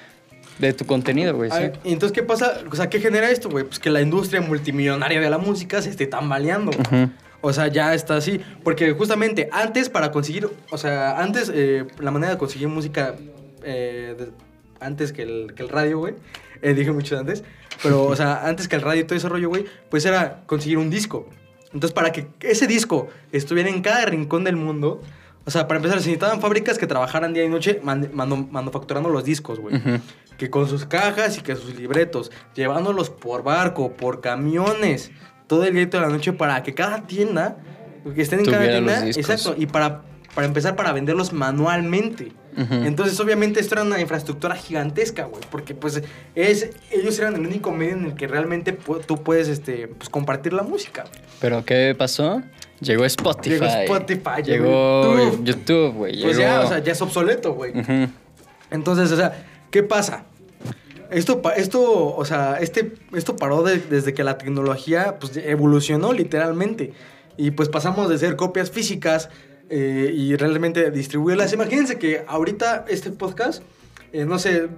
De 0.60 0.72
tu 0.72 0.84
contenido, 0.86 1.34
güey. 1.34 1.50
Sí. 1.50 1.70
entonces, 1.84 2.12
¿qué 2.12 2.22
pasa? 2.22 2.58
O 2.70 2.76
sea, 2.76 2.88
¿qué 2.90 3.00
genera 3.00 3.30
esto, 3.30 3.48
güey? 3.48 3.64
Pues 3.64 3.78
que 3.78 3.90
la 3.90 4.00
industria 4.00 4.40
multimillonaria 4.40 5.20
de 5.20 5.30
la 5.30 5.38
música 5.38 5.80
se 5.82 5.90
esté 5.90 6.06
tambaleando. 6.06 6.70
Ujú. 6.70 7.10
O 7.40 7.52
sea, 7.52 7.68
ya 7.68 7.94
está 7.94 8.16
así. 8.16 8.40
Porque 8.62 8.92
justamente 8.92 9.48
antes 9.52 9.88
para 9.88 10.12
conseguir, 10.12 10.48
o 10.70 10.76
sea, 10.78 11.18
antes 11.20 11.50
eh, 11.54 11.86
la 11.98 12.10
manera 12.10 12.32
de 12.32 12.38
conseguir 12.38 12.68
música, 12.68 13.14
eh, 13.64 14.14
de- 14.18 14.30
antes 14.80 15.12
que 15.12 15.22
el, 15.22 15.54
que 15.54 15.62
el 15.62 15.68
radio, 15.68 15.98
güey, 15.98 16.14
eh, 16.62 16.74
dije 16.74 16.92
mucho 16.92 17.18
antes, 17.18 17.42
pero, 17.82 18.04
o 18.04 18.14
sea, 18.16 18.46
antes 18.46 18.68
que 18.68 18.76
el 18.76 18.82
radio 18.82 19.00
y 19.00 19.04
todo 19.04 19.16
ese 19.16 19.28
rollo, 19.28 19.48
güey, 19.48 19.64
pues 19.90 20.04
era 20.04 20.42
conseguir 20.46 20.78
un 20.78 20.90
disco. 20.90 21.28
Entonces, 21.72 21.92
para 21.94 22.10
que 22.12 22.26
ese 22.40 22.66
disco 22.66 23.08
estuviera 23.32 23.68
en 23.70 23.80
cada 23.80 24.04
rincón 24.04 24.42
del 24.44 24.56
mundo, 24.56 25.00
o 25.46 25.50
sea, 25.50 25.66
para 25.68 25.78
empezar, 25.78 25.98
se 26.00 26.06
necesitaban 26.08 26.40
fábricas 26.40 26.76
que 26.78 26.86
trabajaran 26.86 27.32
día 27.32 27.44
y 27.44 27.48
noche 27.48 27.80
man- 27.82 28.10
manu- 28.12 28.48
manufacturando 28.50 29.08
los 29.08 29.24
discos, 29.24 29.58
güey. 29.60 29.76
Ujú. 29.76 29.98
Que 30.40 30.48
con 30.48 30.66
sus 30.66 30.86
cajas 30.86 31.36
y 31.36 31.42
que 31.42 31.54
sus 31.54 31.74
libretos, 31.76 32.32
llevándolos 32.54 33.10
por 33.10 33.42
barco, 33.42 33.92
por 33.92 34.22
camiones, 34.22 35.10
todo 35.46 35.64
el 35.64 35.74
día 35.74 35.82
y 35.82 35.86
toda 35.86 36.04
la 36.06 36.08
noche 36.08 36.32
para 36.32 36.62
que 36.62 36.72
cada 36.72 37.06
tienda, 37.06 37.58
que 38.14 38.22
estén 38.22 38.38
en 38.38 38.46
cada 38.46 38.56
Tuviera 38.56 38.78
tienda, 38.78 39.06
exacto, 39.06 39.54
y 39.58 39.66
para, 39.66 40.00
para 40.34 40.46
empezar 40.46 40.76
para 40.76 40.94
venderlos 40.94 41.34
manualmente. 41.34 42.32
Entonces, 42.56 43.20
obviamente, 43.20 43.60
esto 43.60 43.74
era 43.74 43.82
una 43.84 44.00
infraestructura 44.00 44.56
gigantesca, 44.56 45.24
güey, 45.24 45.42
porque 45.50 45.74
pues 45.74 46.02
es, 46.34 46.70
ellos 46.90 47.18
eran 47.18 47.34
el 47.34 47.46
único 47.46 47.70
medio 47.70 47.92
en 47.92 48.04
el 48.06 48.14
que 48.14 48.26
realmente 48.26 48.72
tú 49.06 49.22
puedes 49.22 49.46
este, 49.46 49.88
pues, 49.88 50.08
compartir 50.08 50.54
la 50.54 50.62
música. 50.62 51.04
Pero 51.38 51.66
¿qué 51.66 51.94
pasó? 51.98 52.42
Llegó 52.80 53.04
Spotify. 53.04 53.50
Llegó 53.50 53.66
Spotify, 53.66 54.42
Llegó 54.42 55.36
YouTube. 55.44 55.92
Güey. 55.92 56.22
Pues 56.22 56.38
llegó- 56.38 56.48
ya, 56.50 56.60
o 56.62 56.66
sea, 56.66 56.78
ya 56.78 56.92
es 56.92 57.02
obsoleto, 57.02 57.52
güey. 57.52 57.74
Entonces, 58.70 59.12
o 59.12 59.16
sea, 59.16 59.44
¿qué 59.70 59.82
pasa? 59.82 60.24
Esto, 61.10 61.42
esto, 61.56 62.14
o 62.16 62.24
sea, 62.24 62.58
este, 62.60 62.92
esto 63.14 63.36
paró 63.36 63.62
de- 63.62 63.78
desde 63.78 64.14
que 64.14 64.22
la 64.24 64.38
tecnología 64.38 65.18
pues, 65.18 65.36
evolucionó 65.36 66.12
literalmente. 66.12 66.92
Y 67.36 67.52
pues 67.52 67.68
pasamos 67.68 68.08
de 68.08 68.18
ser 68.18 68.36
copias 68.36 68.70
físicas 68.70 69.28
eh, 69.70 70.12
y 70.14 70.36
realmente 70.36 70.90
distribuirlas. 70.90 71.52
Imagínense 71.52 71.98
que 71.98 72.24
ahorita 72.26 72.84
este 72.88 73.10
podcast, 73.10 73.62
eh, 74.12 74.24
no 74.24 74.38
sé, 74.38 74.68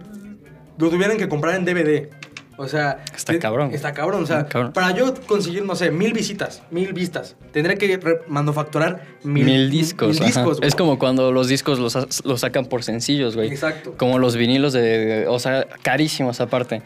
lo 0.79 0.91
tuvieran 0.91 1.17
que 1.19 1.29
comprar 1.29 1.55
en 1.57 1.65
DVD. 1.65 2.11
O 2.57 2.69
sea... 2.69 3.03
Está 3.17 3.39
cabrón. 3.39 3.71
Está 3.73 3.93
cabrón. 3.93 4.25
O 4.25 4.27
sea, 4.27 4.47
cabrón. 4.47 4.73
para 4.73 4.91
yo 4.95 5.15
conseguir, 5.27 5.65
no 5.65 5.75
sé, 5.75 5.91
mil 5.91 6.13
visitas, 6.13 6.63
mil 6.71 6.93
vistas, 6.93 7.37
tendré 7.53 7.79
que 7.79 7.99
manufacturar 8.29 9.05
mil, 9.23 9.45
Mil, 9.45 9.71
discos. 9.71 10.19
mil 10.21 10.27
discos, 10.29 10.59
es 10.63 10.75
como 10.75 10.99
cuando 10.99 11.33
los 11.33 11.49
discos 11.49 11.79
los, 11.79 12.25
los 12.25 12.41
sacan 12.41 12.67
por 12.67 12.83
sencillos, 12.85 13.37
güey. 13.37 13.49
Exacto. 13.49 13.95
Como 13.97 14.19
los 14.19 14.37
vinilos 14.37 14.73
de, 14.73 15.27
O 15.29 15.39
sea, 15.39 15.67
carísimos 15.83 16.41
aparte. 16.41 16.83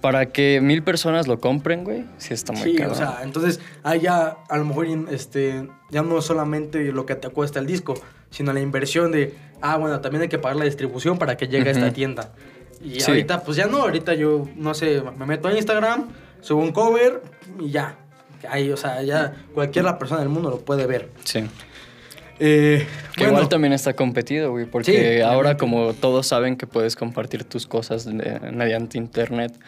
Para 0.00 0.26
que 0.26 0.60
mil 0.62 0.84
personas 0.84 1.26
lo 1.26 1.40
compren, 1.40 1.82
güey, 1.82 2.04
sí 2.18 2.32
está 2.32 2.52
muy 2.52 2.62
Sí, 2.62 2.76
caro. 2.76 2.92
o 2.92 2.94
sea, 2.94 3.18
entonces 3.24 3.58
ahí 3.82 3.98
ya 4.02 4.36
a 4.48 4.56
lo 4.56 4.64
mejor 4.64 4.86
este, 5.10 5.68
ya 5.90 6.02
no 6.02 6.22
solamente 6.22 6.92
lo 6.92 7.04
que 7.04 7.16
te 7.16 7.28
cuesta 7.30 7.58
el 7.58 7.66
disco, 7.66 7.94
sino 8.30 8.52
la 8.52 8.60
inversión 8.60 9.10
de, 9.10 9.34
ah, 9.60 9.76
bueno, 9.76 10.00
también 10.00 10.22
hay 10.22 10.28
que 10.28 10.38
pagar 10.38 10.56
la 10.56 10.66
distribución 10.66 11.18
para 11.18 11.36
que 11.36 11.48
llegue 11.48 11.70
a 11.70 11.72
esta 11.72 11.92
tienda. 11.92 12.30
Y 12.82 13.00
Sí. 13.00 13.10
ahorita, 13.10 13.42
pues 13.42 13.56
ya 13.56 13.66
no, 13.66 13.78
ahorita 13.82 14.14
yo, 14.14 14.48
no 14.56 14.72
sé, 14.74 15.02
me 15.18 15.26
meto 15.26 15.48
a 15.48 15.52
Instagram, 15.56 16.08
subo 16.40 16.62
un 16.62 16.72
cover 16.72 17.22
y 17.60 17.70
ya. 17.70 17.96
Ahí, 18.48 18.70
o 18.70 18.76
sea, 18.76 19.02
ya 19.02 19.34
cualquier 19.52 19.84
la 19.84 19.98
persona 19.98 20.20
del 20.20 20.28
mundo 20.28 20.50
lo 20.50 20.58
puede 20.60 20.86
ver. 20.86 21.10
sí. 21.24 21.44
Eh, 22.40 22.86
Que 23.16 23.24
bueno, 23.24 23.32
igual 23.38 23.48
también 23.48 23.72
está 23.72 23.94
competido, 23.94 24.52
güey, 24.52 24.64
porque 24.64 25.16
Sí, 25.16 25.20
ahora 25.22 25.56
como 25.56 25.92
todos 25.92 26.24
saben 26.28 26.56
que 26.56 26.68
puedes 26.68 26.94
compartir 26.94 27.42
tus 27.42 27.66
cosas 27.66 28.04
de- 28.04 28.38
mediante 28.52 28.96
internet, 28.96 29.58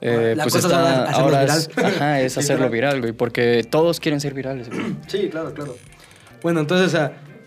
eh, 0.00 0.34
La 0.36 0.44
pues 0.44 0.54
está, 0.54 0.78
ahora 0.78 1.02
hacerlo 1.10 1.24
ahora 1.24 1.40
viral. 1.40 1.58
es, 1.58 1.70
ajá, 1.76 2.20
es 2.20 2.38
hacerlo 2.38 2.70
viral, 2.70 3.00
güey, 3.00 3.12
porque 3.12 3.66
todos 3.68 3.98
quieren 3.98 4.20
ser 4.20 4.32
virales, 4.32 4.68
güey. 4.70 4.94
Sí, 5.08 5.28
claro, 5.28 5.52
claro. 5.54 5.76
Bueno, 6.40 6.60
entonces, 6.60 6.96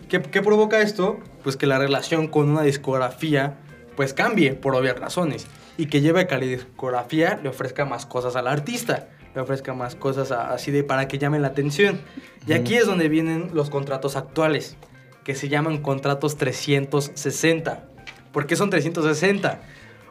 ¿qué, 0.10 0.22
qué 0.22 0.42
provoca 0.42 0.82
esto? 0.82 1.18
Pues 1.44 1.56
que 1.56 1.66
la 1.66 1.80
relación 1.80 2.28
con 2.28 2.50
una 2.50 2.64
discografía 2.64 3.54
pues 3.98 4.14
cambie 4.14 4.54
por 4.54 4.74
obvias 4.76 4.98
razones 4.98 5.48
y 5.78 5.88
que 5.88 6.00
lleve 6.00 6.26
que 6.28 6.36
la 6.36 6.46
discografía 6.46 7.38
le 7.44 7.50
ofrezca 7.50 7.84
más 7.84 8.06
cosas 8.06 8.38
al 8.38 8.48
artista, 8.48 9.10
le 9.36 9.42
ofrezca 9.42 9.74
más 9.74 9.96
cosas 9.96 10.32
a- 10.32 10.54
así 10.54 10.72
de 10.72 10.84
para 10.86 11.10
que 11.10 11.18
llamen 11.18 11.42
la 11.42 11.50
atención. 11.50 12.00
Y 12.48 12.54
aquí 12.54 12.76
es 12.76 12.86
donde 12.86 13.10
vienen 13.10 13.50
los 13.54 13.70
contratos 13.70 14.16
actuales, 14.16 14.78
que 15.26 15.36
se 15.36 15.50
llaman 15.50 15.80
contratos 15.80 16.38
360. 16.38 17.84
¿Por 18.32 18.46
qué 18.48 18.56
son 18.56 18.70
360? 18.70 19.62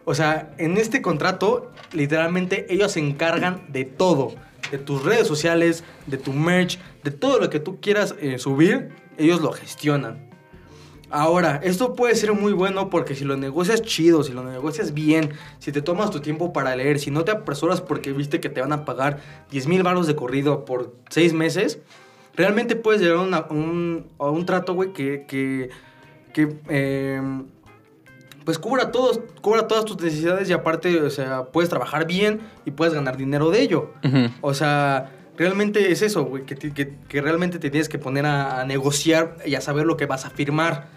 O 0.05 0.15
sea, 0.15 0.51
en 0.59 0.77
este 0.77 1.01
contrato, 1.03 1.73
literalmente 1.93 2.67
ellos 2.73 2.93
se 2.93 3.01
encargan 3.01 3.65
de 3.73 3.85
todo. 3.85 4.35
De 4.71 4.79
tus 4.79 5.05
redes 5.05 5.27
sociales, 5.29 5.85
de 6.07 6.17
tu 6.19 6.33
merch, 6.33 6.79
de 7.05 7.13
todo 7.13 7.39
lo 7.39 7.51
que 7.51 7.61
tú 7.61 7.81
quieras 7.81 8.15
eh, 8.21 8.39
subir, 8.39 8.91
ellos 9.17 9.41
lo 9.41 9.53
gestionan. 9.53 10.29
Ahora, 11.11 11.61
esto 11.63 11.95
puede 11.95 12.17
ser 12.17 12.33
muy 12.33 12.53
bueno 12.53 12.91
porque 12.91 13.15
si 13.15 13.25
lo 13.25 13.37
negocias 13.37 13.81
chido, 13.83 14.25
si 14.25 14.33
lo 14.33 14.43
negocias 14.43 14.93
bien, 14.93 15.31
si 15.61 15.71
te 15.71 15.81
tomas 15.81 16.11
tu 16.11 16.21
tiempo 16.21 16.53
para 16.53 16.75
leer, 16.75 16.99
si 16.99 17.11
no 17.13 17.25
te 17.25 17.31
apresuras 17.31 17.81
porque 17.81 18.13
viste 18.13 18.41
que 18.41 18.49
te 18.49 18.61
van 18.61 18.73
a 18.73 18.85
pagar 18.85 19.21
10 19.51 19.69
mil 19.69 19.83
baros 19.85 20.07
de 20.09 20.17
corrido 20.17 20.65
por 20.65 20.95
6 21.11 21.33
meses, 21.33 21.79
realmente 22.35 22.75
puedes 22.75 23.01
llegar 23.01 23.19
a, 23.19 23.23
una- 23.23 23.47
un, 23.51 24.07
a 24.19 24.31
un 24.31 24.47
trato, 24.47 24.75
güey, 24.75 24.93
que, 24.93 25.25
que, 25.29 25.71
que 26.33 26.57
eh, 26.69 27.23
pues 28.45 28.59
cubra, 28.59 28.91
todos, 28.91 29.21
cubra 29.41 29.67
todas 29.69 29.85
tus 29.85 30.01
necesidades 30.01 30.49
y 30.51 30.53
aparte, 30.53 31.01
o 31.03 31.11
sea, 31.11 31.45
puedes 31.45 31.69
trabajar 31.71 32.07
bien 32.07 32.41
y 32.65 32.73
puedes 32.73 32.95
ganar 32.95 33.17
dinero 33.17 33.51
de 33.51 33.61
ello. 33.63 33.91
O 34.41 34.55
sea, 34.55 35.13
realmente 35.37 35.91
es 35.93 36.03
eso, 36.03 36.25
güey, 36.25 36.45
que, 36.45 36.55
ti- 36.57 36.73
que, 36.73 36.95
que 37.09 37.21
realmente 37.21 37.59
te 37.61 37.71
tienes 37.71 37.89
que 37.89 37.99
poner 37.99 38.27
a, 38.27 38.61
a 38.61 38.65
negociar 38.65 39.37
y 39.47 39.55
a 39.55 39.61
saber 39.61 39.87
lo 39.87 39.97
que 39.97 40.07
vas 40.07 40.25
a 40.27 40.31
firmar. 40.31 40.96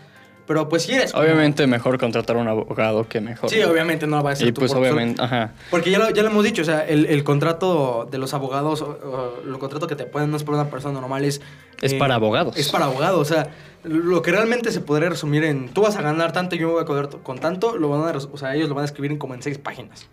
Pero 0.50 0.68
pues 0.68 0.82
si 0.82 0.94
eres... 0.94 1.12
como- 1.12 1.24
Obviamente 1.24 1.68
mejor 1.68 2.00
contratar 2.00 2.36
a 2.36 2.40
un 2.40 2.48
abogado 2.48 3.08
que 3.08 3.22
mejor. 3.22 3.52
Sí, 3.52 3.62
obviamente 3.62 4.08
no 4.08 4.24
va 4.24 4.32
a 4.32 4.36
ser 4.36 4.48
Y 4.48 4.52
tú 4.52 4.62
pues 4.62 4.72
por 4.72 4.82
obviamente, 4.82 5.22
ajá. 5.22 5.54
Porque 5.70 5.92
ya 5.92 6.00
lo, 6.00 6.10
ya 6.10 6.24
lo 6.24 6.30
hemos 6.30 6.44
dicho, 6.44 6.64
o 6.64 6.66
sea, 6.66 6.80
el, 6.88 7.06
el 7.06 7.24
contrato 7.24 8.08
de 8.10 8.18
los 8.18 8.34
abogados, 8.34 8.82
o, 8.82 8.88
o, 8.88 9.48
el 9.48 9.60
contrato 9.60 9.86
que 9.86 9.96
te 9.96 10.06
pueden 10.06 10.32
no 10.32 10.38
es 10.38 10.44
para 10.44 10.62
una 10.62 10.72
persona 10.72 11.00
normal, 11.00 11.24
es... 11.24 11.40
Es 11.84 11.94
para 11.94 12.16
abogados. 12.16 12.58
Es 12.58 12.70
para 12.70 12.86
abogados, 12.86 13.20
o 13.22 13.32
sea, 13.32 13.52
lo 13.84 14.24
que 14.24 14.32
realmente 14.32 14.72
se 14.72 14.82
podría 14.82 15.10
resumir 15.10 15.44
en, 15.44 15.70
tú 15.70 15.84
vas 15.84 15.96
a 15.98 16.02
ganar 16.02 16.32
tanto 16.32 16.56
y 16.56 16.58
yo 16.58 16.66
me 16.70 16.74
voy 16.74 16.82
a 16.82 16.86
cobrar 16.86 17.10
con 17.22 17.38
tanto, 17.38 17.78
lo 17.78 17.88
van 17.90 18.02
a, 18.16 18.18
o 18.18 18.38
sea, 18.38 18.56
ellos 18.56 18.70
lo 18.70 18.74
van 18.74 18.82
a 18.82 18.86
escribir 18.86 19.12
en 19.12 19.20
como 19.20 19.36
en 19.36 19.44
seis 19.44 19.60
páginas. 19.60 20.08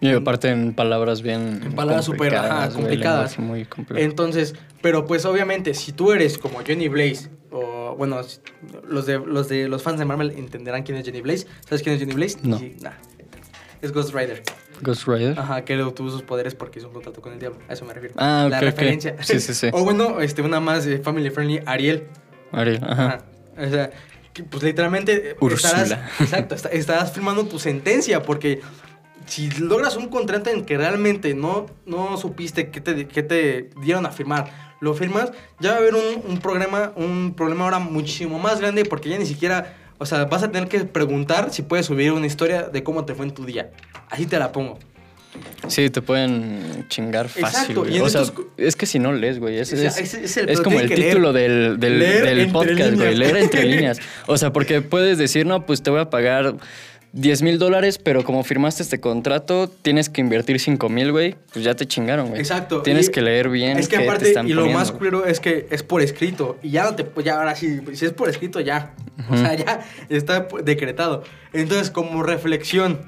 Y 0.00 0.10
aparte 0.10 0.48
en 0.48 0.72
palabras 0.74 1.22
bien. 1.22 1.60
En 1.64 1.72
palabras 1.74 2.04
súper, 2.04 2.34
ajá, 2.34 2.70
complicadas. 2.70 3.36
lenguaje 3.36 3.42
Muy 3.42 3.64
complicado. 3.66 4.04
Entonces, 4.04 4.54
pero 4.80 5.04
pues 5.04 5.24
obviamente, 5.26 5.74
si 5.74 5.92
tú 5.92 6.12
eres 6.12 6.38
como 6.38 6.60
Johnny 6.66 6.88
Blaze, 6.88 7.28
o 7.50 7.94
bueno, 7.96 8.20
los 8.88 9.06
de 9.06 9.18
los, 9.18 9.48
de, 9.48 9.68
los 9.68 9.82
fans 9.82 9.98
de 9.98 10.04
Marvel 10.04 10.30
entenderán 10.30 10.84
quién 10.84 10.96
es 10.96 11.06
Johnny 11.06 11.20
Blaze. 11.20 11.46
¿Sabes 11.66 11.82
quién 11.82 11.94
es 11.94 12.00
Johnny 12.00 12.14
Blaze? 12.14 12.38
No. 12.42 12.60
Nah. 12.80 12.92
Es 13.82 13.92
Ghost 13.92 14.14
Rider. 14.14 14.42
Ghost 14.82 15.06
Rider. 15.06 15.38
Ajá, 15.38 15.64
que 15.64 15.80
obtuvo 15.82 16.10
sus 16.10 16.22
poderes 16.22 16.54
porque 16.54 16.78
hizo 16.78 16.88
un 16.88 16.94
contrato 16.94 17.20
con 17.20 17.32
el 17.32 17.38
diablo. 17.38 17.58
A 17.68 17.72
eso 17.72 17.84
me 17.84 17.94
refiero. 17.94 18.14
Ah, 18.18 18.46
La 18.50 18.58
ok, 18.58 18.62
ok. 18.62 18.68
referencia. 18.70 19.16
Sí, 19.22 19.40
sí, 19.40 19.54
sí. 19.54 19.68
o 19.72 19.84
bueno, 19.84 20.20
este, 20.20 20.42
una 20.42 20.60
más 20.60 20.86
eh, 20.86 20.98
family 20.98 21.30
friendly, 21.30 21.62
Ariel. 21.66 22.04
Ariel, 22.52 22.80
ajá. 22.82 23.06
Ajá. 23.06 23.24
O 23.58 23.70
sea, 23.70 23.90
que, 24.32 24.44
pues 24.44 24.62
literalmente 24.62 25.36
Úrsula. 25.40 25.82
estarás, 25.82 26.20
exacto, 26.20 26.54
estarás 26.70 27.12
firmando 27.12 27.44
tu 27.46 27.58
sentencia 27.58 28.22
porque 28.22 28.60
si 29.30 29.48
logras 29.50 29.96
un 29.96 30.08
contrato 30.08 30.50
en 30.50 30.64
que 30.64 30.76
realmente 30.76 31.34
no, 31.34 31.66
no 31.86 32.16
supiste 32.16 32.70
qué 32.70 32.80
te, 32.80 33.06
qué 33.06 33.22
te 33.22 33.70
dieron 33.82 34.04
a 34.06 34.10
firmar, 34.10 34.76
lo 34.80 34.92
firmas, 34.94 35.30
ya 35.60 35.70
va 35.70 35.76
a 35.76 35.78
haber 35.78 35.94
un, 35.94 36.22
un 36.26 36.38
problema, 36.38 36.92
un 36.96 37.34
problema 37.36 37.64
ahora 37.64 37.78
muchísimo 37.78 38.38
más 38.38 38.60
grande 38.60 38.84
porque 38.84 39.08
ya 39.08 39.18
ni 39.18 39.26
siquiera, 39.26 39.76
o 39.98 40.06
sea, 40.06 40.24
vas 40.24 40.42
a 40.42 40.50
tener 40.50 40.68
que 40.68 40.80
preguntar 40.80 41.52
si 41.52 41.62
puedes 41.62 41.86
subir 41.86 42.12
una 42.12 42.26
historia 42.26 42.62
de 42.62 42.82
cómo 42.82 43.04
te 43.04 43.14
fue 43.14 43.26
en 43.26 43.32
tu 43.32 43.44
día. 43.44 43.70
Así 44.10 44.26
te 44.26 44.38
la 44.38 44.50
pongo. 44.52 44.78
Sí, 45.68 45.90
te 45.90 46.02
pueden 46.02 46.86
chingar 46.88 47.28
fácil. 47.28 47.44
Exacto, 47.46 47.80
güey. 47.82 48.00
O 48.00 48.08
sea, 48.08 48.22
estos- 48.22 48.46
es 48.56 48.74
que 48.74 48.84
si 48.86 48.98
no 48.98 49.12
lees, 49.12 49.38
güey. 49.38 49.58
Es, 49.60 49.72
O 49.72 49.76
sea, 49.76 49.86
es- 49.90 49.98
ese 49.98 50.24
es 50.24 50.36
el- 50.38 50.48
es 50.48 50.58
pero 50.58 50.64
como 50.64 50.80
el 50.80 50.88
leer. 50.88 51.00
título 51.10 51.32
del, 51.32 51.78
del, 51.78 52.50
podcast, 52.50 52.94
güey. 52.96 53.14
Leer 53.14 53.36
entre 53.36 53.64
líneas. 53.66 54.00
O 54.26 54.36
sea, 54.36 54.52
porque 54.52 54.80
puedes 54.82 55.18
decir, 55.18 55.46
no, 55.46 55.66
pues 55.66 55.82
te 55.84 55.90
voy 55.90 56.00
a 56.00 56.10
pagar 56.10 56.56
10 57.12 57.42
mil 57.42 57.58
dólares, 57.58 57.98
pero 57.98 58.22
como 58.24 58.44
firmaste 58.44 58.82
este 58.82 59.00
contrato, 59.00 59.68
tienes 59.68 60.08
que 60.08 60.20
invertir 60.20 60.60
5 60.60 60.88
mil, 60.88 61.10
güey. 61.10 61.34
Pues 61.52 61.64
ya 61.64 61.74
te 61.74 61.86
chingaron, 61.86 62.28
güey. 62.28 62.40
Exacto. 62.40 62.82
Tienes 62.82 63.08
Y 63.08 63.10
que 63.12 63.20
leer 63.22 63.48
bien. 63.48 63.78
Es 63.78 63.88
que 63.88 63.96
qué 63.96 64.02
te 64.02 64.08
aparte, 64.08 64.28
están 64.28 64.46
y 64.46 64.50
lo 64.52 64.62
poniendo, 64.62 64.78
más 64.78 64.92
culero 64.92 65.24
es 65.26 65.40
que 65.40 65.66
es 65.70 65.82
por 65.82 66.02
escrito. 66.02 66.58
Y 66.62 66.70
ya 66.70 66.84
no 66.84 66.94
te. 66.94 67.04
Ya 67.24 67.36
ahora 67.38 67.56
sí, 67.56 67.80
si 67.94 68.04
es 68.06 68.12
por 68.12 68.28
escrito, 68.28 68.60
ya. 68.60 68.94
O 69.28 69.36
sea, 69.36 69.54
ya 69.54 69.80
está 70.08 70.46
decretado. 70.62 71.24
Entonces, 71.52 71.90
como 71.90 72.22
reflexión, 72.22 73.00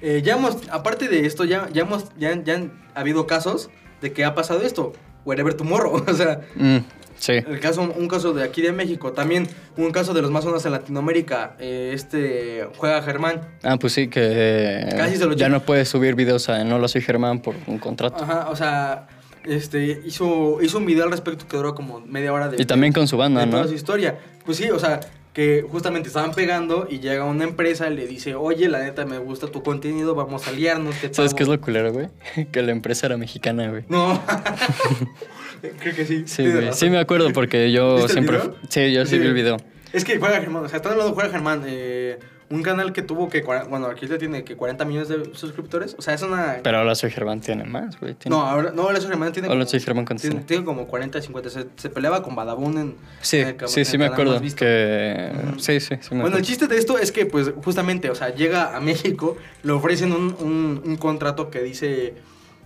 eh, 0.00 0.22
ya 0.24 0.34
hemos. 0.34 0.56
Aparte 0.70 1.08
de 1.08 1.26
esto, 1.26 1.44
ya, 1.44 1.68
ya 1.72 1.82
hemos. 1.82 2.06
Ya, 2.18 2.42
ya 2.42 2.54
han 2.54 2.72
habido 2.94 3.26
casos 3.26 3.68
de 4.00 4.12
que 4.12 4.24
ha 4.24 4.34
pasado 4.34 4.62
esto. 4.62 4.92
Wherever 5.24 5.54
tomorrow. 5.54 6.02
O 6.08 6.14
sea, 6.14 6.40
Mm, 6.56 6.78
sí. 7.22 7.32
el 7.32 7.60
caso, 7.60 7.80
un 7.82 8.08
caso 8.08 8.32
de 8.34 8.42
aquí 8.42 8.60
de 8.60 8.72
México. 8.72 9.12
También 9.12 9.48
un 9.76 9.90
caso 9.92 10.12
de 10.12 10.20
los 10.20 10.30
más 10.30 10.44
sonados 10.44 10.66
en 10.66 10.72
Latinoamérica. 10.72 11.56
eh, 11.58 11.92
este. 11.94 12.68
Juega 12.76 13.00
Germán. 13.02 13.40
Ah, 13.62 13.76
pues 13.78 13.92
sí, 13.94 14.08
que 14.08 14.86
Casi 14.96 15.16
se 15.16 15.24
lo 15.26 15.34
ya 15.34 15.48
no 15.48 15.60
puedes 15.62 15.88
subir 15.88 16.14
videos 16.14 16.48
a 16.48 16.62
No 16.64 16.78
lo 16.78 16.88
soy 16.88 17.00
Germán 17.00 17.40
por 17.40 17.54
un 17.66 17.78
contrato. 17.78 18.22
Ajá, 18.22 18.48
o 18.50 18.56
sea. 18.56 19.06
Este, 19.44 20.00
hizo, 20.04 20.62
hizo 20.62 20.78
un 20.78 20.86
video 20.86 21.02
al 21.04 21.10
respecto 21.10 21.48
que 21.48 21.56
duró 21.56 21.74
como 21.74 21.98
media 22.00 22.32
hora 22.32 22.48
de 22.48 22.62
Y 22.62 22.64
también 22.64 22.92
con 22.92 23.08
su 23.08 23.16
banda, 23.16 23.40
de 23.40 23.46
¿no? 23.46 23.52
toda 23.56 23.66
su 23.66 23.74
historia. 23.74 24.16
Pues 24.44 24.56
sí, 24.58 24.70
o 24.70 24.78
sea, 24.78 25.00
que 25.32 25.64
justamente 25.68 26.06
estaban 26.06 26.30
pegando 26.30 26.86
y 26.88 27.00
llega 27.00 27.24
una 27.24 27.42
empresa 27.42 27.88
y 27.90 27.96
le 27.96 28.06
dice, 28.06 28.36
oye, 28.36 28.68
la 28.68 28.78
neta 28.84 29.04
me 29.04 29.18
gusta 29.18 29.48
tu 29.48 29.64
contenido, 29.64 30.14
vamos 30.14 30.46
a 30.46 30.50
aliarnos. 30.50 30.94
te 30.94 31.12
¿Sabes 31.12 31.32
pago". 31.32 31.36
qué 31.38 31.42
es 31.42 31.48
lo 31.48 31.60
culero, 31.60 31.92
güey? 31.92 32.08
Que 32.52 32.62
la 32.62 32.70
empresa 32.70 33.06
era 33.06 33.16
mexicana, 33.16 33.68
güey. 33.68 33.82
No. 33.88 34.22
Creo 35.80 35.94
que 35.94 36.04
sí. 36.06 36.24
Sí, 36.26 36.50
güey. 36.50 36.72
Sí 36.72 36.90
me 36.90 36.98
acuerdo 36.98 37.32
porque 37.32 37.70
yo 37.72 37.96
¿Viste 37.96 38.06
el 38.06 38.12
siempre... 38.12 38.38
video? 38.38 38.56
Sí, 38.68 38.92
yo 38.92 39.06
sí 39.06 39.18
vi 39.18 39.26
el 39.26 39.34
video. 39.34 39.56
Es 39.92 40.04
que 40.04 40.18
juega 40.18 40.40
Germán, 40.40 40.64
o 40.64 40.68
sea, 40.68 40.76
están 40.78 40.92
hablando 40.92 41.10
de 41.10 41.14
Juega 41.14 41.30
Germán, 41.30 41.62
eh, 41.66 42.18
un 42.48 42.62
canal 42.62 42.92
que 42.94 43.02
tuvo 43.02 43.28
que, 43.28 43.42
bueno, 43.42 43.86
aquí 43.86 44.06
ya 44.06 44.16
tiene 44.16 44.42
que 44.42 44.56
40 44.56 44.84
millones 44.86 45.08
de 45.08 45.34
suscriptores, 45.34 45.94
o 45.98 46.02
sea, 46.02 46.14
es 46.14 46.22
una... 46.22 46.60
Pero 46.62 46.78
ahora 46.78 46.94
soy 46.94 47.10
Germán 47.10 47.40
tiene 47.42 47.64
más, 47.64 48.00
güey. 48.00 48.14
Tiene- 48.14 48.34
No, 48.36 48.42
ahora, 48.42 48.72
no, 48.74 48.82
ahora 48.84 49.00
soy 49.00 49.08
Germán 49.10 49.32
tiene 49.32 49.48
Ahora 49.48 49.66
soy 49.66 49.80
Germán 49.80 50.06
Contesina. 50.06 50.32
tiene, 50.34 50.46
tiene 50.46 50.64
como 50.64 50.86
40, 50.86 51.20
50, 51.20 51.50
se, 51.50 51.66
se 51.76 51.90
peleaba 51.90 52.22
con 52.22 52.34
Badabun 52.34 52.78
en... 52.78 52.96
Sí, 53.20 53.38
en 53.38 53.48
el 53.48 53.56
cam- 53.58 53.68
sí, 53.68 53.80
en 53.80 53.86
sí 53.86 53.98
me 53.98 54.06
acuerdo. 54.06 54.38
Sí, 54.38 54.48
sí, 54.48 54.56
sí 54.58 55.90
me 55.90 55.98
Bueno, 55.98 56.20
acuerdo. 56.20 56.38
el 56.38 56.44
chiste 56.44 56.68
de 56.68 56.78
esto 56.78 56.96
es 56.98 57.12
que, 57.12 57.26
pues, 57.26 57.52
justamente, 57.62 58.08
o 58.08 58.14
sea, 58.14 58.34
llega 58.34 58.74
a 58.74 58.80
México, 58.80 59.36
le 59.62 59.72
ofrecen 59.72 60.12
un, 60.12 60.34
un- 60.40 60.82
un 60.84 60.96
contrato 60.96 61.50
que 61.50 61.62
dice, 61.62 62.14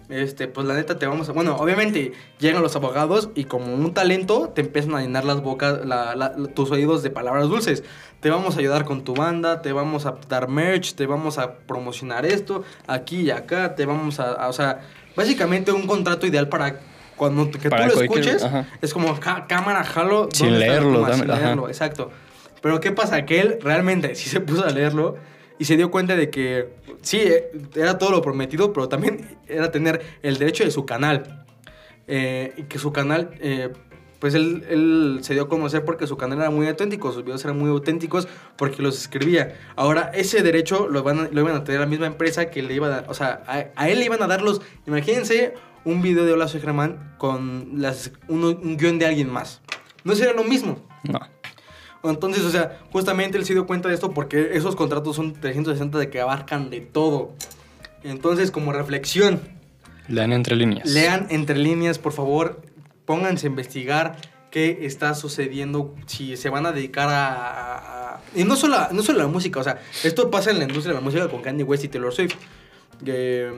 este, 0.08 0.48
pues 0.48 0.66
la 0.66 0.74
neta 0.74 0.98
te 0.98 1.06
vamos 1.06 1.28
a... 1.28 1.32
Bueno, 1.32 1.56
obviamente 1.56 2.12
llegan 2.38 2.62
los 2.62 2.76
abogados 2.76 3.30
y 3.34 3.44
como 3.44 3.74
un 3.74 3.92
talento 3.94 4.52
te 4.54 4.60
empiezan 4.60 4.94
a 4.94 5.00
llenar 5.00 5.24
las 5.24 5.42
bocas, 5.42 5.84
la- 5.84 6.14
la- 6.14 6.32
la- 6.36 6.48
tus 6.48 6.70
oídos 6.70 7.02
de 7.02 7.10
palabras 7.10 7.48
dulces. 7.48 7.82
Te 8.20 8.30
vamos 8.30 8.56
a 8.56 8.60
ayudar 8.60 8.84
con 8.84 9.02
tu 9.04 9.14
banda, 9.14 9.62
te 9.62 9.72
vamos 9.72 10.06
a 10.06 10.16
dar 10.28 10.48
merch, 10.48 10.94
te 10.94 11.06
vamos 11.06 11.38
a 11.38 11.54
promocionar 11.58 12.24
esto, 12.26 12.64
aquí 12.86 13.22
y 13.22 13.30
acá, 13.30 13.74
te 13.74 13.84
vamos 13.86 14.20
a... 14.20 14.32
a- 14.32 14.48
o 14.48 14.52
sea, 14.52 14.80
básicamente 15.16 15.72
un 15.72 15.86
contrato 15.86 16.26
ideal 16.26 16.48
para... 16.48 16.80
Cuando 17.16 17.50
que 17.50 17.70
Para 17.70 17.88
tú 17.88 17.96
lo 17.96 18.02
escuches, 18.02 18.44
ajá. 18.44 18.66
es 18.82 18.92
como 18.92 19.18
"Ca- 19.18 19.46
cámara, 19.48 19.82
jalo. 19.84 20.28
Sin 20.34 20.50
¿dónde 20.50 20.60
está 20.66 20.74
la 20.74 20.80
leerlo, 20.80 20.98
toma?", 20.98 21.08
dame- 21.08 21.18
sin 21.34 21.42
leerlo, 21.42 21.68
exacto. 21.68 22.10
Pero 22.60 22.78
¿qué 22.80 22.92
pasa? 22.92 23.24
Que 23.24 23.40
él 23.40 23.58
realmente 23.62 24.14
sí 24.14 24.28
se 24.28 24.40
puso 24.40 24.66
a 24.66 24.68
leerlo 24.70 25.16
y 25.58 25.64
se 25.64 25.76
dio 25.76 25.90
cuenta 25.90 26.16
de 26.16 26.30
que 26.30 26.74
sí, 27.02 27.18
eh, 27.18 27.50
era 27.74 27.98
todo 27.98 28.10
lo 28.10 28.22
prometido, 28.22 28.72
pero 28.72 28.88
también 28.88 29.38
era 29.48 29.70
tener 29.70 30.00
el 30.22 30.38
derecho 30.38 30.64
de 30.64 30.70
su 30.70 30.84
canal. 30.86 31.44
Eh, 32.08 32.52
y 32.56 32.62
que 32.64 32.78
su 32.78 32.92
canal, 32.92 33.30
eh, 33.40 33.72
pues 34.20 34.34
él, 34.34 34.64
él 34.70 35.18
se 35.22 35.34
dio 35.34 35.42
a 35.44 35.48
conocer 35.48 35.84
porque 35.84 36.06
su 36.06 36.16
canal 36.16 36.38
era 36.38 36.50
muy 36.50 36.66
auténtico, 36.68 37.10
sus 37.12 37.24
videos 37.24 37.44
eran 37.44 37.58
muy 37.58 37.68
auténticos 37.68 38.28
porque 38.56 38.80
los 38.80 38.96
escribía. 38.98 39.56
Ahora, 39.74 40.12
ese 40.14 40.42
derecho 40.42 40.88
lo, 40.88 41.02
van 41.02 41.18
a- 41.20 41.28
lo 41.32 41.40
iban 41.40 41.56
a 41.56 41.64
tener 41.64 41.80
la 41.80 41.86
misma 41.86 42.06
empresa 42.06 42.48
que 42.50 42.62
le 42.62 42.74
iba 42.74 42.86
a 42.86 42.90
dar, 42.90 43.04
o 43.08 43.14
sea, 43.14 43.42
a, 43.46 43.66
a 43.74 43.88
él 43.88 43.98
le 43.98 44.04
iban 44.04 44.22
a 44.22 44.26
dar 44.28 44.40
los, 44.42 44.62
imagínense 44.86 45.54
un 45.84 46.00
video 46.00 46.24
de 46.24 46.32
Hola 46.32 46.46
Soy 46.48 46.60
Germán 46.60 47.14
con 47.18 47.70
las, 47.74 48.12
un, 48.28 48.44
un 48.44 48.76
guion 48.76 48.98
de 49.00 49.06
alguien 49.06 49.28
más. 49.30 49.60
No 50.04 50.14
sería 50.14 50.32
lo 50.32 50.44
mismo. 50.44 50.86
No. 51.02 51.18
Entonces, 52.10 52.44
o 52.44 52.50
sea, 52.50 52.80
justamente 52.92 53.38
él 53.38 53.44
se 53.44 53.52
dio 53.54 53.66
cuenta 53.66 53.88
de 53.88 53.94
esto 53.94 54.12
porque 54.12 54.50
esos 54.54 54.76
contratos 54.76 55.16
son 55.16 55.32
360 55.34 55.98
de 55.98 56.10
que 56.10 56.20
abarcan 56.20 56.70
de 56.70 56.80
todo. 56.80 57.32
Entonces, 58.02 58.50
como 58.50 58.72
reflexión, 58.72 59.40
Lean 60.08 60.32
entre 60.32 60.54
líneas. 60.56 60.88
lean 60.88 61.26
entre 61.30 61.58
líneas, 61.58 61.98
por 61.98 62.12
favor, 62.12 62.62
pónganse 63.04 63.46
a 63.46 63.50
investigar 63.50 64.16
qué 64.50 64.78
está 64.82 65.14
sucediendo, 65.14 65.94
si 66.06 66.36
se 66.36 66.48
van 66.48 66.64
a 66.66 66.72
dedicar 66.72 67.08
a... 67.10 68.20
y 68.34 68.44
no 68.44 68.56
solo, 68.56 68.76
a- 68.76 68.88
no 68.92 69.02
solo 69.02 69.20
a 69.20 69.22
la 69.24 69.28
música, 69.28 69.58
o 69.60 69.64
sea, 69.64 69.80
esto 70.04 70.30
pasa 70.30 70.50
en 70.50 70.58
la 70.58 70.64
industria 70.64 70.94
de 70.94 71.00
la 71.00 71.04
música 71.04 71.28
con 71.28 71.42
Kanye 71.42 71.64
West 71.64 71.84
y 71.84 71.88
Taylor 71.88 72.12
Swift. 72.14 72.34
Eh, 73.04 73.52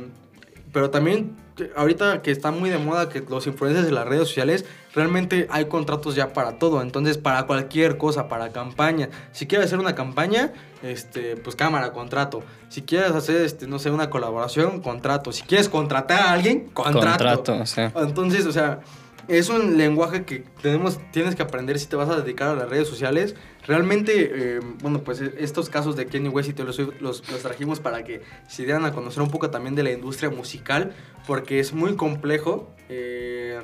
pero 0.72 0.90
también, 0.90 1.36
ahorita 1.76 2.22
que 2.22 2.30
está 2.30 2.50
muy 2.50 2.70
de 2.70 2.78
moda 2.78 3.09
que 3.09 3.20
los 3.20 3.46
influencers 3.46 3.86
de 3.86 3.92
las 3.92 4.06
redes 4.06 4.28
sociales, 4.28 4.64
realmente 4.94 5.46
hay 5.50 5.66
contratos 5.66 6.14
ya 6.14 6.32
para 6.32 6.59
todo. 6.59 6.82
Entonces, 6.82 7.18
para 7.18 7.46
cualquier 7.46 7.98
cosa, 7.98 8.28
para 8.28 8.50
campaña. 8.50 9.09
Si 9.32 9.46
quieres 9.46 9.66
hacer 9.66 9.78
una 9.78 9.94
campaña, 9.94 10.52
este, 10.82 11.36
pues 11.36 11.56
cámara, 11.56 11.92
contrato. 11.92 12.42
Si 12.68 12.82
quieres 12.82 13.12
hacer, 13.12 13.42
este, 13.42 13.66
no 13.66 13.78
sé, 13.78 13.90
una 13.90 14.11
colaboración, 14.11 14.80
contrato. 14.80 15.32
Si 15.32 15.42
quieres 15.42 15.68
contratar 15.68 16.20
a 16.20 16.32
alguien, 16.32 16.68
contrato. 16.70 17.24
Contrato, 17.24 17.66
sí. 17.66 17.82
Entonces, 17.96 18.46
o 18.46 18.52
sea, 18.52 18.80
es 19.29 19.51
un 19.51 19.76
lenguaje 19.76 20.24
que 20.24 20.45
tenemos, 20.62 20.99
tienes 21.12 21.35
que 21.35 21.43
aprender 21.43 21.79
si 21.79 21.87
te 21.87 21.97
vas 21.97 22.09
a 22.09 22.20
dedicar 22.20 22.49
a 22.49 22.55
las 22.55 22.68
redes 22.68 22.89
sociales. 22.89 23.37
Realmente, 23.66 24.31
eh, 24.33 24.61
bueno, 24.81 25.03
pues 25.05 25.20
eh, 25.20 25.35
estos 25.39 25.68
casos 25.68 25.97
de 25.97 26.07
Kanye 26.07 26.31
West 26.31 26.49
y 26.49 26.55
Taylor 26.55 26.72
Swift 26.72 27.01
los, 27.01 27.31
los 27.31 27.43
trajimos 27.43 27.79
para 27.79 28.05
que 28.05 28.22
se 28.49 28.64
dieran 28.64 28.87
a 28.87 28.93
conocer 28.93 29.22
un 29.22 29.31
poco 29.31 29.51
también 29.51 29.74
de 29.74 29.83
la 29.83 29.93
industria 29.93 30.31
musical, 30.31 30.95
porque 31.26 31.61
es 31.61 31.74
muy 31.74 31.95
complejo, 31.95 32.70
eh, 32.89 33.61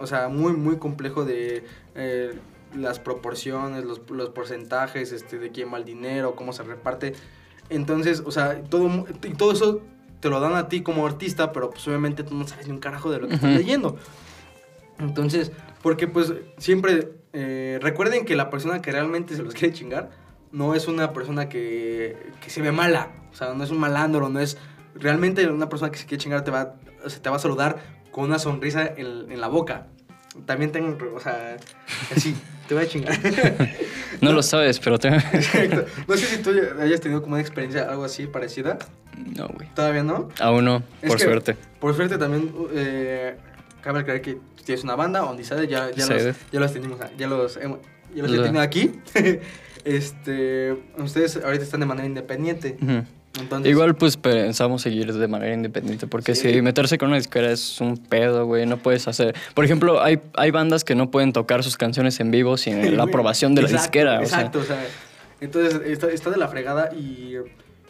o 0.00 0.06
sea, 0.08 0.28
muy, 0.28 0.52
muy 0.54 0.78
complejo 0.78 1.24
de 1.24 1.64
eh, 1.94 2.32
las 2.76 2.98
proporciones, 2.98 3.84
los, 3.84 4.00
los 4.10 4.30
porcentajes, 4.30 5.12
este, 5.12 5.38
de 5.38 5.50
quién 5.52 5.72
va 5.72 5.78
el 5.78 5.84
dinero, 5.84 6.34
cómo 6.34 6.52
se 6.52 6.64
reparte. 6.64 7.14
Entonces, 7.70 8.22
o 8.26 8.32
sea, 8.32 8.62
todo, 8.64 9.06
todo 9.38 9.52
eso 9.52 9.80
te 10.18 10.28
lo 10.28 10.40
dan 10.40 10.54
a 10.56 10.68
ti 10.68 10.82
como 10.82 11.06
artista, 11.06 11.52
pero 11.52 11.70
pues 11.70 11.86
obviamente 11.86 12.24
tú 12.24 12.34
no 12.34 12.48
sabes 12.48 12.66
ni 12.66 12.72
un 12.72 12.80
carajo 12.80 13.12
de 13.12 13.20
lo 13.20 13.28
que 13.28 13.34
estás 13.34 13.52
leyendo. 13.52 13.96
Entonces, 14.98 15.52
porque 15.82 16.06
pues 16.06 16.32
siempre 16.58 17.12
eh, 17.32 17.78
recuerden 17.82 18.24
que 18.24 18.36
la 18.36 18.50
persona 18.50 18.80
que 18.80 18.92
realmente 18.92 19.36
se 19.36 19.42
los 19.42 19.54
quiere 19.54 19.74
chingar 19.74 20.10
no 20.52 20.74
es 20.74 20.86
una 20.86 21.12
persona 21.12 21.48
que, 21.48 22.16
que 22.40 22.50
se 22.50 22.62
ve 22.62 22.70
mala, 22.70 23.10
o 23.32 23.36
sea, 23.36 23.54
no 23.54 23.64
es 23.64 23.70
un 23.70 23.78
malandro, 23.78 24.28
no 24.28 24.38
es 24.38 24.56
realmente 24.94 25.48
una 25.48 25.68
persona 25.68 25.90
que 25.90 25.98
se 25.98 26.06
quiere 26.06 26.22
chingar 26.22 26.44
te 26.44 26.52
va, 26.52 26.76
o 27.04 27.10
sea, 27.10 27.20
te 27.20 27.28
va 27.28 27.36
a 27.36 27.40
saludar 27.40 27.78
con 28.12 28.24
una 28.24 28.38
sonrisa 28.38 28.86
en, 28.86 29.32
en 29.32 29.40
la 29.40 29.48
boca. 29.48 29.88
También 30.46 30.72
tengo, 30.72 30.96
o 31.14 31.20
sea, 31.20 31.56
así, 32.14 32.36
te 32.68 32.74
voy 32.74 32.84
a 32.84 32.88
chingar. 32.88 33.18
No 34.20 34.32
lo 34.32 34.42
sabes, 34.42 34.78
pero 34.78 34.98
te... 34.98 35.08
Exacto. 35.32 35.84
No 36.06 36.16
sé 36.16 36.26
si 36.26 36.38
tú 36.38 36.50
hayas 36.80 37.00
tenido 37.00 37.20
como 37.20 37.34
una 37.34 37.42
experiencia 37.42 37.90
algo 37.90 38.04
así 38.04 38.26
parecida. 38.26 38.78
No, 39.36 39.48
güey. 39.48 39.68
Todavía 39.74 40.02
no. 40.02 40.28
Aún 40.40 40.64
no, 40.64 40.82
Es 41.02 41.08
por 41.08 41.18
que, 41.18 41.24
suerte. 41.24 41.56
Por 41.80 41.94
suerte 41.94 42.16
también 42.16 42.54
eh, 42.72 43.36
cabe 43.84 44.00
aclarar 44.00 44.22
que 44.22 44.38
tienes 44.64 44.82
una 44.82 44.96
banda, 44.96 45.22
Ondisade, 45.24 45.68
ya, 45.68 45.90
ya, 45.90 46.06
los, 46.06 46.36
ya 46.50 46.60
los 46.60 46.72
tenemos, 46.72 46.98
ya 47.18 47.28
los, 47.28 47.58
ya 48.14 48.22
los 48.22 48.32
he 48.32 48.42
tenido 48.42 48.62
aquí. 48.62 48.92
este, 49.84 50.74
ustedes 50.96 51.36
ahorita 51.36 51.62
están 51.62 51.80
de 51.80 51.86
manera 51.86 52.06
independiente. 52.06 52.78
Entonces, 53.38 53.70
Igual 53.70 53.94
pues 53.96 54.16
pensamos 54.16 54.80
seguir 54.82 55.12
de 55.12 55.28
manera 55.28 55.52
independiente 55.52 56.06
porque 56.06 56.34
Sí. 56.34 56.52
si 56.52 56.62
meterse 56.62 56.98
con 56.98 57.08
una 57.08 57.18
disquera 57.18 57.50
es 57.50 57.80
un 57.80 57.96
pedo, 57.98 58.46
güey, 58.46 58.64
no 58.64 58.78
puedes 58.78 59.06
hacer... 59.08 59.34
Por 59.54 59.64
ejemplo, 59.64 60.00
hay, 60.02 60.20
hay 60.34 60.50
bandas 60.50 60.84
que 60.84 60.94
no 60.94 61.10
pueden 61.10 61.32
tocar 61.32 61.62
sus 61.64 61.76
canciones 61.76 62.20
en 62.20 62.30
vivo 62.30 62.56
sin 62.56 62.96
la 62.96 63.02
aprobación 63.02 63.54
de 63.54 63.62
la 63.62 63.68
exacto, 63.68 63.82
disquera. 63.84 64.20
o 64.20 64.26
sea. 64.26 64.38
Exacto, 64.38 64.58
o 64.60 64.64
sea, 64.64 64.86
entonces 65.40 65.80
está, 65.84 66.10
está 66.10 66.30
de 66.30 66.36
la 66.38 66.48
fregada 66.48 66.90
y, 66.94 67.34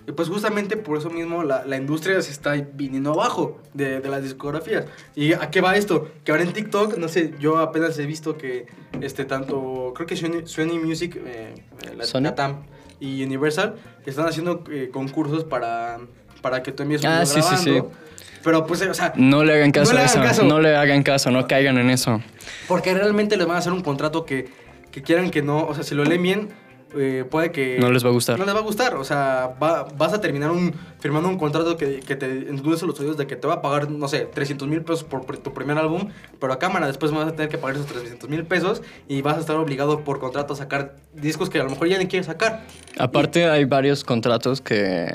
y 0.07 0.13
pues 0.13 0.29
justamente 0.29 0.77
por 0.77 0.99
eso 0.99 1.09
mismo 1.11 1.43
la, 1.45 1.65
la 1.65 1.77
industria 1.77 2.21
se 2.23 2.31
está 2.31 2.53
viniendo 2.53 3.13
abajo 3.13 3.59
de, 3.73 4.01
de 4.01 4.09
las 4.09 4.23
discografías. 4.23 4.85
¿Y 5.15 5.33
a 5.33 5.51
qué 5.51 5.61
va 5.61 5.77
esto? 5.77 6.09
Que 6.25 6.33
ahora 6.33 6.45
en 6.45 6.53
TikTok, 6.53 6.99
no 6.99 7.09
sé, 7.09 7.33
yo 7.41 7.59
apenas 7.59 7.99
he 7.99 8.07
visto 8.07 8.37
que 8.37 8.67
este 9.01 9.25
tanto, 9.25 9.93
creo 9.95 10.07
que 10.07 10.17
Sony, 10.17 10.47
Sony 10.47 10.79
Music, 10.83 11.17
eh, 11.25 11.55
la, 11.97 12.05
¿Sony? 12.05 12.21
la 12.23 12.35
TAM 12.35 12.63
y 13.01 13.23
Universal 13.25 13.75
están 14.07 14.27
haciendo 14.27 14.63
eh, 14.71 14.91
concursos 14.93 15.45
para, 15.45 15.99
para 16.43 16.63
que 16.63 16.73
tú 16.73 16.83
envíes 16.83 17.01
un 17.03 17.09
Ah, 17.09 17.21
video 17.23 17.27
sí, 17.27 17.43
sí, 17.43 17.57
sí. 17.57 17.71
grabando. 17.71 17.97
Pero 18.45 18.67
pues, 18.67 18.83
o 18.83 18.93
sea, 18.93 19.15
No 19.17 19.43
le 19.43 19.55
hagan 19.55 19.71
caso 19.73 19.93
No 19.93 19.99
le 19.99 20.03
a 20.03 20.05
hagan 20.05 20.23
eso. 20.23 20.29
caso. 20.29 20.43
No 20.45 20.61
le 20.61 20.77
hagan 20.77 21.03
caso, 21.03 21.31
no 21.31 21.47
caigan 21.47 21.79
en 21.79 21.89
eso. 21.89 22.21
Porque 22.69 22.93
realmente 22.93 23.39
les 23.39 23.47
van 23.47 23.57
a 23.57 23.59
hacer 23.61 23.73
un 23.73 23.81
contrato 23.81 24.27
que, 24.27 24.49
que 24.91 25.03
quieran 25.03 25.31
que 25.31 25.41
no. 25.41 25.65
O 25.67 25.75
sea, 25.75 25.83
si 25.83 25.95
lo 25.95 26.05
leen 26.05 26.23
bien, 26.23 26.49
eh, 26.97 27.25
puede 27.31 27.51
que... 27.53 27.79
No 27.81 27.91
les 27.91 28.05
va 28.05 28.09
a 28.09 28.13
gustar. 28.13 28.39
No 28.39 28.45
les 28.45 28.55
va 28.55 28.59
a 28.59 28.63
gustar, 28.63 28.95
o 28.97 29.05
sea, 29.05 29.55
va- 29.63 29.85
vas 29.97 30.13
a 30.13 30.21
terminar 30.21 30.51
un, 30.51 30.75
firmando 31.01 31.29
un 31.29 31.39
contrato 31.39 31.77
que, 31.77 32.01
que 32.01 32.17
te 32.17 32.27
endulce 32.27 32.87
los 32.87 32.99
oídos 33.01 33.17
de 33.17 33.27
que 33.27 33.37
te 33.37 33.47
va 33.47 33.55
a 33.55 33.63
pagar, 33.63 33.91
no 33.91 34.09
sé, 34.09 34.21
300 34.33 34.69
mil 34.69 34.83
pesos 34.83 35.05
por 35.05 35.25
tu 35.39 35.53
primer 35.55 35.79
álbum, 35.79 36.09
pero 36.41 36.53
a 36.53 36.59
cámara 36.59 36.87
después 36.87 37.13
vas 37.13 37.29
a 37.29 37.33
tener 37.33 37.49
que 37.49 37.59
pagar 37.59 37.77
esos 37.77 37.87
300 37.89 38.29
mil 38.29 38.45
pesos 38.45 38.83
y 39.09 39.23
vas 39.23 39.37
a 39.37 39.41
estar 39.41 39.57
obligado 39.57 40.05
por 40.05 40.19
contrato 40.21 40.55
a 40.55 40.57
sacar 40.57 40.97
discos 41.13 41.51
que 41.51 41.59
a 41.61 41.65
lo 41.65 41.71
mejor 41.71 41.89
ya 41.89 41.99
ni 41.99 42.07
quieres 42.07 42.27
sacar. 42.27 42.65
Aparte 42.99 43.49
hay 43.49 43.65
varios 43.65 44.05
contratos 44.05 44.61
que... 44.61 45.09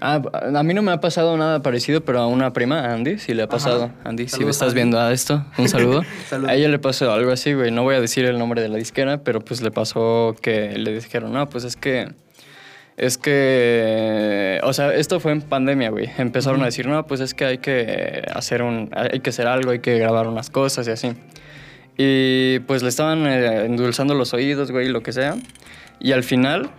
Ah, 0.00 0.22
a 0.54 0.62
mí 0.62 0.74
no 0.74 0.82
me 0.82 0.92
ha 0.92 1.00
pasado 1.00 1.36
nada 1.36 1.60
parecido, 1.62 2.02
pero 2.02 2.20
a 2.20 2.26
una 2.26 2.52
prima, 2.52 2.92
Andy, 2.92 3.18
sí 3.18 3.34
le 3.34 3.42
ha 3.42 3.48
pasado. 3.48 3.90
Andy, 4.04 4.28
si 4.28 4.44
me 4.44 4.50
estás 4.50 4.68
Andy. 4.68 4.74
viendo 4.74 5.00
a 5.00 5.12
esto, 5.12 5.44
un 5.58 5.68
saludo. 5.68 6.02
A 6.46 6.54
ella 6.54 6.68
le 6.68 6.78
pasó 6.78 7.12
algo 7.12 7.32
así, 7.32 7.52
güey. 7.52 7.70
No 7.70 7.82
voy 7.82 7.96
a 7.96 8.00
decir 8.00 8.24
el 8.24 8.38
nombre 8.38 8.62
de 8.62 8.68
la 8.68 8.76
disquera, 8.76 9.18
pero 9.18 9.40
pues 9.40 9.60
le 9.60 9.70
pasó 9.70 10.36
que 10.40 10.78
le 10.78 10.94
dijeron, 10.94 11.32
no, 11.32 11.48
pues 11.48 11.64
es 11.64 11.76
que... 11.76 12.12
Es 12.96 13.16
que... 13.16 14.60
O 14.64 14.72
sea, 14.72 14.92
esto 14.92 15.20
fue 15.20 15.32
en 15.32 15.42
pandemia, 15.42 15.90
güey. 15.90 16.10
Empezaron 16.18 16.62
a 16.62 16.66
decir, 16.66 16.86
no, 16.86 17.06
pues 17.06 17.20
es 17.20 17.34
que 17.34 17.44
hay 17.44 17.58
que 17.58 18.24
hacer 18.32 18.62
un... 18.62 18.90
Hay 18.92 19.20
que 19.20 19.30
hacer 19.30 19.46
algo, 19.46 19.70
hay 19.70 19.78
que 19.78 19.98
grabar 19.98 20.26
unas 20.26 20.50
cosas 20.50 20.86
y 20.88 20.90
así. 20.90 21.12
Y 21.96 22.60
pues 22.60 22.82
le 22.82 22.88
estaban 22.88 23.26
eh, 23.26 23.64
endulzando 23.66 24.14
los 24.14 24.32
oídos, 24.32 24.70
güey, 24.70 24.88
lo 24.88 25.02
que 25.02 25.12
sea. 25.12 25.36
Y 26.00 26.12
al 26.12 26.22
final, 26.22 26.70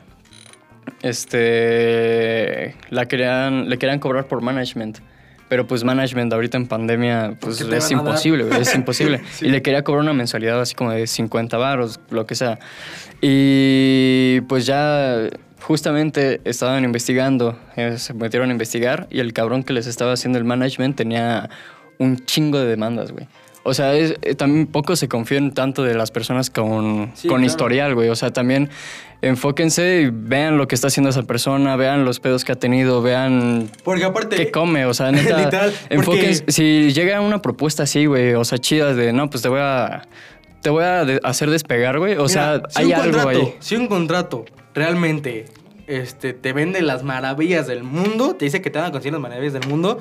este, 1.02 2.76
la 2.90 3.08
querían, 3.08 3.70
le 3.70 3.78
querían 3.78 4.00
cobrar 4.00 4.28
por 4.28 4.42
management. 4.42 5.00
Pero 5.48 5.66
pues 5.66 5.84
management 5.84 6.32
ahorita 6.32 6.58
en 6.58 6.68
pandemia, 6.68 7.34
pues 7.40 7.58
¿Qué 7.58 7.66
te 7.66 7.78
es 7.78 7.90
imposible, 7.90 8.48
es 8.60 8.76
imposible. 8.76 9.22
Sí. 9.32 9.48
Y 9.48 9.50
le 9.50 9.64
quería 9.64 9.84
cobrar 9.84 10.04
una 10.04 10.14
mensualidad 10.14 10.62
así 10.62 10.76
como 10.76 10.92
de 10.92 11.08
50 11.08 11.58
baros, 11.58 12.00
lo 12.12 12.28
que 12.28 12.36
sea. 12.36 12.60
Y 13.20 14.42
pues 14.42 14.68
ya 14.68 15.30
justamente 15.62 16.40
estaban 16.46 16.84
investigando, 16.84 17.58
eh, 17.76 17.98
se 17.98 18.14
metieron 18.14 18.50
a 18.50 18.52
investigar 18.52 19.08
y 19.10 19.20
el 19.20 19.34
cabrón 19.34 19.64
que 19.64 19.74
les 19.74 19.88
estaba 19.88 20.14
haciendo 20.14 20.38
el 20.38 20.46
management 20.46 20.96
tenía 20.96 21.50
un 21.98 22.26
chingo 22.26 22.60
de 22.60 22.66
demandas, 22.66 23.12
güey. 23.12 23.28
O 23.64 23.74
sea, 23.74 23.94
es- 23.94 24.16
eh, 24.22 24.36
también 24.36 24.68
poco 24.68 24.96
se 24.96 25.08
confían 25.08 25.54
tanto 25.54 25.84
de 25.84 25.94
las 25.94 26.12
personas 26.12 26.50
con, 26.50 27.12
Sí, 27.16 27.28
con 27.28 27.38
claro. 27.40 27.46
historial, 27.52 27.96
güey. 27.96 28.10
O 28.10 28.16
sea, 28.16 28.32
también 28.32 28.70
enfóquense 29.22 30.02
y 30.04 30.10
vean 30.12 30.58
lo 30.58 30.68
que 30.68 30.76
está 30.76 30.88
haciendo 30.88 31.10
esa 31.10 31.24
persona, 31.24 31.76
vean 31.76 32.06
los 32.06 32.20
pedos 32.20 32.46
que 32.46 32.54
ha 32.54 32.56
tenido, 32.56 33.02
vean 33.02 33.70
Porque 33.84 34.06
aparte... 34.06 34.36
qué 34.38 34.50
come, 34.52 34.86
o 34.86 34.94
sea, 34.94 35.12
neta, 35.12 35.38
Literal, 35.38 35.72
porque- 35.74 35.96
enfóquense. 35.96 36.44
Si 36.48 36.92
llega 36.94 37.20
una 37.22 37.42
propuesta 37.42 37.84
así, 37.84 38.06
güey, 38.06 38.34
o 38.34 38.46
sea, 38.46 38.58
chida 38.60 38.94
de, 38.94 39.12
no, 39.14 39.30
pues 39.30 39.44
te 39.44 39.50
voy 39.50 39.60
a, 39.62 40.04
te 40.62 40.70
voy 40.70 40.84
a 40.86 41.04
de- 41.06 41.20
hacer 41.24 41.50
despegar, 41.50 42.00
güey. 42.00 42.14
O 42.14 42.24
Mira, 42.26 42.28
sea, 42.30 42.62
si 42.70 42.80
hay 42.82 42.86
un 42.88 42.94
algo 42.94 43.04
contrato, 43.18 43.30
ahí. 43.30 43.56
Si 43.60 43.76
un 43.76 43.88
contrato 43.88 44.46
realmente 44.74 45.46
este, 45.88 46.34
te 46.34 46.54
vende 46.54 46.82
las 46.82 47.04
maravillas 47.04 47.68
del 47.68 47.84
mundo, 47.84 48.36
te 48.36 48.46
dice 48.46 48.62
que 48.62 48.70
te 48.70 48.80
van 48.80 48.88
a 48.88 48.92
conseguir 48.92 49.14
las 49.14 49.22
maravillas 49.22 49.54
del 49.54 49.68
mundo, 49.68 50.00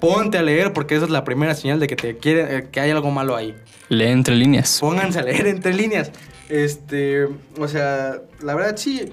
ponte 0.00 0.38
a 0.38 0.42
leer 0.42 0.72
porque 0.72 0.94
esa 0.96 1.04
es 1.04 1.10
la 1.10 1.24
primera 1.24 1.54
señal 1.54 1.80
de 1.80 1.86
que 1.86 1.96
te 1.96 2.16
quiere, 2.18 2.56
eh, 2.58 2.68
que 2.70 2.80
hay 2.80 2.90
algo 2.90 3.10
malo 3.10 3.36
ahí. 3.36 3.54
Lee 3.88 4.06
entre 4.06 4.34
líneas. 4.34 4.78
Pónganse 4.80 5.18
a 5.18 5.22
leer 5.22 5.46
entre 5.46 5.74
líneas. 5.74 6.10
Este, 6.48 7.26
o 7.58 7.68
sea, 7.68 8.20
la 8.40 8.54
verdad 8.54 8.76
sí, 8.76 9.12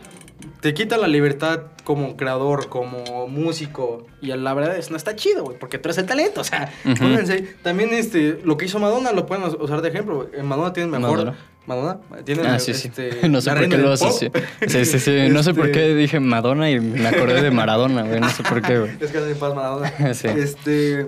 te 0.61 0.73
quita 0.73 0.97
la 0.97 1.07
libertad 1.07 1.63
como 1.83 2.15
creador, 2.15 2.69
como 2.69 3.27
músico. 3.27 4.05
Y 4.21 4.27
la 4.27 4.53
verdad 4.53 4.77
es 4.77 4.89
no 4.91 4.97
está 4.97 5.15
chido, 5.15 5.43
güey, 5.43 5.57
porque 5.57 5.77
tú 5.77 5.87
eres 5.89 5.97
el 5.97 6.05
talento. 6.05 6.41
O 6.41 6.43
sea, 6.43 6.71
Ujú. 6.85 6.95
pónganse. 6.95 7.41
También 7.61 7.89
este, 7.93 8.39
lo 8.43 8.57
que 8.57 8.65
hizo 8.65 8.79
Madonna 8.79 9.11
lo 9.11 9.25
pueden 9.25 9.43
us- 9.43 9.57
usar 9.59 9.81
de 9.81 9.89
ejemplo. 9.89 10.29
Eh, 10.33 10.43
Madonna 10.43 10.73
tiene 10.73 10.89
mejor. 10.89 11.17
Madonna. 11.17 11.37
Madonna 11.65 11.99
tiene 12.25 12.45
Ah, 12.47 12.59
sí, 12.59 12.73
sí. 12.73 12.89
este, 12.89 13.27
no 13.29 13.39
sé 13.41 13.51
por 13.51 13.69
qué 13.69 13.77
lo 13.77 13.91
asocié. 13.93 14.31
Sí, 14.67 14.85
sí, 14.85 14.99
sí. 14.99 15.29
No 15.29 15.43
sé 15.43 15.53
por 15.53 15.67
Este, 15.67 15.79
qué 15.79 15.95
dije 15.95 16.19
Madonna 16.19 16.69
y 16.69 16.79
me 16.79 17.07
acordé 17.07 17.41
de 17.41 17.51
Maradona, 17.51 18.03
güey. 18.03 18.19
No 18.19 18.29
sé 18.29 18.43
por 18.43 18.61
qué, 18.61 18.79
güey. 18.79 18.91
Es 18.99 19.11
que 19.11 19.17
hace 19.17 19.35
paz 19.35 19.55
Madonna. 19.55 19.91
Sí. 20.13 20.27
Este. 20.27 21.07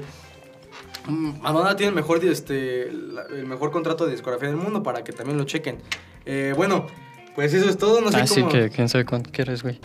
Madonna 1.08 1.76
tiene 1.76 1.90
el 1.90 1.96
mejor, 1.96 2.24
este, 2.26 2.84
el 2.88 3.46
mejor 3.46 3.70
contrato 3.72 4.06
de 4.06 4.14
discografía 4.14 4.48
del 4.48 4.58
mundo 4.58 4.82
para 4.82 5.04
que 5.04 5.12
también 5.14 5.38
lo 5.38 5.44
chequen. 5.44 5.78
Eh, 6.26 6.54
bueno, 6.56 6.88
pues 7.36 7.54
eso 7.54 7.70
es 7.70 7.78
todo. 7.78 8.02
No 8.02 8.12
sé 8.12 8.18
ah, 8.22 8.28
sí, 8.28 8.42
cómo. 8.42 8.52
que 8.52 8.70
quién 8.70 8.90
sabe 8.90 9.06
cuánto 9.06 9.30
quieres, 9.32 9.62
güey. 9.62 9.80